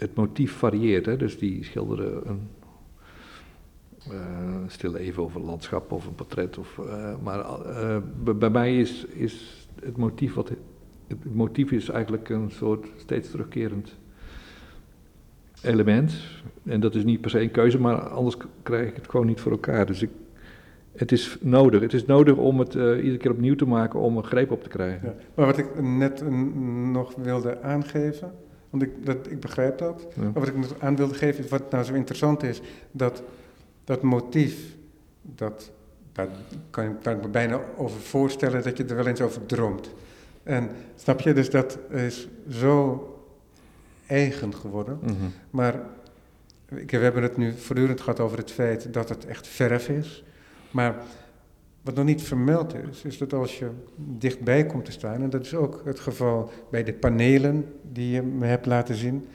het 0.00 0.14
motief 0.14 0.52
varieert, 0.52 1.06
hè? 1.06 1.16
dus 1.16 1.38
die 1.38 1.64
schilderen 1.64 2.28
een 2.28 2.48
uh, 4.82 5.00
even 5.00 5.22
over 5.22 5.40
een 5.40 5.46
landschap 5.46 5.92
of 5.92 6.06
een 6.06 6.14
portret. 6.14 6.58
Of, 6.58 6.78
uh, 6.78 7.14
maar 7.22 7.38
uh, 7.38 7.96
bij 8.36 8.50
mij 8.50 8.78
is, 8.78 9.06
is 9.06 9.66
het 9.82 9.96
motief 9.96 10.34
wat. 10.34 10.48
Het 11.06 11.34
motief 11.34 11.70
is 11.70 11.88
eigenlijk 11.88 12.28
een 12.28 12.50
soort 12.50 12.86
steeds 12.96 13.30
terugkerend 13.30 13.96
element. 15.62 16.12
En 16.62 16.80
dat 16.80 16.94
is 16.94 17.04
niet 17.04 17.20
per 17.20 17.30
se 17.30 17.40
een 17.40 17.50
keuze, 17.50 17.80
maar 17.80 18.08
anders 18.08 18.36
krijg 18.62 18.88
ik 18.88 18.96
het 18.96 19.08
gewoon 19.08 19.26
niet 19.26 19.40
voor 19.40 19.52
elkaar. 19.52 19.86
Dus 19.86 20.02
ik, 20.02 20.10
het 20.92 21.12
is 21.12 21.36
nodig. 21.40 21.80
Het 21.80 21.92
is 21.92 22.06
nodig 22.06 22.36
om 22.36 22.58
het 22.58 22.74
iedere 22.74 23.16
keer 23.16 23.30
opnieuw 23.30 23.54
te 23.54 23.66
maken 23.66 24.00
om 24.00 24.16
een 24.16 24.24
greep 24.24 24.50
op 24.50 24.62
te 24.62 24.68
krijgen. 24.68 25.08
Ja, 25.08 25.24
maar 25.34 25.46
wat 25.46 25.58
ik 25.58 25.80
net 25.80 26.30
nog 26.92 27.14
wilde 27.14 27.62
aangeven, 27.62 28.32
want 28.70 28.82
ik, 28.82 29.06
dat, 29.06 29.30
ik 29.30 29.40
begrijp 29.40 29.78
dat. 29.78 30.06
Ja. 30.16 30.22
Maar 30.22 30.32
wat 30.32 30.48
ik 30.48 30.54
aan 30.78 30.96
wilde 30.96 31.14
geven, 31.14 31.44
is 31.44 31.50
wat 31.50 31.70
nou 31.70 31.84
zo 31.84 31.94
interessant 31.94 32.42
is, 32.42 32.60
dat 32.90 33.22
dat 33.84 34.02
motief, 34.02 34.76
dat, 35.22 35.70
daar 36.12 36.28
kan, 36.70 37.00
kan 37.00 37.16
ik 37.16 37.22
me 37.22 37.28
bijna 37.28 37.60
over 37.76 38.00
voorstellen 38.00 38.62
dat 38.62 38.76
je 38.76 38.84
er 38.84 38.96
wel 38.96 39.06
eens 39.06 39.20
over 39.20 39.46
droomt. 39.46 39.90
En 40.42 40.70
snap 40.96 41.20
je, 41.20 41.32
dus 41.32 41.50
dat 41.50 41.78
is 41.90 42.28
zo 42.48 43.04
eigen 44.06 44.54
geworden. 44.54 44.98
Mhm. 45.02 45.14
Maar 45.50 45.74
ik, 46.74 46.90
we 46.90 46.96
hebben 46.96 47.22
het 47.22 47.36
nu 47.36 47.52
voortdurend 47.52 48.00
gehad 48.00 48.20
over 48.20 48.38
het 48.38 48.50
feit 48.50 48.92
dat 48.92 49.08
het 49.08 49.26
echt 49.26 49.46
verf 49.46 49.88
is. 49.88 50.24
Maar 50.70 50.94
wat 51.82 51.94
nog 51.94 52.04
niet 52.04 52.22
vermeld 52.22 52.74
is, 52.74 53.04
is 53.04 53.18
dat 53.18 53.32
als 53.32 53.58
je 53.58 53.70
dichtbij 53.96 54.66
komt 54.66 54.84
te 54.84 54.92
staan, 54.92 55.22
en 55.22 55.30
dat 55.30 55.44
is 55.44 55.54
ook 55.54 55.82
het 55.84 56.00
geval 56.00 56.50
bij 56.70 56.84
de 56.84 56.92
panelen 56.92 57.66
die 57.92 58.10
je 58.10 58.22
me 58.22 58.46
hebt 58.46 58.66
laten 58.66 58.94
zien, 58.94 59.26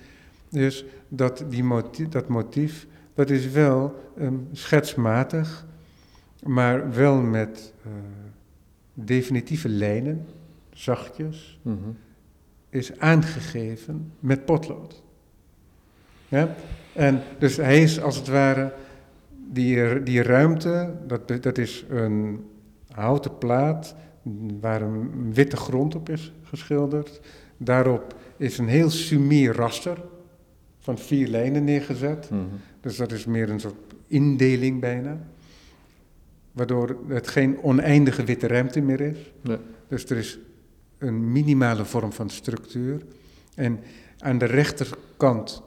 dus 0.50 0.86
dat 1.08 1.46
die 1.50 1.64
motief, 1.64 2.08
dat 2.08 2.28
motief 2.28 2.88
dat 3.16 3.30
is 3.30 3.50
wel 3.50 3.96
um, 4.20 4.48
schetsmatig, 4.52 5.66
maar 6.44 6.94
wel 6.94 7.22
met 7.22 7.74
uh, 7.86 7.92
definitieve 8.94 9.70
lijnen, 9.70 10.28
zachtjes, 10.70 11.60
mm 11.62 11.80
-hmm. 11.84 11.98
is 12.70 13.00
aangegeven 13.00 14.12
met 14.20 14.46
potlood. 14.46 15.04
Ja? 16.28 16.56
En 16.94 17.22
dus 17.40 17.58
hij 17.58 17.82
is 17.82 18.02
als 18.02 18.16
het 18.16 18.28
ware, 18.28 18.74
die, 19.52 20.04
die 20.04 20.22
ruimte, 20.22 20.94
dat, 21.08 21.44
dat 21.44 21.58
is 21.58 21.86
een 21.90 22.46
houten 22.92 23.38
plaat 23.38 23.96
waar 24.60 24.82
een 24.82 25.34
witte 25.34 25.58
grond 25.58 25.96
op 25.96 26.10
is 26.10 26.34
geschilderd. 26.44 27.22
Daarop 27.58 28.16
is 28.38 28.58
een 28.58 28.68
heel 28.68 28.90
sumier 28.90 29.56
raster 29.56 30.04
van 30.80 30.98
vier 30.98 31.28
lijnen 31.28 31.64
neergezet. 31.64 32.30
Mm 32.30 32.40
-hmm. 32.40 32.60
Dus 32.82 32.98
dat 32.98 33.12
is 33.12 33.26
meer 33.26 33.50
een 33.50 33.60
soort 33.60 33.94
indeling 34.08 34.80
bijna. 34.80 35.20
Waardoor 36.52 36.98
het 37.08 37.28
geen 37.28 37.64
oneindige 37.64 38.24
witte 38.24 38.48
ruimte 38.48 38.82
meer 38.82 39.02
is. 39.02 39.18
Nee. 39.42 39.58
Dus 39.88 40.06
er 40.06 40.18
is 40.18 40.40
een 40.98 41.32
minimale 41.32 41.86
vorm 41.86 42.14
van 42.14 42.30
structuur. 42.30 43.02
En 43.56 43.80
aan 44.20 44.38
de 44.38 44.46
rechterkant, 44.46 45.62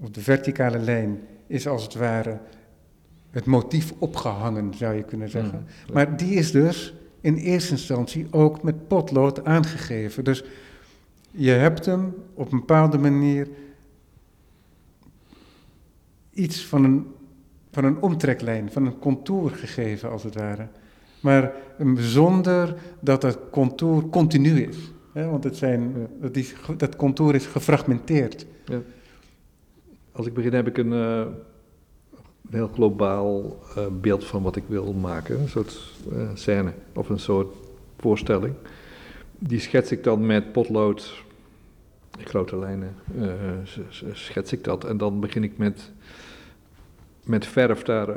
op 0.00 0.14
de 0.14 0.20
verticale 0.20 0.78
lijn, 0.78 1.20
is 1.46 1.66
als 1.66 1.82
het 1.82 1.94
ware 1.94 2.40
het 3.30 3.44
motief 3.44 3.92
opgehangen, 3.98 4.74
zou 4.74 4.94
je 4.94 5.02
kunnen 5.02 5.28
zeggen. 5.28 5.58
Mm, 5.58 5.94
maar 5.94 6.16
die 6.16 6.34
is 6.34 6.50
dus 6.52 6.94
in 7.20 7.36
eerste 7.36 7.72
instantie 7.72 8.26
ook 8.30 8.62
met 8.62 8.88
potlood 8.88 9.44
aangegeven. 9.44 10.24
Dus 10.24 10.44
je 11.30 11.50
hebt 11.50 11.86
hem 11.86 12.14
op 12.34 12.52
een 12.52 12.58
bepaalde 12.58 12.98
manier 12.98 13.48
iets 16.32 16.66
van 16.66 16.84
een, 16.84 17.06
van 17.70 17.84
een 17.84 18.02
omtreklijn, 18.02 18.72
van 18.72 18.86
een 18.86 18.98
contour 18.98 19.50
gegeven, 19.50 20.10
als 20.10 20.22
het 20.22 20.34
ware. 20.34 20.68
Maar 21.20 21.52
zonder 21.96 22.76
dat 23.00 23.22
het 23.22 23.38
contour 23.50 24.08
continu 24.08 24.60
is. 24.60 24.76
Hè? 25.12 25.28
Want 25.30 25.44
het 25.44 25.56
zijn, 25.56 26.08
dat, 26.20 26.36
is, 26.36 26.54
dat 26.76 26.96
contour 26.96 27.34
is 27.34 27.46
gefragmenteerd. 27.46 28.46
Ja. 28.64 28.80
Als 30.16 30.26
ik 30.26 30.34
begin 30.34 30.52
heb 30.52 30.66
ik 30.66 30.78
een, 30.78 30.92
eh, 30.92 31.18
een 32.50 32.50
heel 32.56 32.70
globaal 32.74 33.58
eh, 33.76 33.86
beeld 34.00 34.24
van 34.24 34.42
wat 34.42 34.56
ik 34.56 34.62
wil 34.66 34.92
maken. 34.92 35.40
Een 35.40 35.48
soort 35.48 35.92
eh, 36.12 36.28
scène 36.34 36.72
of 36.94 37.08
een 37.08 37.18
soort 37.18 37.54
voorstelling. 37.98 38.54
Die 39.38 39.60
schets 39.60 39.92
ik 39.92 40.04
dan 40.04 40.26
met 40.26 40.52
potlood, 40.52 41.22
in 42.18 42.26
grote 42.26 42.58
lijnen, 42.58 42.94
schets 44.12 44.52
ik 44.52 44.64
dat. 44.64 44.84
En 44.84 44.96
dan 44.96 45.20
begin 45.20 45.44
ik 45.44 45.58
met, 45.58 45.92
met 47.24 47.46
verf 47.46 47.82
daar 47.82 48.08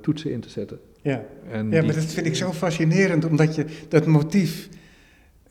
toetsen 0.00 0.30
in 0.32 0.40
te 0.40 0.48
zetten. 0.50 0.80
Ja. 1.02 1.24
En 1.50 1.64
ja, 1.70 1.70
die- 1.70 1.82
maar 1.82 1.94
dat 1.94 2.04
vind 2.04 2.26
ik 2.26 2.36
zo 2.36 2.52
fascinerend, 2.52 3.24
omdat 3.24 3.54
je 3.54 3.64
dat 3.88 4.06
motief 4.06 4.68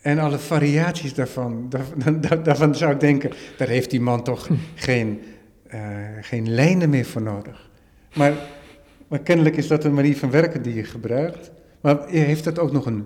en 0.01 0.19
alle 0.19 0.37
variaties 0.37 1.13
daarvan, 1.13 1.65
daar, 1.69 1.85
daar- 2.21 2.43
daarvan 2.43 2.75
zou 2.75 2.93
ik 2.93 2.99
denken, 2.99 3.31
daar 3.57 3.67
heeft 3.67 3.89
die 3.89 4.01
man 4.01 4.23
toch 4.23 4.47
geen, 4.75 5.19
eh, 5.67 5.79
geen 6.21 6.49
lijnen 6.53 6.89
meer 6.89 7.05
voor 7.05 7.21
nodig. 7.21 7.69
Maar, 8.15 8.33
maar 9.07 9.19
kennelijk 9.19 9.55
is 9.57 9.67
dat 9.67 9.83
een 9.83 9.93
manier 9.93 10.17
van 10.17 10.31
werken 10.31 10.61
die 10.61 10.73
je 10.73 10.83
gebruikt. 10.83 11.51
Maar 11.81 12.07
heeft 12.07 12.43
dat 12.43 12.59
ook 12.59 12.71
nog 12.71 12.85
een 12.85 13.05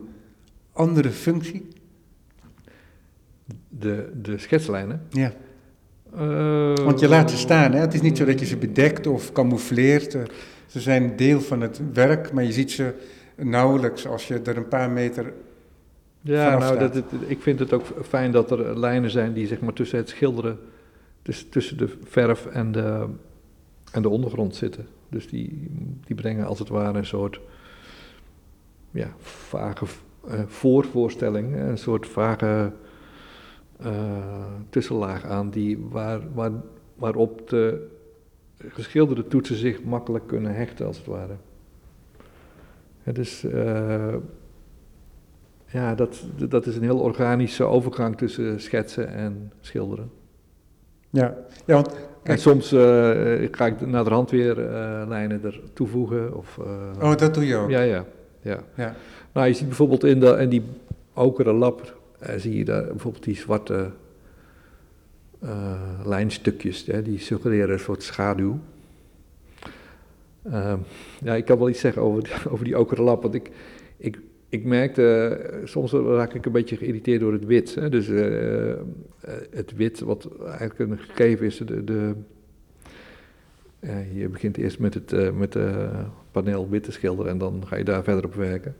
andere 0.74 1.10
functie? 1.10 1.68
de, 3.70 4.12
de 4.22 4.38
schetslijnen. 4.38 5.02
Ja, 5.10 5.34
Eh, 6.16 6.74
want 6.76 7.00
je 7.00 7.08
laat 7.08 7.32
ze 7.32 7.38
staan. 7.38 7.72
Hè? 7.72 7.80
Het 7.80 7.94
is 7.94 8.02
niet 8.02 8.18
zo 8.18 8.26
dat 8.26 8.40
je 8.40 8.46
ze 8.46 8.58
bedekt 8.58 9.08
of 9.08 9.32
camoufleert. 9.32 10.16
eh, 10.16 10.22
Ze 10.66 10.80
zijn 10.80 11.16
deel 11.16 11.42
van 11.42 11.62
het 11.62 11.82
werk, 11.94 12.32
maar 12.34 12.44
je 12.44 12.52
ziet 12.52 12.72
ze 12.72 12.94
nauwelijks 13.36 14.08
als 14.08 14.28
je 14.28 14.40
er 14.42 14.58
een 14.58 14.68
paar 14.68 14.90
meter 14.90 15.34
Ja, 16.22 16.52
vanaf 16.52 16.78
nou, 16.78 16.92
dat, 16.92 17.04
ik 17.28 17.42
vind 17.42 17.60
het 17.60 17.74
ook 17.74 17.84
fijn 18.08 18.32
dat 18.32 18.52
er 18.52 18.80
lijnen 18.80 19.10
zijn 19.10 19.34
die 19.34 19.48
zeg 19.48 19.60
maar 19.60 19.74
tussen 19.74 19.98
het 19.98 20.10
schilderen, 20.10 20.60
dus 21.22 21.50
tussen 21.50 21.78
de 21.78 21.98
verf 22.04 22.46
en 22.46 22.72
de, 22.72 23.08
en 23.92 24.02
de 24.02 24.10
ondergrond 24.10 24.56
zitten. 24.56 24.88
Dus 25.10 25.28
die, 25.28 25.72
die 26.06 26.16
brengen 26.16 26.46
als 26.46 26.60
het 26.60 26.70
ware 26.70 26.98
een 26.98 27.06
soort 27.06 27.40
ja, 28.92 29.14
vage 29.20 29.86
eh, 30.28 30.40
voorvoorstelling, 30.46 31.56
een 31.56 31.78
soort 31.78 32.08
vage 32.08 32.72
eh, 33.78 34.46
tussenlaag 34.70 35.26
aan 35.26 35.50
die, 35.50 35.78
waar, 35.90 36.34
waar, 36.34 36.52
waarop 36.96 37.50
de 37.50 37.88
geschilderde 38.58 39.28
toetsen 39.28 39.56
zich 39.56 39.84
makkelijk 39.84 40.28
kunnen 40.28 40.56
hechten 40.56 40.86
als 40.86 40.98
het 40.98 41.06
ware. 41.06 41.36
Het 43.00 43.18
is, 43.18 43.44
eh, 43.44 44.16
ja, 45.66 45.96
dat, 45.96 46.24
dat 46.50 46.66
is 46.66 46.76
een 46.76 46.84
heel 46.84 47.00
organische 47.00 47.64
overgang 47.64 48.18
tussen 48.18 48.62
schetsen 48.62 49.08
en 49.08 49.52
schilderen. 49.60 50.12
Ja, 51.10 51.36
ja 51.66 51.74
want 51.74 51.96
En 52.24 52.38
soms 52.40 52.72
eh, 52.72 52.80
ga 53.52 53.66
ik 53.66 53.88
naar 53.88 54.04
de 54.04 54.10
hand 54.10 54.32
weer 54.32 54.60
eh, 54.60 55.04
lijnen 55.08 55.44
er 55.44 55.62
toevoegen. 55.74 56.36
Of, 56.38 56.58
eh, 56.58 57.02
oh, 57.10 57.16
dat 57.16 57.34
doe 57.34 57.46
je 57.48 57.56
ook. 57.56 57.70
ja, 57.70 57.82
ja, 57.82 58.06
ja. 58.42 58.60
Ja. 58.76 58.96
Nou, 59.34 59.48
je 59.48 59.54
ziet 59.54 59.68
bijvoorbeeld 59.68 60.04
in, 60.04 60.20
de, 60.20 60.38
in 60.40 60.50
die 60.50 60.64
okere 61.14 61.54
lap, 61.54 61.98
eh, 62.20 62.36
zie 62.38 62.58
je 62.58 62.66
daar 62.66 62.86
bijvoorbeeld 62.86 63.24
die 63.24 63.36
zwarte 63.36 63.90
lijnstukjes, 66.06 66.86
hè, 66.86 67.02
die 67.02 67.20
suggereren 67.20 67.74
een 67.74 67.80
soort 67.80 68.04
schaduw. 68.04 68.60
Ehm, 70.52 70.78
ja, 71.24 71.36
ik 71.36 71.46
kan 71.46 71.58
wel 71.58 71.70
iets 71.70 71.80
zeggen 71.80 72.02
over, 72.02 72.24
die- 72.24 72.34
over 72.52 72.66
die 72.66 72.80
okere 72.80 73.02
lap, 73.02 73.22
want 73.22 73.34
ik, 73.34 73.52
ik, 73.98 74.20
ik 74.50 74.64
merkte, 74.64 75.28
eh, 75.28 75.66
soms 75.66 75.92
raak 75.92 76.34
ik 76.34 76.46
een 76.46 76.52
beetje 76.52 76.78
geïrriteerd 76.78 77.20
door 77.20 77.34
het 77.34 77.46
wit. 77.46 77.76
Hè, 77.76 77.90
dus 77.90 78.08
eh, 78.08 78.72
eh, 78.72 78.78
het 79.52 79.74
wit, 79.76 80.00
wat 80.00 80.30
eigenlijk 80.46 80.80
een 80.80 80.98
gegeven 80.98 81.46
is, 81.46 81.58
de, 81.58 81.84
de, 81.84 82.16
je 84.14 84.30
begint 84.30 84.58
eerst 84.58 84.80
met 84.80 84.94
het 84.94 85.14
eh, 85.14 85.32
met, 85.32 85.58
paneel 86.32 86.70
wit 86.70 86.84
te 86.84 86.92
schilderen 86.92 87.32
en 87.32 87.38
dan 87.38 87.64
ga 87.68 87.76
je 87.76 87.84
daar 87.84 88.04
verder 88.04 88.26
op 88.26 88.34
werken. 88.34 88.76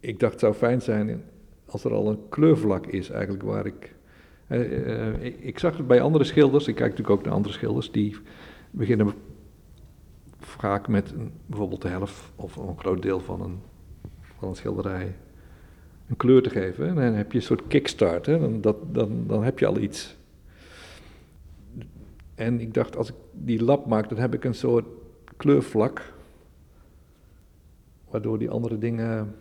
Ik 0.00 0.20
dacht 0.20 0.32
het 0.32 0.40
zou 0.40 0.54
fijn 0.54 0.82
zijn 0.82 1.22
als 1.66 1.84
er 1.84 1.92
al 1.92 2.08
een 2.08 2.28
kleurvlak 2.28 2.86
is 2.86 3.10
eigenlijk 3.10 3.42
waar 3.42 3.66
ik... 3.66 3.94
ik, 5.20 5.40
ik 5.40 5.58
zag 5.58 5.76
het 5.76 5.86
bij 5.86 6.00
andere 6.00 6.24
schilders, 6.24 6.68
ik 6.68 6.74
kijk 6.74 6.90
natuurlijk 6.90 7.18
ook 7.18 7.24
naar 7.24 7.34
andere 7.34 7.54
schilders, 7.54 7.90
die 7.90 8.16
beginnen 8.70 9.12
vaak 10.38 10.88
met 10.88 11.14
bijvoorbeeld 11.46 11.82
de 11.82 11.88
helft 11.88 12.32
of 12.36 12.56
een 12.56 12.78
groot 12.78 13.02
deel 13.02 13.20
van 13.20 13.40
een, 13.40 13.60
van 14.42 14.50
een 14.50 14.56
schilderij 14.56 15.14
een 16.08 16.16
kleur 16.16 16.42
te 16.42 16.50
geven. 16.50 16.88
En 16.88 16.94
dan 16.94 17.04
heb 17.04 17.32
je 17.32 17.38
een 17.38 17.44
soort 17.44 17.62
kickstart, 17.68 18.26
hè? 18.26 18.38
Dan, 18.38 18.60
dat, 18.60 18.76
dan, 18.92 19.24
dan 19.26 19.44
heb 19.44 19.58
je 19.58 19.66
al 19.66 19.78
iets. 19.78 20.16
En 22.34 22.60
ik 22.60 22.74
dacht, 22.74 22.96
als 22.96 23.08
ik 23.08 23.14
die 23.32 23.64
lap 23.64 23.86
maak, 23.86 24.08
dan 24.08 24.18
heb 24.18 24.34
ik 24.34 24.44
een 24.44 24.54
soort 24.54 24.84
kleurvlak. 25.36 26.12
Waardoor 28.10 28.38
die 28.38 28.50
andere 28.50 28.78
dingen. 28.78 29.34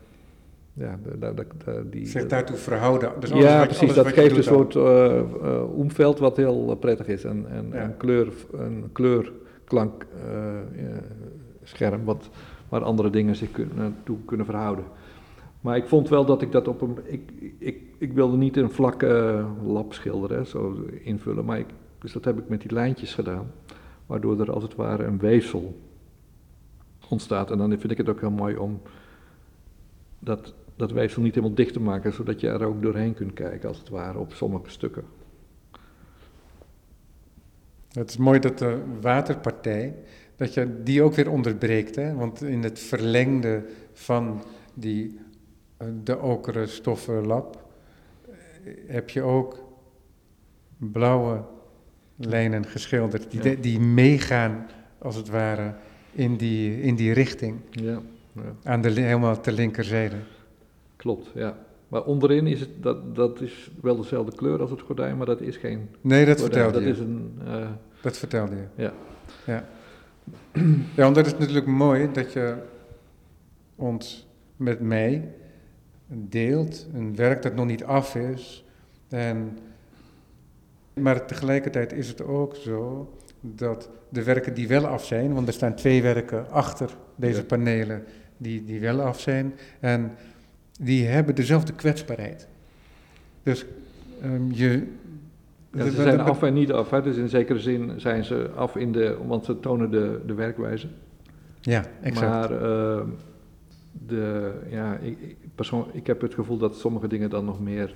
Ja, 0.74 1.00
de, 1.20 1.46
die, 1.90 2.06
Zich 2.06 2.28
daartoe 2.28 2.56
verhouden. 2.58 3.12
Dus 3.20 3.30
ja, 3.30 3.58
wat, 3.58 3.68
precies. 3.68 3.94
Dat 3.94 4.08
geeft 4.08 4.38
een 4.38 4.44
soort 4.44 4.76
uh, 4.76 4.84
uh, 4.84 5.78
omveld 5.78 6.20
wat 6.20 6.38
heel 6.38 6.76
prettig 6.76 7.08
is. 7.08 7.24
En, 7.24 7.46
en 7.50 7.70
Ja. 7.74 7.94
kleur, 7.98 8.34
een 8.52 8.90
kleurklank 8.92 10.06
uh, 10.26 10.98
scherm 11.64 12.04
wat, 12.04 12.30
waar 12.72 12.84
andere 12.84 13.10
dingen 13.10 13.36
zich 13.36 13.50
naartoe 13.76 14.18
kunnen 14.26 14.46
verhouden. 14.46 14.86
Maar 15.62 15.78
ik 15.78 15.88
vond 15.88 16.10
wel 16.10 16.26
dat 16.26 16.42
ik 16.42 16.52
dat 16.52 16.68
op 16.68 16.82
een. 16.82 16.98
Ik, 17.04 17.32
ik, 17.58 17.82
ik 17.98 18.14
wilde 18.14 18.38
niet 18.38 18.58
een 18.58 18.70
vlakke 18.72 19.46
lap 19.64 19.94
schilderen, 19.94 20.46
zo 20.46 20.86
invullen. 21.04 21.46
Maar 21.46 21.60
ik, 21.60 21.66
dus 22.00 22.12
dat 22.12 22.26
heb 22.26 22.38
ik 22.38 22.50
met 22.50 22.62
die 22.62 22.74
lijntjes 22.74 23.14
gedaan. 23.14 23.52
Waardoor 24.06 24.40
er 24.40 24.52
als 24.52 24.64
het 24.64 24.76
ware 24.76 25.04
een 25.04 25.20
weefsel 25.20 25.80
ontstaat. 27.10 27.52
En 27.52 27.58
dan 27.58 27.70
vind 27.70 27.92
ik 27.92 27.98
het 27.98 28.10
ook 28.10 28.20
heel 28.20 28.32
mooi 28.32 28.58
om 28.58 28.82
dat, 30.20 30.54
dat 30.76 30.92
weefsel 30.92 31.22
niet 31.22 31.36
helemaal 31.36 31.56
dicht 31.56 31.74
te 31.74 31.80
maken, 31.80 32.14
zodat 32.14 32.40
je 32.40 32.48
er 32.48 32.64
ook 32.64 32.82
doorheen 32.82 33.14
kunt 33.14 33.34
kijken, 33.34 33.70
als 33.70 33.80
het 33.80 33.90
ware, 33.90 34.20
op 34.20 34.34
sommige 34.34 34.70
stukken. 34.70 35.04
Het 37.92 38.10
is 38.10 38.18
mooi 38.18 38.40
dat 38.40 38.58
de 38.58 38.82
waterpartij, 39.02 39.96
dat 40.42 40.54
je 40.54 40.84
die 40.84 41.02
ook 41.04 41.14
weer 41.14 41.30
onderbreekt. 41.32 41.96
Hè? 41.96 42.14
Want 42.16 42.42
in 42.44 42.64
het 42.64 42.80
verlengde 42.80 43.64
van 43.94 44.44
die, 44.74 45.20
de 46.04 46.20
okere 46.20 46.66
stoffen 46.68 47.26
lab 47.26 47.64
heb 48.88 49.10
je 49.10 49.22
ook 49.22 49.64
blauwe 50.78 51.42
lijnen 52.16 52.66
geschilderd, 52.66 53.32
die, 53.32 53.44
Ja. 53.50 53.56
die 53.62 53.80
meegaan, 53.80 54.66
als 54.98 55.16
het 55.16 55.30
ware, 55.30 55.74
in 56.12 56.38
die, 56.38 56.82
in 56.82 56.96
die 56.96 57.14
richting. 57.14 57.58
Ja, 57.72 58.02
ja. 58.36 58.42
Aan 58.64 58.82
de, 58.82 58.90
helemaal 58.90 59.42
ter 59.42 59.54
linkerzijde. 59.54 60.16
klopt, 60.96 61.32
ja. 61.34 61.58
Maar 61.88 62.04
onderin 62.04 62.48
is 62.48 62.60
het, 62.60 62.70
dat, 62.82 63.16
dat 63.16 63.42
is 63.42 63.72
wel 63.82 63.96
dezelfde 63.96 64.36
kleur 64.36 64.62
als 64.62 64.70
het 64.70 64.82
gordijn, 64.82 65.18
maar 65.18 65.26
dat 65.26 65.42
is 65.42 65.58
geen 65.58 65.90
Nee, 66.02 66.26
dat 66.26 66.40
gordijn. 66.42 66.64
vertelde 66.64 66.88
Dat 66.88 66.98
je. 66.98 67.04
is 67.04 67.08
een, 67.10 67.34
eh, 67.46 67.70
Dat 68.02 68.18
vertelde 68.18 68.56
je. 68.56 68.66
Ja. 68.84 68.94
Ja. 69.46 69.66
Ja, 70.96 71.04
want 71.04 71.16
dat 71.16 71.26
is 71.26 71.38
natuurlijk 71.38 71.66
mooi 71.66 72.12
dat 72.12 72.34
je 72.34 72.56
ons 73.76 74.28
met 74.56 74.80
mij 74.80 75.30
deelt, 76.08 76.88
een 76.94 77.16
werk 77.16 77.42
dat 77.42 77.56
nog 77.56 77.66
niet 77.66 77.84
af 77.84 78.16
is. 78.16 78.66
En, 79.10 79.58
maar 80.94 81.26
tegelijkertijd 81.26 81.94
is 81.94 82.08
het 82.08 82.22
ook 82.22 82.56
zo 82.56 83.10
dat 83.42 83.90
de 84.10 84.24
werken 84.24 84.54
die 84.54 84.68
wel 84.68 84.88
af 84.88 85.06
zijn, 85.06 85.34
want 85.34 85.48
er 85.48 85.54
staan 85.54 85.76
twee 85.76 86.02
werken 86.02 86.50
achter 86.50 86.98
deze 87.16 87.40
Ja. 87.40 87.46
panelen 87.46 88.04
die, 88.38 88.66
die 88.66 88.80
wel 88.80 89.02
af 89.02 89.20
zijn, 89.20 89.54
en 89.80 90.12
die 90.80 91.06
hebben 91.06 91.36
dezelfde 91.36 91.74
kwetsbaarheid. 91.74 92.48
Dus 93.44 93.66
ehm, 94.22 94.52
je. 94.52 94.88
Ja, 95.74 95.84
ze 95.84 96.02
zijn 96.02 96.20
af 96.20 96.44
en 96.44 96.54
niet 96.54 96.72
af. 96.72 96.90
Hè? 96.90 97.02
Dus 97.02 97.18
in 97.18 97.30
zekere 97.30 97.60
zin 97.60 97.92
zijn 98.00 98.24
ze 98.24 98.50
af 98.56 98.76
in 98.76 98.92
de, 98.92 99.18
want 99.28 99.46
ze 99.46 99.60
tonen 99.60 99.92
de, 99.92 100.20
de 100.26 100.34
werkwijze. 100.34 100.88
Ja, 101.62 101.84
exact. 102.02 102.32
Maar 102.32 102.52
eh, 102.52 103.04
de, 104.08 104.52
ja, 104.70 104.98
ik, 104.98 105.36
persoon, 105.56 105.88
ik 105.92 106.08
heb 106.08 106.22
het 106.22 106.34
gevoel 106.34 106.58
dat 106.58 106.76
sommige 106.76 107.08
dingen 107.08 107.30
dan 107.30 107.46
nog 107.46 107.60
meer 107.60 107.92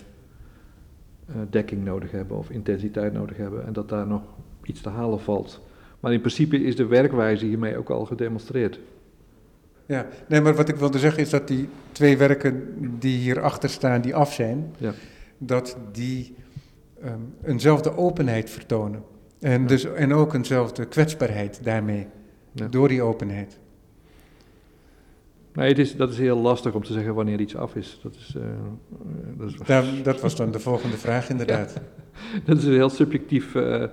eh, 1.28 1.36
dekking 1.50 1.84
nodig 1.84 2.12
hebben 2.12 2.38
of 2.38 2.50
intensiteit 2.50 3.14
nodig 3.14 3.38
hebben 3.38 3.66
en 3.66 3.74
dat 3.74 3.90
daar 3.90 4.08
nog 4.08 4.22
iets 4.64 4.82
te 4.82 4.90
halen 4.90 5.20
valt. 5.20 5.62
Maar 6.00 6.14
in 6.14 6.20
principe 6.20 6.64
is 6.64 6.76
de 6.76 6.86
werkwijze 6.86 7.46
hiermee 7.46 7.78
ook 7.78 7.90
al 7.90 8.06
gedemonstreerd. 8.06 8.80
Ja, 9.86 10.06
nee, 10.28 10.42
maar 10.42 10.56
wat 10.56 10.70
ik 10.70 10.76
wilde 10.76 11.00
zeggen 11.00 11.22
is 11.22 11.30
dat 11.30 11.48
die 11.48 11.70
twee 11.92 12.18
werken 12.18 12.74
die 13.00 13.18
hierachter 13.18 13.70
staan, 13.70 14.02
die 14.02 14.16
af 14.16 14.34
zijn, 14.34 14.74
Ja. 14.78 14.94
dat 15.38 15.78
die 15.92 16.36
ehm, 17.06 17.20
eenzelfde 17.44 17.98
openheid 17.98 18.50
vertonen. 18.50 19.04
En, 19.40 19.62
Ja. 19.62 19.68
dus, 19.68 19.84
en 19.86 20.14
ook 20.14 20.34
eenzelfde 20.34 20.86
kwetsbaarheid 20.86 21.64
daarmee, 21.64 22.08
Ja. 22.52 22.68
door 22.68 22.88
die 22.88 23.02
openheid. 23.02 23.60
Nee, 25.54 25.68
het 25.70 25.80
is, 25.80 25.96
dat 25.96 26.12
is 26.12 26.18
heel 26.18 26.38
lastig 26.38 26.74
om 26.74 26.84
te 26.84 26.94
zeggen 26.94 27.14
wanneer 27.16 27.40
iets 27.40 27.56
af 27.56 27.76
is. 27.76 28.00
Dat 28.04 28.16
is, 28.16 28.36
eh, 28.38 28.44
dat 29.38 29.50
is, 29.50 29.58
Daar, 29.66 29.84
dat 30.04 30.22
was 30.22 30.36
dan 30.36 30.52
de 30.52 30.60
volgende 30.60 30.98
vraag, 30.98 31.30
inderdaad. 31.30 31.74
dat 32.46 32.58
is 32.58 32.64
een 32.66 32.74
heel 32.74 32.90
subjectief 32.90 33.56
eh, 33.56 33.84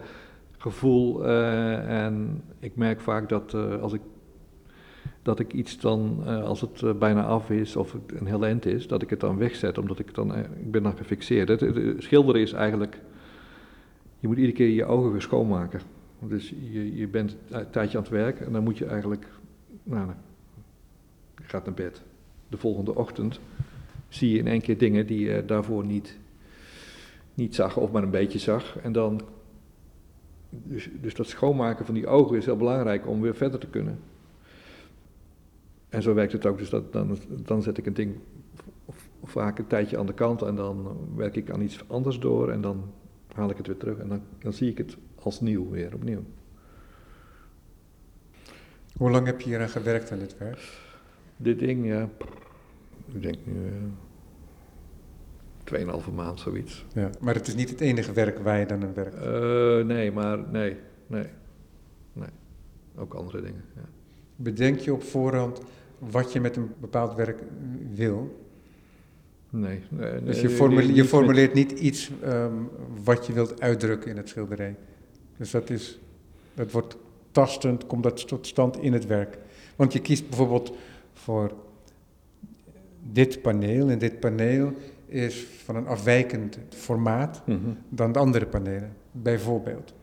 gevoel. 0.59 1.25
eh, 1.27 2.05
en 2.05 2.43
ik 2.61 2.77
merk 2.77 3.01
vaak 3.01 3.29
dat 3.29 3.55
als 3.81 3.93
ik, 3.93 4.01
dat 5.23 5.39
ik 5.39 5.53
iets 5.53 5.81
dan, 5.81 6.23
eh, 6.27 6.45
als 6.45 6.61
het 6.61 6.83
eh, 6.83 6.93
bijna 6.93 7.25
af 7.25 7.51
is 7.51 7.77
of 7.77 7.93
het 7.93 8.21
een 8.21 8.27
heel 8.27 8.45
eind 8.45 8.67
is, 8.67 8.87
dat 8.87 9.03
ik 9.03 9.11
het 9.11 9.21
dan 9.21 9.37
wegzet, 9.37 9.79
omdat 9.79 9.99
ik 9.99 10.15
dan, 10.15 10.35
eh, 10.35 10.41
ik 10.41 10.71
ben 10.71 10.83
dan 10.83 10.97
gefixeerd. 10.97 11.49
Het, 11.49 11.63
schilderen 11.99 12.41
is 12.41 12.53
eigenlijk, 12.53 13.01
je 14.19 14.29
moet 14.29 14.37
iedere 14.37 14.57
keer 14.57 14.69
je 14.69 14.85
ogen 14.85 15.13
weer 15.13 15.23
schoonmaken. 15.23 15.81
Dus 16.19 16.55
je, 16.71 16.97
je 16.97 17.09
bent 17.09 17.37
een 17.51 17.71
tijdje 17.71 17.97
aan 17.97 18.03
het 18.03 18.13
werk 18.13 18.41
en 18.41 18.53
dan 18.53 18.63
moet 18.63 18.79
je 18.79 18.87
eigenlijk, 18.87 19.27
nou, 19.83 20.11
je 21.37 21.45
gaat 21.45 21.65
naar 21.65 21.75
bed. 21.75 22.03
De 22.49 22.57
volgende 22.57 22.95
ochtend 22.95 23.41
zie 24.09 24.31
je 24.31 24.39
in 24.39 24.47
één 24.47 24.61
keer 24.61 24.79
dingen 24.79 25.07
die 25.07 25.21
je 25.21 25.45
daarvoor 25.47 25.85
niet, 25.85 26.19
niet 27.35 27.55
zag 27.55 27.77
of 27.77 27.93
maar 27.93 28.03
een 28.03 28.11
beetje 28.11 28.39
zag. 28.39 28.79
En 28.79 28.93
dan, 28.93 29.21
dus, 30.49 30.89
dus 31.01 31.15
dat 31.15 31.27
schoonmaken 31.27 31.85
van 31.85 31.95
die 31.95 32.07
ogen 32.07 32.37
is 32.37 32.45
heel 32.45 32.57
belangrijk 32.57 33.07
om 33.07 33.21
weer 33.21 33.35
verder 33.35 33.61
te 33.61 33.67
kunnen. 33.67 33.99
En 35.93 36.03
zo 36.03 36.15
werkt 36.15 36.33
het 36.33 36.47
ook, 36.47 36.59
dus 36.59 36.71
dat, 36.71 36.93
dan, 36.93 37.19
dan 37.29 37.63
zet 37.63 37.79
ik 37.79 37.87
een 37.87 37.95
ding 37.95 38.19
vaak 39.23 39.59
een 39.59 39.67
tijdje 39.67 39.99
aan 39.99 40.07
de 40.07 40.15
kant 40.15 40.43
en 40.43 40.55
dan 40.55 40.97
werk 41.17 41.37
ik 41.37 41.51
aan 41.51 41.61
iets 41.61 41.89
anders 41.89 42.19
door 42.19 42.51
en 42.51 42.61
dan 42.61 42.93
haal 43.35 43.51
ik 43.51 43.57
het 43.57 43.67
weer 43.67 43.77
terug 43.77 43.99
en 43.99 44.09
dan, 44.09 44.23
dan 44.39 44.53
zie 44.53 44.71
ik 44.71 44.79
het 44.79 44.97
als 45.15 45.41
nieuw 45.41 45.71
weer, 45.71 45.95
opnieuw. 45.95 46.25
Hoe 48.97 49.11
lang 49.11 49.27
heb 49.27 49.41
je 49.41 49.49
hier 49.49 49.61
aan 49.61 49.69
gewerkt 49.69 50.13
aan 50.13 50.19
dit 50.19 50.39
werk? 50.39 50.81
Dit 51.37 51.59
ding, 51.59 51.87
ja, 51.87 52.09
ik 53.13 53.23
denk 53.23 53.37
nu 53.45 53.55
uh, 55.85 56.05
2,5 56.07 56.15
maand 56.15 56.41
zoiets. 56.41 56.85
Ja. 56.95 57.11
Maar 57.21 57.35
het 57.35 57.47
is 57.47 57.55
niet 57.55 57.71
het 57.71 57.81
enige 57.81 58.13
werk 58.13 58.39
waar 58.39 58.59
je 58.59 58.67
dan 58.67 58.83
aan 58.83 58.95
werkt. 58.95 59.15
Eh, 59.15 59.87
nee, 59.87 60.13
maar 60.13 60.39
nee, 60.51 60.77
nee, 61.07 61.27
nee. 62.13 62.29
Ook 62.97 63.15
andere 63.15 63.41
dingen, 63.41 63.65
ja. 63.75 63.89
Bedenk 64.37 64.79
je 64.79 64.93
op 64.93 65.03
voorhand 65.03 65.61
wat 66.11 66.33
je 66.33 66.41
met 66.41 66.57
een 66.57 66.71
bepaald 66.81 67.15
werk 67.15 67.43
wil. 67.95 68.41
Nee, 69.51 69.81
nee, 69.89 70.23
Dus 70.23 70.41
je, 70.41 70.51
formule- 70.51 70.87
niet 70.87 70.97
je 70.97 71.05
formuleert 71.05 71.55
niet 71.55 71.73
iets 71.73 72.11
ehm, 72.23 72.53
wat 73.05 73.27
je 73.27 73.33
wilt 73.33 73.61
uitdrukken 73.61 74.11
in 74.11 74.17
het 74.17 74.29
schilderij. 74.29 74.77
Dus 75.37 75.51
dat, 75.51 75.71
is, 75.71 75.99
dat 76.55 76.71
wordt 76.73 76.97
tastend, 77.31 77.87
komt 77.87 78.03
dat 78.03 78.29
tot 78.29 78.47
stand 78.47 78.77
in 78.79 78.93
het 78.93 79.07
werk. 79.07 79.39
Want 79.77 79.93
je 79.93 80.01
kiest 80.01 80.29
bijvoorbeeld 80.29 80.73
voor 81.13 81.53
dit 83.13 83.43
paneel. 83.43 83.89
En 83.89 83.99
dit 83.99 84.21
paneel 84.21 84.73
is 85.07 85.47
van 85.65 85.77
een 85.77 85.87
afwijkend 85.87 86.59
formaat 86.69 87.43
Mhm. 87.47 87.59
dan 87.89 88.13
de 88.13 88.19
andere 88.19 88.47
panelen, 88.47 88.93
bijvoorbeeld. 89.13 89.95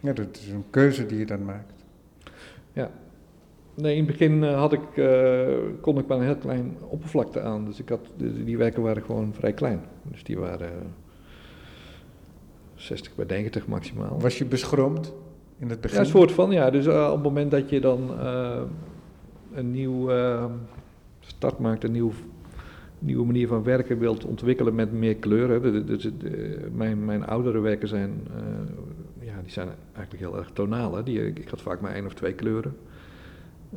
Ja, 0.00 0.12
dat 0.12 0.36
is 0.36 0.48
een 0.48 0.64
keuze 0.70 1.06
die 1.06 1.18
je 1.18 1.26
dan 1.26 1.44
maakt. 1.44 1.72
Nee, 3.74 3.96
in 3.96 4.06
het 4.06 4.06
begin 4.06 4.44
eh, 4.44 4.58
had 4.58 4.72
ik, 4.72 4.96
eh, 4.96 5.56
kon 5.80 5.98
ik 5.98 6.06
maar 6.06 6.18
een 6.18 6.24
heel 6.24 6.36
klein 6.36 6.76
oppervlakte 6.88 7.40
aan. 7.40 7.64
Dus 7.64 7.80
ik 7.80 7.88
had, 7.88 8.00
die, 8.16 8.56
werken 8.56 8.82
waren 8.82 9.02
gewoon 9.02 9.34
vrij 9.34 9.52
klein. 9.52 9.80
Dus 10.02 10.24
die 10.24 10.38
waren 10.38 10.68
eh, 10.68 10.86
60 12.82 13.14
bij 13.14 13.24
90 13.24 13.66
maximaal. 13.66 14.20
Was 14.20 14.38
je 14.38 14.44
beschroomd 14.44 15.12
in 15.58 15.70
het 15.70 15.80
begin? 15.80 15.96
Ja, 15.96 16.04
een 16.04 16.10
soort 16.10 16.32
van, 16.32 16.50
ja. 16.50 16.70
Dus 16.70 16.86
eh, 16.86 17.06
op 17.06 17.14
het 17.14 17.22
moment 17.22 17.50
dat 17.50 17.70
je 17.70 17.80
dan 17.80 18.10
eh, 18.20 18.62
een 19.52 19.70
nieuw 19.70 20.10
eh, 20.10 20.44
start 21.20 21.58
maakt, 21.58 21.84
een 21.84 21.92
nieuw, 21.92 22.12
nieuwe 22.98 23.26
manier 23.26 23.48
van 23.48 23.62
werken 23.62 23.98
wilt 23.98 24.24
ontwikkelen 24.24 24.74
met 24.74 24.92
meer 24.92 25.16
kleuren. 25.16 25.86
Mijn, 26.72 27.04
mijn 27.04 27.26
oudere 27.26 27.60
werken 27.60 27.88
zijn, 27.88 28.26
eh, 28.36 29.26
ja, 29.26 29.40
die 29.42 29.52
zijn 29.52 29.68
eigenlijk 29.94 30.24
heel 30.24 30.38
erg 30.38 30.50
tonaal. 30.52 30.94
Hè. 30.94 31.02
Die, 31.02 31.26
ik 31.26 31.48
had 31.48 31.62
vaak 31.62 31.80
maar 31.80 31.94
één 31.94 32.06
of 32.06 32.14
twee 32.14 32.32
kleuren. 32.32 32.76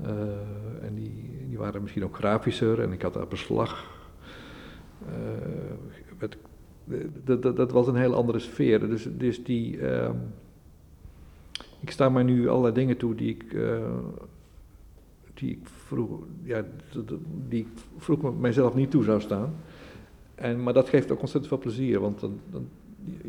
Eh, 0.04 0.86
en 0.86 0.94
die, 0.96 1.46
die 1.48 1.58
waren 1.58 1.82
misschien 1.82 2.04
ook 2.04 2.16
grafischer 2.16 2.82
en 2.82 2.92
ik 2.92 3.02
had 3.02 3.14
daar 3.14 3.28
beslag. 3.28 3.94
Eh, 5.06 5.14
werd- 6.18 6.38
dat- 7.24 7.42
dat- 7.42 7.56
dat 7.56 7.72
was 7.72 7.88
een 7.88 7.96
heel 7.96 8.16
andere 8.16 8.40
sfeer. 8.40 8.80
Dus, 8.80 9.08
dus 9.18 9.44
die, 9.44 9.80
ehm, 9.88 10.16
ik 11.80 11.92
sta 11.92 12.10
mij 12.10 12.24
nu 12.24 12.48
allerlei 12.50 12.74
dingen 12.74 12.98
toe 12.98 13.16
die 13.16 13.30
ik, 13.36 13.54
eh, 13.54 13.90
die 15.34 15.60
vroeg, 15.64 16.20
ja, 16.44 16.64
die 17.48 17.60
ik 17.60 17.68
vroeg 17.98 18.40
mijzelf 18.40 18.76
niet 18.76 18.92
toe 18.92 19.04
zou 19.04 19.22
staan. 19.22 19.54
En, 20.36 20.64
maar 20.64 20.74
dat 20.74 20.90
geeft 20.90 21.12
ook 21.12 21.20
ontzettend 21.20 21.48
veel 21.48 21.62
plezier, 21.62 22.00
want 22.00 22.20
dan, 22.20 22.40
dan, 22.50 22.68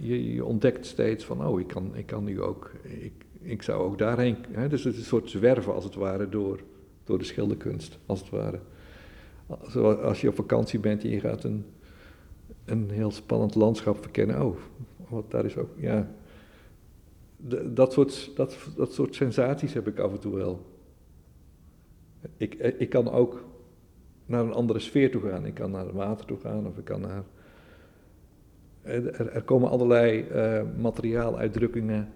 je, 0.01 0.33
je 0.35 0.45
ontdekt 0.45 0.87
steeds 0.87 1.25
van, 1.25 1.47
oh, 1.47 1.61
ik 1.61 1.67
kan, 1.67 1.91
ik 1.95 2.07
kan 2.07 2.25
nu 2.25 2.43
ook, 2.43 2.71
ik, 2.83 3.13
ik 3.47 3.63
zou 3.63 3.83
ook 3.83 3.99
daarheen, 3.99 4.37
hè, 4.51 4.69
dus 4.69 4.85
het 4.85 4.93
is 4.93 4.99
een 4.99 5.07
soort 5.07 5.31
zwerven 5.31 5.75
als 5.75 5.85
het 5.85 5.95
ware 5.95 6.29
door, 6.29 6.61
door 7.05 7.19
de 7.19 7.25
schilderkunst, 7.25 7.99
als 8.07 8.21
het 8.21 8.31
ware. 8.31 8.59
Zoals 9.67 9.99
als 9.99 10.21
je 10.21 10.29
op 10.29 10.35
vakantie 10.35 10.79
bent 10.79 11.03
en 11.03 11.11
je 11.11 11.21
gaat 11.21 11.45
een, 11.45 11.65
een 12.65 12.91
heel 12.91 13.11
spannend 13.11 13.55
landschap 13.55 13.99
verkennen, 14.01 14.43
oh, 14.43 14.57
wat 15.09 15.31
daar 15.31 15.45
is 15.45 15.57
ook, 15.57 15.71
ja. 15.77 16.11
Dat, 17.65 17.93
soort, 17.93 18.31
dat, 18.35 18.57
dat 18.77 18.93
soort 18.93 19.15
sensaties 19.15 19.73
heb 19.73 19.89
ik 19.89 19.99
af 19.99 20.13
en 20.13 20.19
toe 20.19 20.35
wel. 20.35 20.67
Ik, 22.37 22.55
ik 22.55 22.89
kan 22.89 23.11
ook 23.11 23.45
naar 24.27 24.45
een 24.45 24.53
andere 24.53 24.79
sfeer 24.79 25.11
toe 25.11 25.23
gaan. 25.23 25.47
Ik 25.47 25.55
kan 25.55 25.71
naar 25.71 25.85
het 25.85 25.95
water 25.95 26.27
toe 26.27 26.39
gaan 26.39 26.67
of 26.67 26.79
ik 26.79 26.85
kan 26.85 27.01
naar. 27.01 27.23
Er, 28.83 29.31
er 29.31 29.43
komen 29.43 29.71
allerlei 29.71 30.21
eh, 30.21 30.63
materiaaluitdrukkingen 30.79 32.13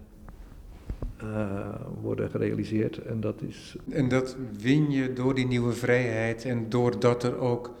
eh, 1.21 1.75
worden 2.01 2.29
gerealiseerd 2.29 2.97
en 2.97 3.19
dat 3.19 3.41
is. 3.41 3.75
En 3.89 4.09
dat 4.09 4.37
win 4.59 4.91
je 4.91 5.13
door 5.13 5.35
die 5.35 5.47
nieuwe 5.47 5.73
vrijheid 5.73 6.45
en 6.45 6.69
doordat 6.69 7.23
er 7.23 7.37
ook 7.37 7.73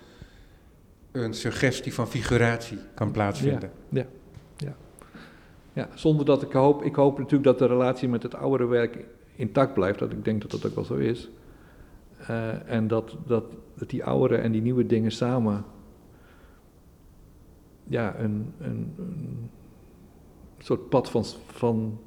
een 1.11 1.33
suggestie 1.33 1.93
van 1.93 2.07
figuratie 2.07 2.77
kan 2.93 3.11
plaatsvinden. 3.11 3.71
Ja, 3.89 4.05
ja. 4.57 4.75
ja, 5.73 5.89
zonder 5.93 6.25
dat 6.25 6.41
ik 6.41 6.51
hoop. 6.51 6.83
Ik 6.83 6.95
hoop 6.95 7.17
natuurlijk 7.17 7.43
dat 7.43 7.59
de 7.59 7.65
relatie 7.65 8.09
met 8.09 8.23
het 8.23 8.35
oudere 8.35 8.65
werk 8.65 9.05
intact 9.35 9.73
blijft. 9.73 9.99
Dat 9.99 10.11
ik 10.11 10.25
denk 10.25 10.41
dat 10.41 10.51
dat 10.51 10.65
ook 10.65 10.75
wel 10.75 10.85
zo 10.85 10.95
is. 10.95 11.29
Eh, 12.27 12.69
en 12.69 12.87
dat, 12.87 13.17
dat, 13.25 13.45
dat 13.75 13.89
die 13.89 14.03
oudere 14.03 14.41
en 14.41 14.51
die 14.51 14.61
nieuwe 14.61 14.85
dingen 14.85 15.11
samen. 15.11 15.63
Ja, 17.83 18.19
een, 18.19 18.53
een, 18.59 18.93
een 18.97 19.49
soort 20.57 20.89
pad 20.89 21.09
van, 21.09 21.25
van 21.47 21.99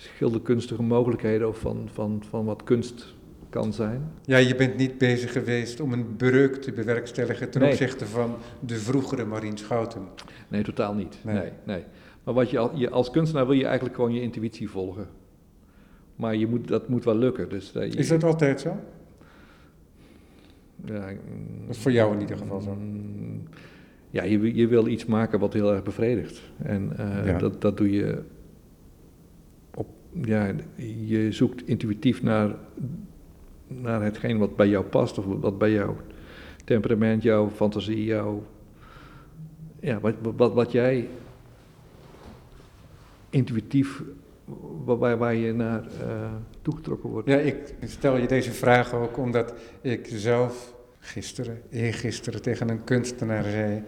schilderkunstige 0.00 0.82
mogelijkheden 0.82 1.48
of 1.48 1.58
van, 1.58 1.88
van, 1.92 2.22
van 2.28 2.44
wat 2.44 2.64
kunst 2.64 3.14
kan 3.50 3.72
zijn. 3.72 4.10
Ja, 4.24 4.36
je 4.36 4.54
bent 4.54 4.76
niet 4.76 4.98
bezig 4.98 5.32
geweest 5.32 5.80
om 5.80 5.92
een 5.92 6.16
breuk 6.16 6.54
te 6.56 6.72
bewerkstelligen 6.72 7.50
ten 7.50 7.60
Nee. 7.60 7.70
opzichte 7.70 8.06
van 8.06 8.34
de 8.60 8.76
vroegere 8.76 9.24
Marien 9.24 9.58
Schouten. 9.58 10.02
Nee, 10.48 10.62
totaal 10.62 10.94
niet. 10.94 11.18
Nee. 11.24 11.34
Nee, 11.34 11.50
nee. 11.64 11.82
Maar 12.24 12.34
wat 12.34 12.50
je, 12.50 12.58
al, 12.58 12.70
je 12.76 12.90
als 12.90 13.10
kunstenaar 13.10 13.46
wil 13.46 13.54
je 13.56 13.64
eigenlijk 13.64 13.94
gewoon 13.94 14.12
je 14.14 14.20
intuïtie 14.20 14.70
volgen. 14.70 15.06
Maar 16.16 16.36
je 16.36 16.46
moet, 16.46 16.68
dat 16.68 16.88
moet 16.88 17.04
wel 17.04 17.16
lukken. 17.16 17.48
Dus, 17.48 17.72
eh, 17.74 17.90
je- 17.92 17.98
Is 17.98 18.08
dat 18.08 18.24
altijd 18.24 18.60
zo? 18.60 18.76
Ja, 20.84 21.06
mm, 21.08 21.66
Dat 21.66 21.76
is 21.76 21.82
voor 21.82 21.92
jou 21.92 22.14
in 22.14 22.20
ieder 22.20 22.36
geval 22.36 22.60
zo. 22.60 22.74
mm, 22.74 23.42
Ja, 24.10 24.22
je, 24.22 24.38
wil- 24.38 24.54
je 24.54 24.66
wil 24.66 24.86
iets 24.86 25.04
maken 25.06 25.38
wat 25.38 25.52
heel 25.52 25.72
erg 25.72 25.82
bevredigt. 25.82 26.40
En 26.62 26.92
eh, 26.96 27.26
Ja. 27.26 27.38
dat, 27.38 27.60
dat 27.60 27.76
doe 27.76 27.90
je. 27.90 28.22
Ja, 30.12 30.54
je 31.06 31.32
zoekt 31.32 31.66
intuïtief 31.66 32.22
naar, 32.22 32.54
naar 33.66 34.02
hetgeen 34.02 34.38
wat 34.38 34.56
bij 34.56 34.68
jou 34.68 34.84
past, 34.84 35.18
of 35.18 35.24
wat 35.24 35.58
bij 35.58 35.72
jouw 35.72 35.96
temperament, 36.64 37.22
jouw 37.22 37.50
fantasie, 37.50 38.04
jouw. 38.04 38.42
Ja, 39.80 40.00
wat, 40.00 40.14
wat, 40.36 40.52
wat 40.54 40.72
jij 40.72 41.08
intuïtief, 43.30 44.02
waar, 44.84 45.18
waar- 45.18 45.34
je 45.34 45.52
naar 45.52 45.82
eh, 46.00 46.32
toegetrokken 46.62 47.10
wordt. 47.10 47.28
Ja, 47.28 47.36
ik 47.36 47.74
stel 47.84 48.16
je 48.16 48.26
deze 48.26 48.52
vraag 48.52 48.94
ook 48.94 49.16
omdat 49.18 49.54
ik 49.80 50.06
zelf 50.12 50.74
gisteren, 50.98 51.62
eergisteren 51.70 52.42
tegen 52.42 52.68
een 52.68 52.84
kunstenaar 52.84 53.44
zei 53.44 53.82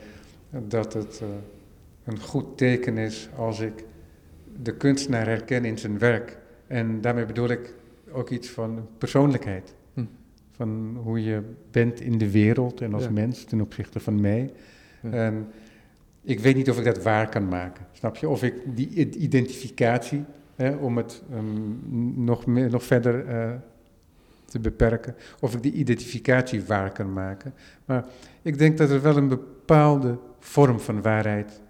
dat 0.51 0.93
het 0.93 1.21
eh, 1.23 1.29
een 2.05 2.21
goed 2.21 2.59
teken 2.59 2.99
is 2.99 3.29
als 3.37 3.61
ik 3.61 3.85
de 4.63 4.77
kunstenaar 4.77 5.27
herken 5.27 5.65
in 5.65 5.79
zijn 5.79 5.99
werk. 5.99 6.39
En 6.67 7.01
daarmee 7.01 7.27
bedoel 7.27 7.49
ik 7.49 7.75
ook 8.13 8.31
iets 8.31 8.49
van 8.49 8.89
persoonlijkheid. 8.99 9.75
Hm. 9.95 10.05
Van 10.51 10.99
hoe 11.03 11.25
je 11.25 11.43
bent 11.71 12.01
in 12.01 12.19
de 12.19 12.31
wereld 12.31 12.81
en 12.81 12.95
als 12.95 13.05
Ja. 13.05 13.11
mens 13.11 13.45
ten 13.45 13.61
opzichte 13.61 14.01
van 14.01 14.21
mij. 14.21 14.53
Ja. 15.03 15.11
En 15.11 15.47
ik 16.23 16.41
weet 16.41 16.57
niet 16.57 16.71
of 16.71 16.79
ik 16.79 16.85
dat 16.85 17.03
waar 17.03 17.29
kan 17.29 17.49
maken, 17.49 17.87
snap 17.93 18.17
je? 18.17 18.29
Of 18.29 18.43
ik 18.43 18.55
die 18.77 18.89
identificatie, 19.17 20.25
hè, 20.57 20.71
om 20.75 20.97
het 20.97 21.23
ehm, 21.33 22.25
nog, 22.25 22.47
meer, 22.47 22.71
nog 22.71 22.85
verder 22.85 23.27
eh, 23.27 23.51
te 24.45 24.59
beperken, 24.59 25.15
of 25.41 25.55
ik 25.55 25.63
die 25.63 25.73
identificatie 25.73 26.63
waar 26.63 26.93
kan 26.93 27.13
maken. 27.13 27.55
Maar 27.85 28.05
ik 28.43 28.59
denk 28.59 28.79
dat 28.79 28.91
er 28.91 29.03
wel 29.03 29.17
een 29.17 29.29
bepaalde 29.29 30.19
vorm 30.39 30.81
van 30.81 31.03
waarheid 31.03 31.61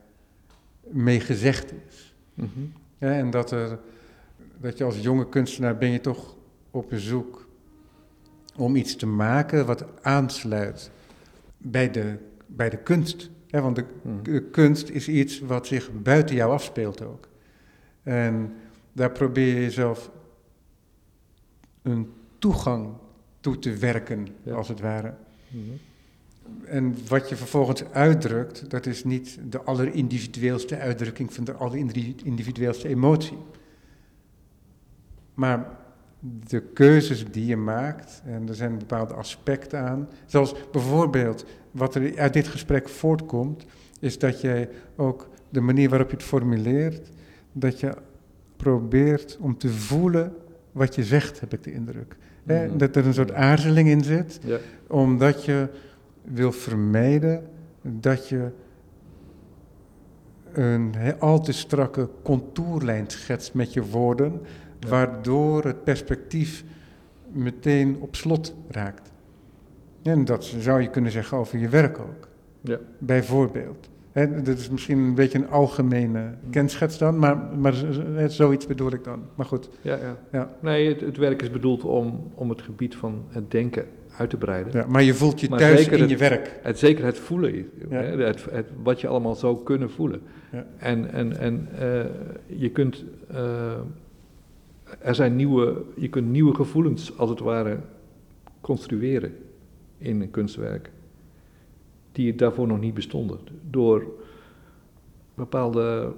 mee 0.80 1.20
gezegd 1.20 1.72
is. 1.88 2.14
Mhm. 2.34 2.49
Ja, 3.01 3.12
en 3.12 3.30
dat, 3.30 3.51
er, 3.51 3.78
dat 4.61 4.78
je 4.78 4.84
als 4.84 5.01
jonge 5.01 5.28
kunstenaar 5.28 5.78
ben 5.78 5.90
je 5.90 6.01
toch 6.01 6.36
op 6.70 6.92
zoek 6.94 7.48
om 8.57 8.76
iets 8.76 8.96
te 8.96 9.07
maken 9.07 9.66
wat 9.66 9.84
aansluit 10.03 10.90
bij 11.57 11.90
de, 11.90 12.16
bij 12.46 12.70
de 12.70 12.76
kunst. 12.76 13.30
Ja, 13.46 13.61
want 13.61 13.76
de, 13.76 13.84
Mhm. 14.03 14.22
de 14.22 14.42
kunst 14.42 14.88
is 14.88 15.09
iets 15.09 15.40
wat 15.40 15.66
zich 15.66 15.90
buiten 16.03 16.36
jou 16.36 16.53
afspeelt 16.53 17.03
ook. 17.05 17.28
En 18.03 18.53
daar 18.92 19.11
probeer 19.12 19.46
je 19.55 19.61
jezelf 19.61 20.11
een 21.82 22.12
toegang 22.38 22.88
toe 23.40 23.59
te 23.59 23.76
werken, 23.76 24.26
Ja. 24.42 24.55
als 24.55 24.68
het 24.68 24.80
ware. 24.80 25.14
Mhm. 25.48 25.62
En 26.64 26.94
wat 27.09 27.28
je 27.28 27.36
vervolgens 27.36 27.84
uitdrukt, 27.92 28.70
dat 28.70 28.86
is 28.86 29.05
niet 29.05 29.38
de 29.48 29.62
allerindividueelste 29.62 30.78
uitdrukking 30.78 31.32
van 31.32 31.44
de 31.44 31.53
allerindividueelste 31.53 32.88
emotie. 32.88 33.38
Maar 35.34 35.78
de 36.48 36.62
keuzes 36.62 37.24
die 37.30 37.46
je 37.46 37.57
maakt, 37.57 38.22
en 38.24 38.48
er 38.48 38.55
zijn 38.55 38.78
bepaalde 38.78 39.14
aspecten 39.14 39.80
aan, 39.80 40.09
zoals 40.26 40.55
bijvoorbeeld 40.72 41.44
wat 41.70 41.94
er 41.94 42.18
uit 42.18 42.32
dit 42.32 42.48
gesprek 42.48 42.88
voortkomt, 42.88 43.64
is 44.01 44.18
dat 44.18 44.40
jij 44.40 44.68
ook 44.96 45.28
de 45.48 45.61
manier 45.61 45.88
waarop 45.88 46.11
je 46.11 46.16
het 46.16 46.24
formuleert, 46.24 47.11
dat 47.53 47.80
je 47.80 47.94
probeert 48.57 49.38
om 49.40 49.59
te 49.59 49.68
voelen 49.68 50.32
wat 50.72 50.94
je 50.94 51.05
zegt, 51.05 51.40
heb 51.40 51.53
ik 51.53 51.62
de 51.62 51.72
indruk. 51.72 52.16
Mhm. 52.42 52.76
Dat 52.78 52.96
er 52.96 53.07
een 53.07 53.14
soort 53.14 53.32
aarzeling 53.32 53.88
in 53.88 54.05
zit, 54.05 54.40
Ja. 54.44 54.59
omdat 54.86 55.44
je 55.44 55.68
wil 56.33 56.53
vermijden 56.53 57.47
dat 57.83 58.28
je 58.28 58.51
een 60.53 60.95
he- 60.97 61.18
al 61.18 61.41
te 61.41 61.53
strakke 61.53 62.09
contourlijn 62.22 63.05
schetst 63.07 63.55
met 63.55 63.72
je 63.72 63.83
woorden, 63.87 64.41
Ja. 64.78 64.89
waardoor 64.89 65.64
het 65.64 65.85
perspectief 65.85 66.64
meteen 67.33 67.97
op 68.01 68.16
slot 68.16 68.55
raakt. 68.68 69.12
En 70.03 70.24
dat 70.24 70.45
zou 70.45 70.81
je 70.81 70.91
kunnen 70.91 71.11
zeggen 71.12 71.39
over 71.39 71.59
je 71.59 71.68
werk 71.68 71.99
ook, 71.99 72.28
Ja. 72.61 72.78
bijvoorbeeld. 72.99 73.89
Hè, 74.12 74.43
dat 74.43 74.59
is 74.59 74.70
misschien 74.70 74.99
een 74.99 75.14
beetje 75.14 75.39
een 75.39 75.49
algemene 75.51 76.35
kenschets 76.51 76.99
dan, 76.99 77.18
maar, 77.18 77.37
maar 77.59 77.74
zoiets 78.26 78.66
bedoel 78.66 78.93
ik 78.93 79.05
dan. 79.05 79.22
Maar 79.35 79.47
goed, 79.47 79.70
Ja, 79.83 79.97
ja. 79.97 80.16
Ja. 80.33 80.51
Nee, 80.61 80.89
het, 80.89 81.01
het 81.01 81.16
werk 81.16 81.43
is 81.43 81.51
bedoeld 81.51 81.85
om, 81.85 82.31
om 82.35 82.49
het 82.51 82.62
gebied 82.62 82.97
van 82.97 83.22
het 83.28 83.51
denken 83.51 83.87
uit 84.21 84.31
te 84.31 84.37
breiden. 84.37 84.73
ja, 84.73 84.87
maar 84.89 85.03
je 85.03 85.14
voelt 85.14 85.41
je 85.41 85.49
Maar 85.49 85.59
thuis 85.59 85.89
in 85.89 86.01
het- 86.01 86.11
je 86.11 86.16
werk. 86.16 86.59
Het, 86.62 86.79
zeker 86.79 87.05
het 87.05 87.18
voelen, 87.18 87.55
Ja. 87.57 87.64
hè, 87.89 88.23
het, 88.25 88.45
het, 88.51 88.66
wat 88.83 89.01
je 89.01 89.07
allemaal 89.09 89.35
zou 89.35 89.62
kunnen 89.64 89.91
voelen. 89.91 90.23
Ja. 90.53 90.66
En, 90.79 91.11
en, 91.12 91.37
en 91.39 91.68
eh, 91.79 92.05
je 92.47 92.71
kunt, 92.71 93.05
eh, 93.29 93.79
er 94.99 95.14
zijn 95.14 95.37
nieuwe, 95.37 95.83
je 95.97 96.09
kunt 96.09 96.29
nieuwe 96.31 96.55
gevoelens 96.55 97.18
als 97.18 97.31
het 97.31 97.39
ware 97.41 97.77
construeren 98.61 99.37
in 99.99 100.21
een 100.21 100.31
kunstwerk, 100.31 100.91
die 102.12 102.35
daarvoor 102.35 102.66
nog 102.66 102.81
niet 102.81 102.95
bestonden. 102.95 103.39
Door 103.71 104.05
bepaalde 105.35 106.12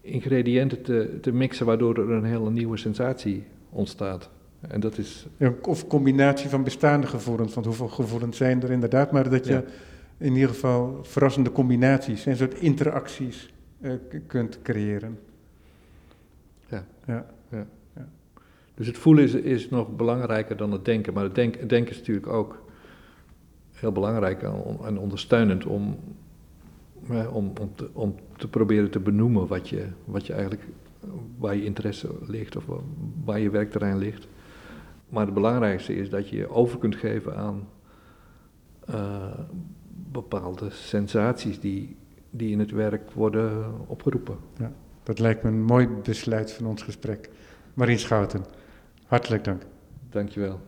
ingrediënten 0.00 0.82
te, 0.82 1.18
te 1.20 1.32
mixen, 1.32 1.66
waardoor 1.66 1.98
er 1.98 2.10
een 2.10 2.24
hele 2.24 2.50
nieuwe 2.50 2.76
sensatie 2.76 3.44
ontstaat. 3.70 4.30
En 4.68 4.80
dat 4.80 4.98
is, 4.98 5.26
Ja, 5.36 5.52
Of 5.62 5.86
combinatie 5.86 6.48
van 6.48 6.64
bestaande 6.64 7.06
gevoelens, 7.06 7.54
want 7.54 7.66
hoeveel 7.66 7.88
gevoelens 7.88 8.36
zijn 8.36 8.62
er 8.62 8.70
inderdaad, 8.70 9.12
maar 9.12 9.30
dat 9.30 9.46
je 9.46 9.52
Ja. 9.52 9.64
in 10.18 10.32
ieder 10.34 10.48
geval 10.48 10.98
verrassende 11.02 11.52
combinaties 11.52 12.26
en 12.26 12.36
soort 12.36 12.54
interacties 12.54 13.52
eh, 13.80 13.92
kunt 14.26 14.58
creëren. 14.62 15.18
Ja. 16.68 16.84
ja. 17.06 17.26
Dus 18.74 18.86
het 18.86 18.98
voelen 18.98 19.24
is, 19.24 19.34
is 19.34 19.68
nog 19.70 19.96
belangrijker 19.96 20.56
dan 20.56 20.72
het 20.72 20.84
denken. 20.84 21.14
Maar 21.14 21.24
het, 21.24 21.34
denk, 21.34 21.56
het 21.56 21.68
denken 21.68 21.92
is 21.92 21.98
natuurlijk 21.98 22.26
ook 22.26 22.62
heel 23.72 23.92
belangrijk 23.92 24.42
en, 24.42 24.52
on- 24.52 24.86
en 24.86 24.98
ondersteunend 24.98 25.66
om, 25.66 25.96
om, 27.32 27.52
om, 27.60 27.70
te, 27.74 27.88
om 27.92 28.14
te 28.36 28.48
proberen 28.48 28.90
te 28.90 29.00
benoemen 29.00 29.46
wat 29.46 29.68
je, 29.68 29.86
wat 30.04 30.26
je 30.26 30.32
eigenlijk, 30.32 30.62
waar 31.38 31.56
je 31.56 31.64
interesse 31.64 32.08
ligt 32.26 32.56
of 32.56 32.66
wa- 32.66 32.80
waar 33.24 33.40
je 33.40 33.50
werkterrein 33.50 33.98
ligt. 33.98 34.26
Maar 35.14 35.24
het 35.24 35.34
belangrijkste 35.34 35.94
is 35.94 36.10
dat 36.10 36.28
je 36.28 36.36
je 36.36 36.50
over 36.50 36.78
kunt 36.78 36.96
geven 36.96 37.36
aan 37.36 37.68
eh, 38.86 39.38
bepaalde 40.12 40.70
sensaties 40.70 41.60
die, 41.60 41.96
die 42.30 42.50
in 42.50 42.58
het 42.58 42.70
werk 42.70 43.10
worden 43.10 43.74
opgeroepen. 43.86 44.36
Dat 45.02 45.18
lijkt 45.18 45.42
me 45.42 45.48
een 45.48 45.62
mooi 45.62 45.88
besluit 46.02 46.52
van 46.52 46.66
ons 46.66 46.82
gesprek. 46.82 47.30
Marien 47.74 47.98
Schouten, 47.98 48.44
hartelijk 49.06 49.44
dank. 49.44 49.62
Dankjewel. 50.10 50.60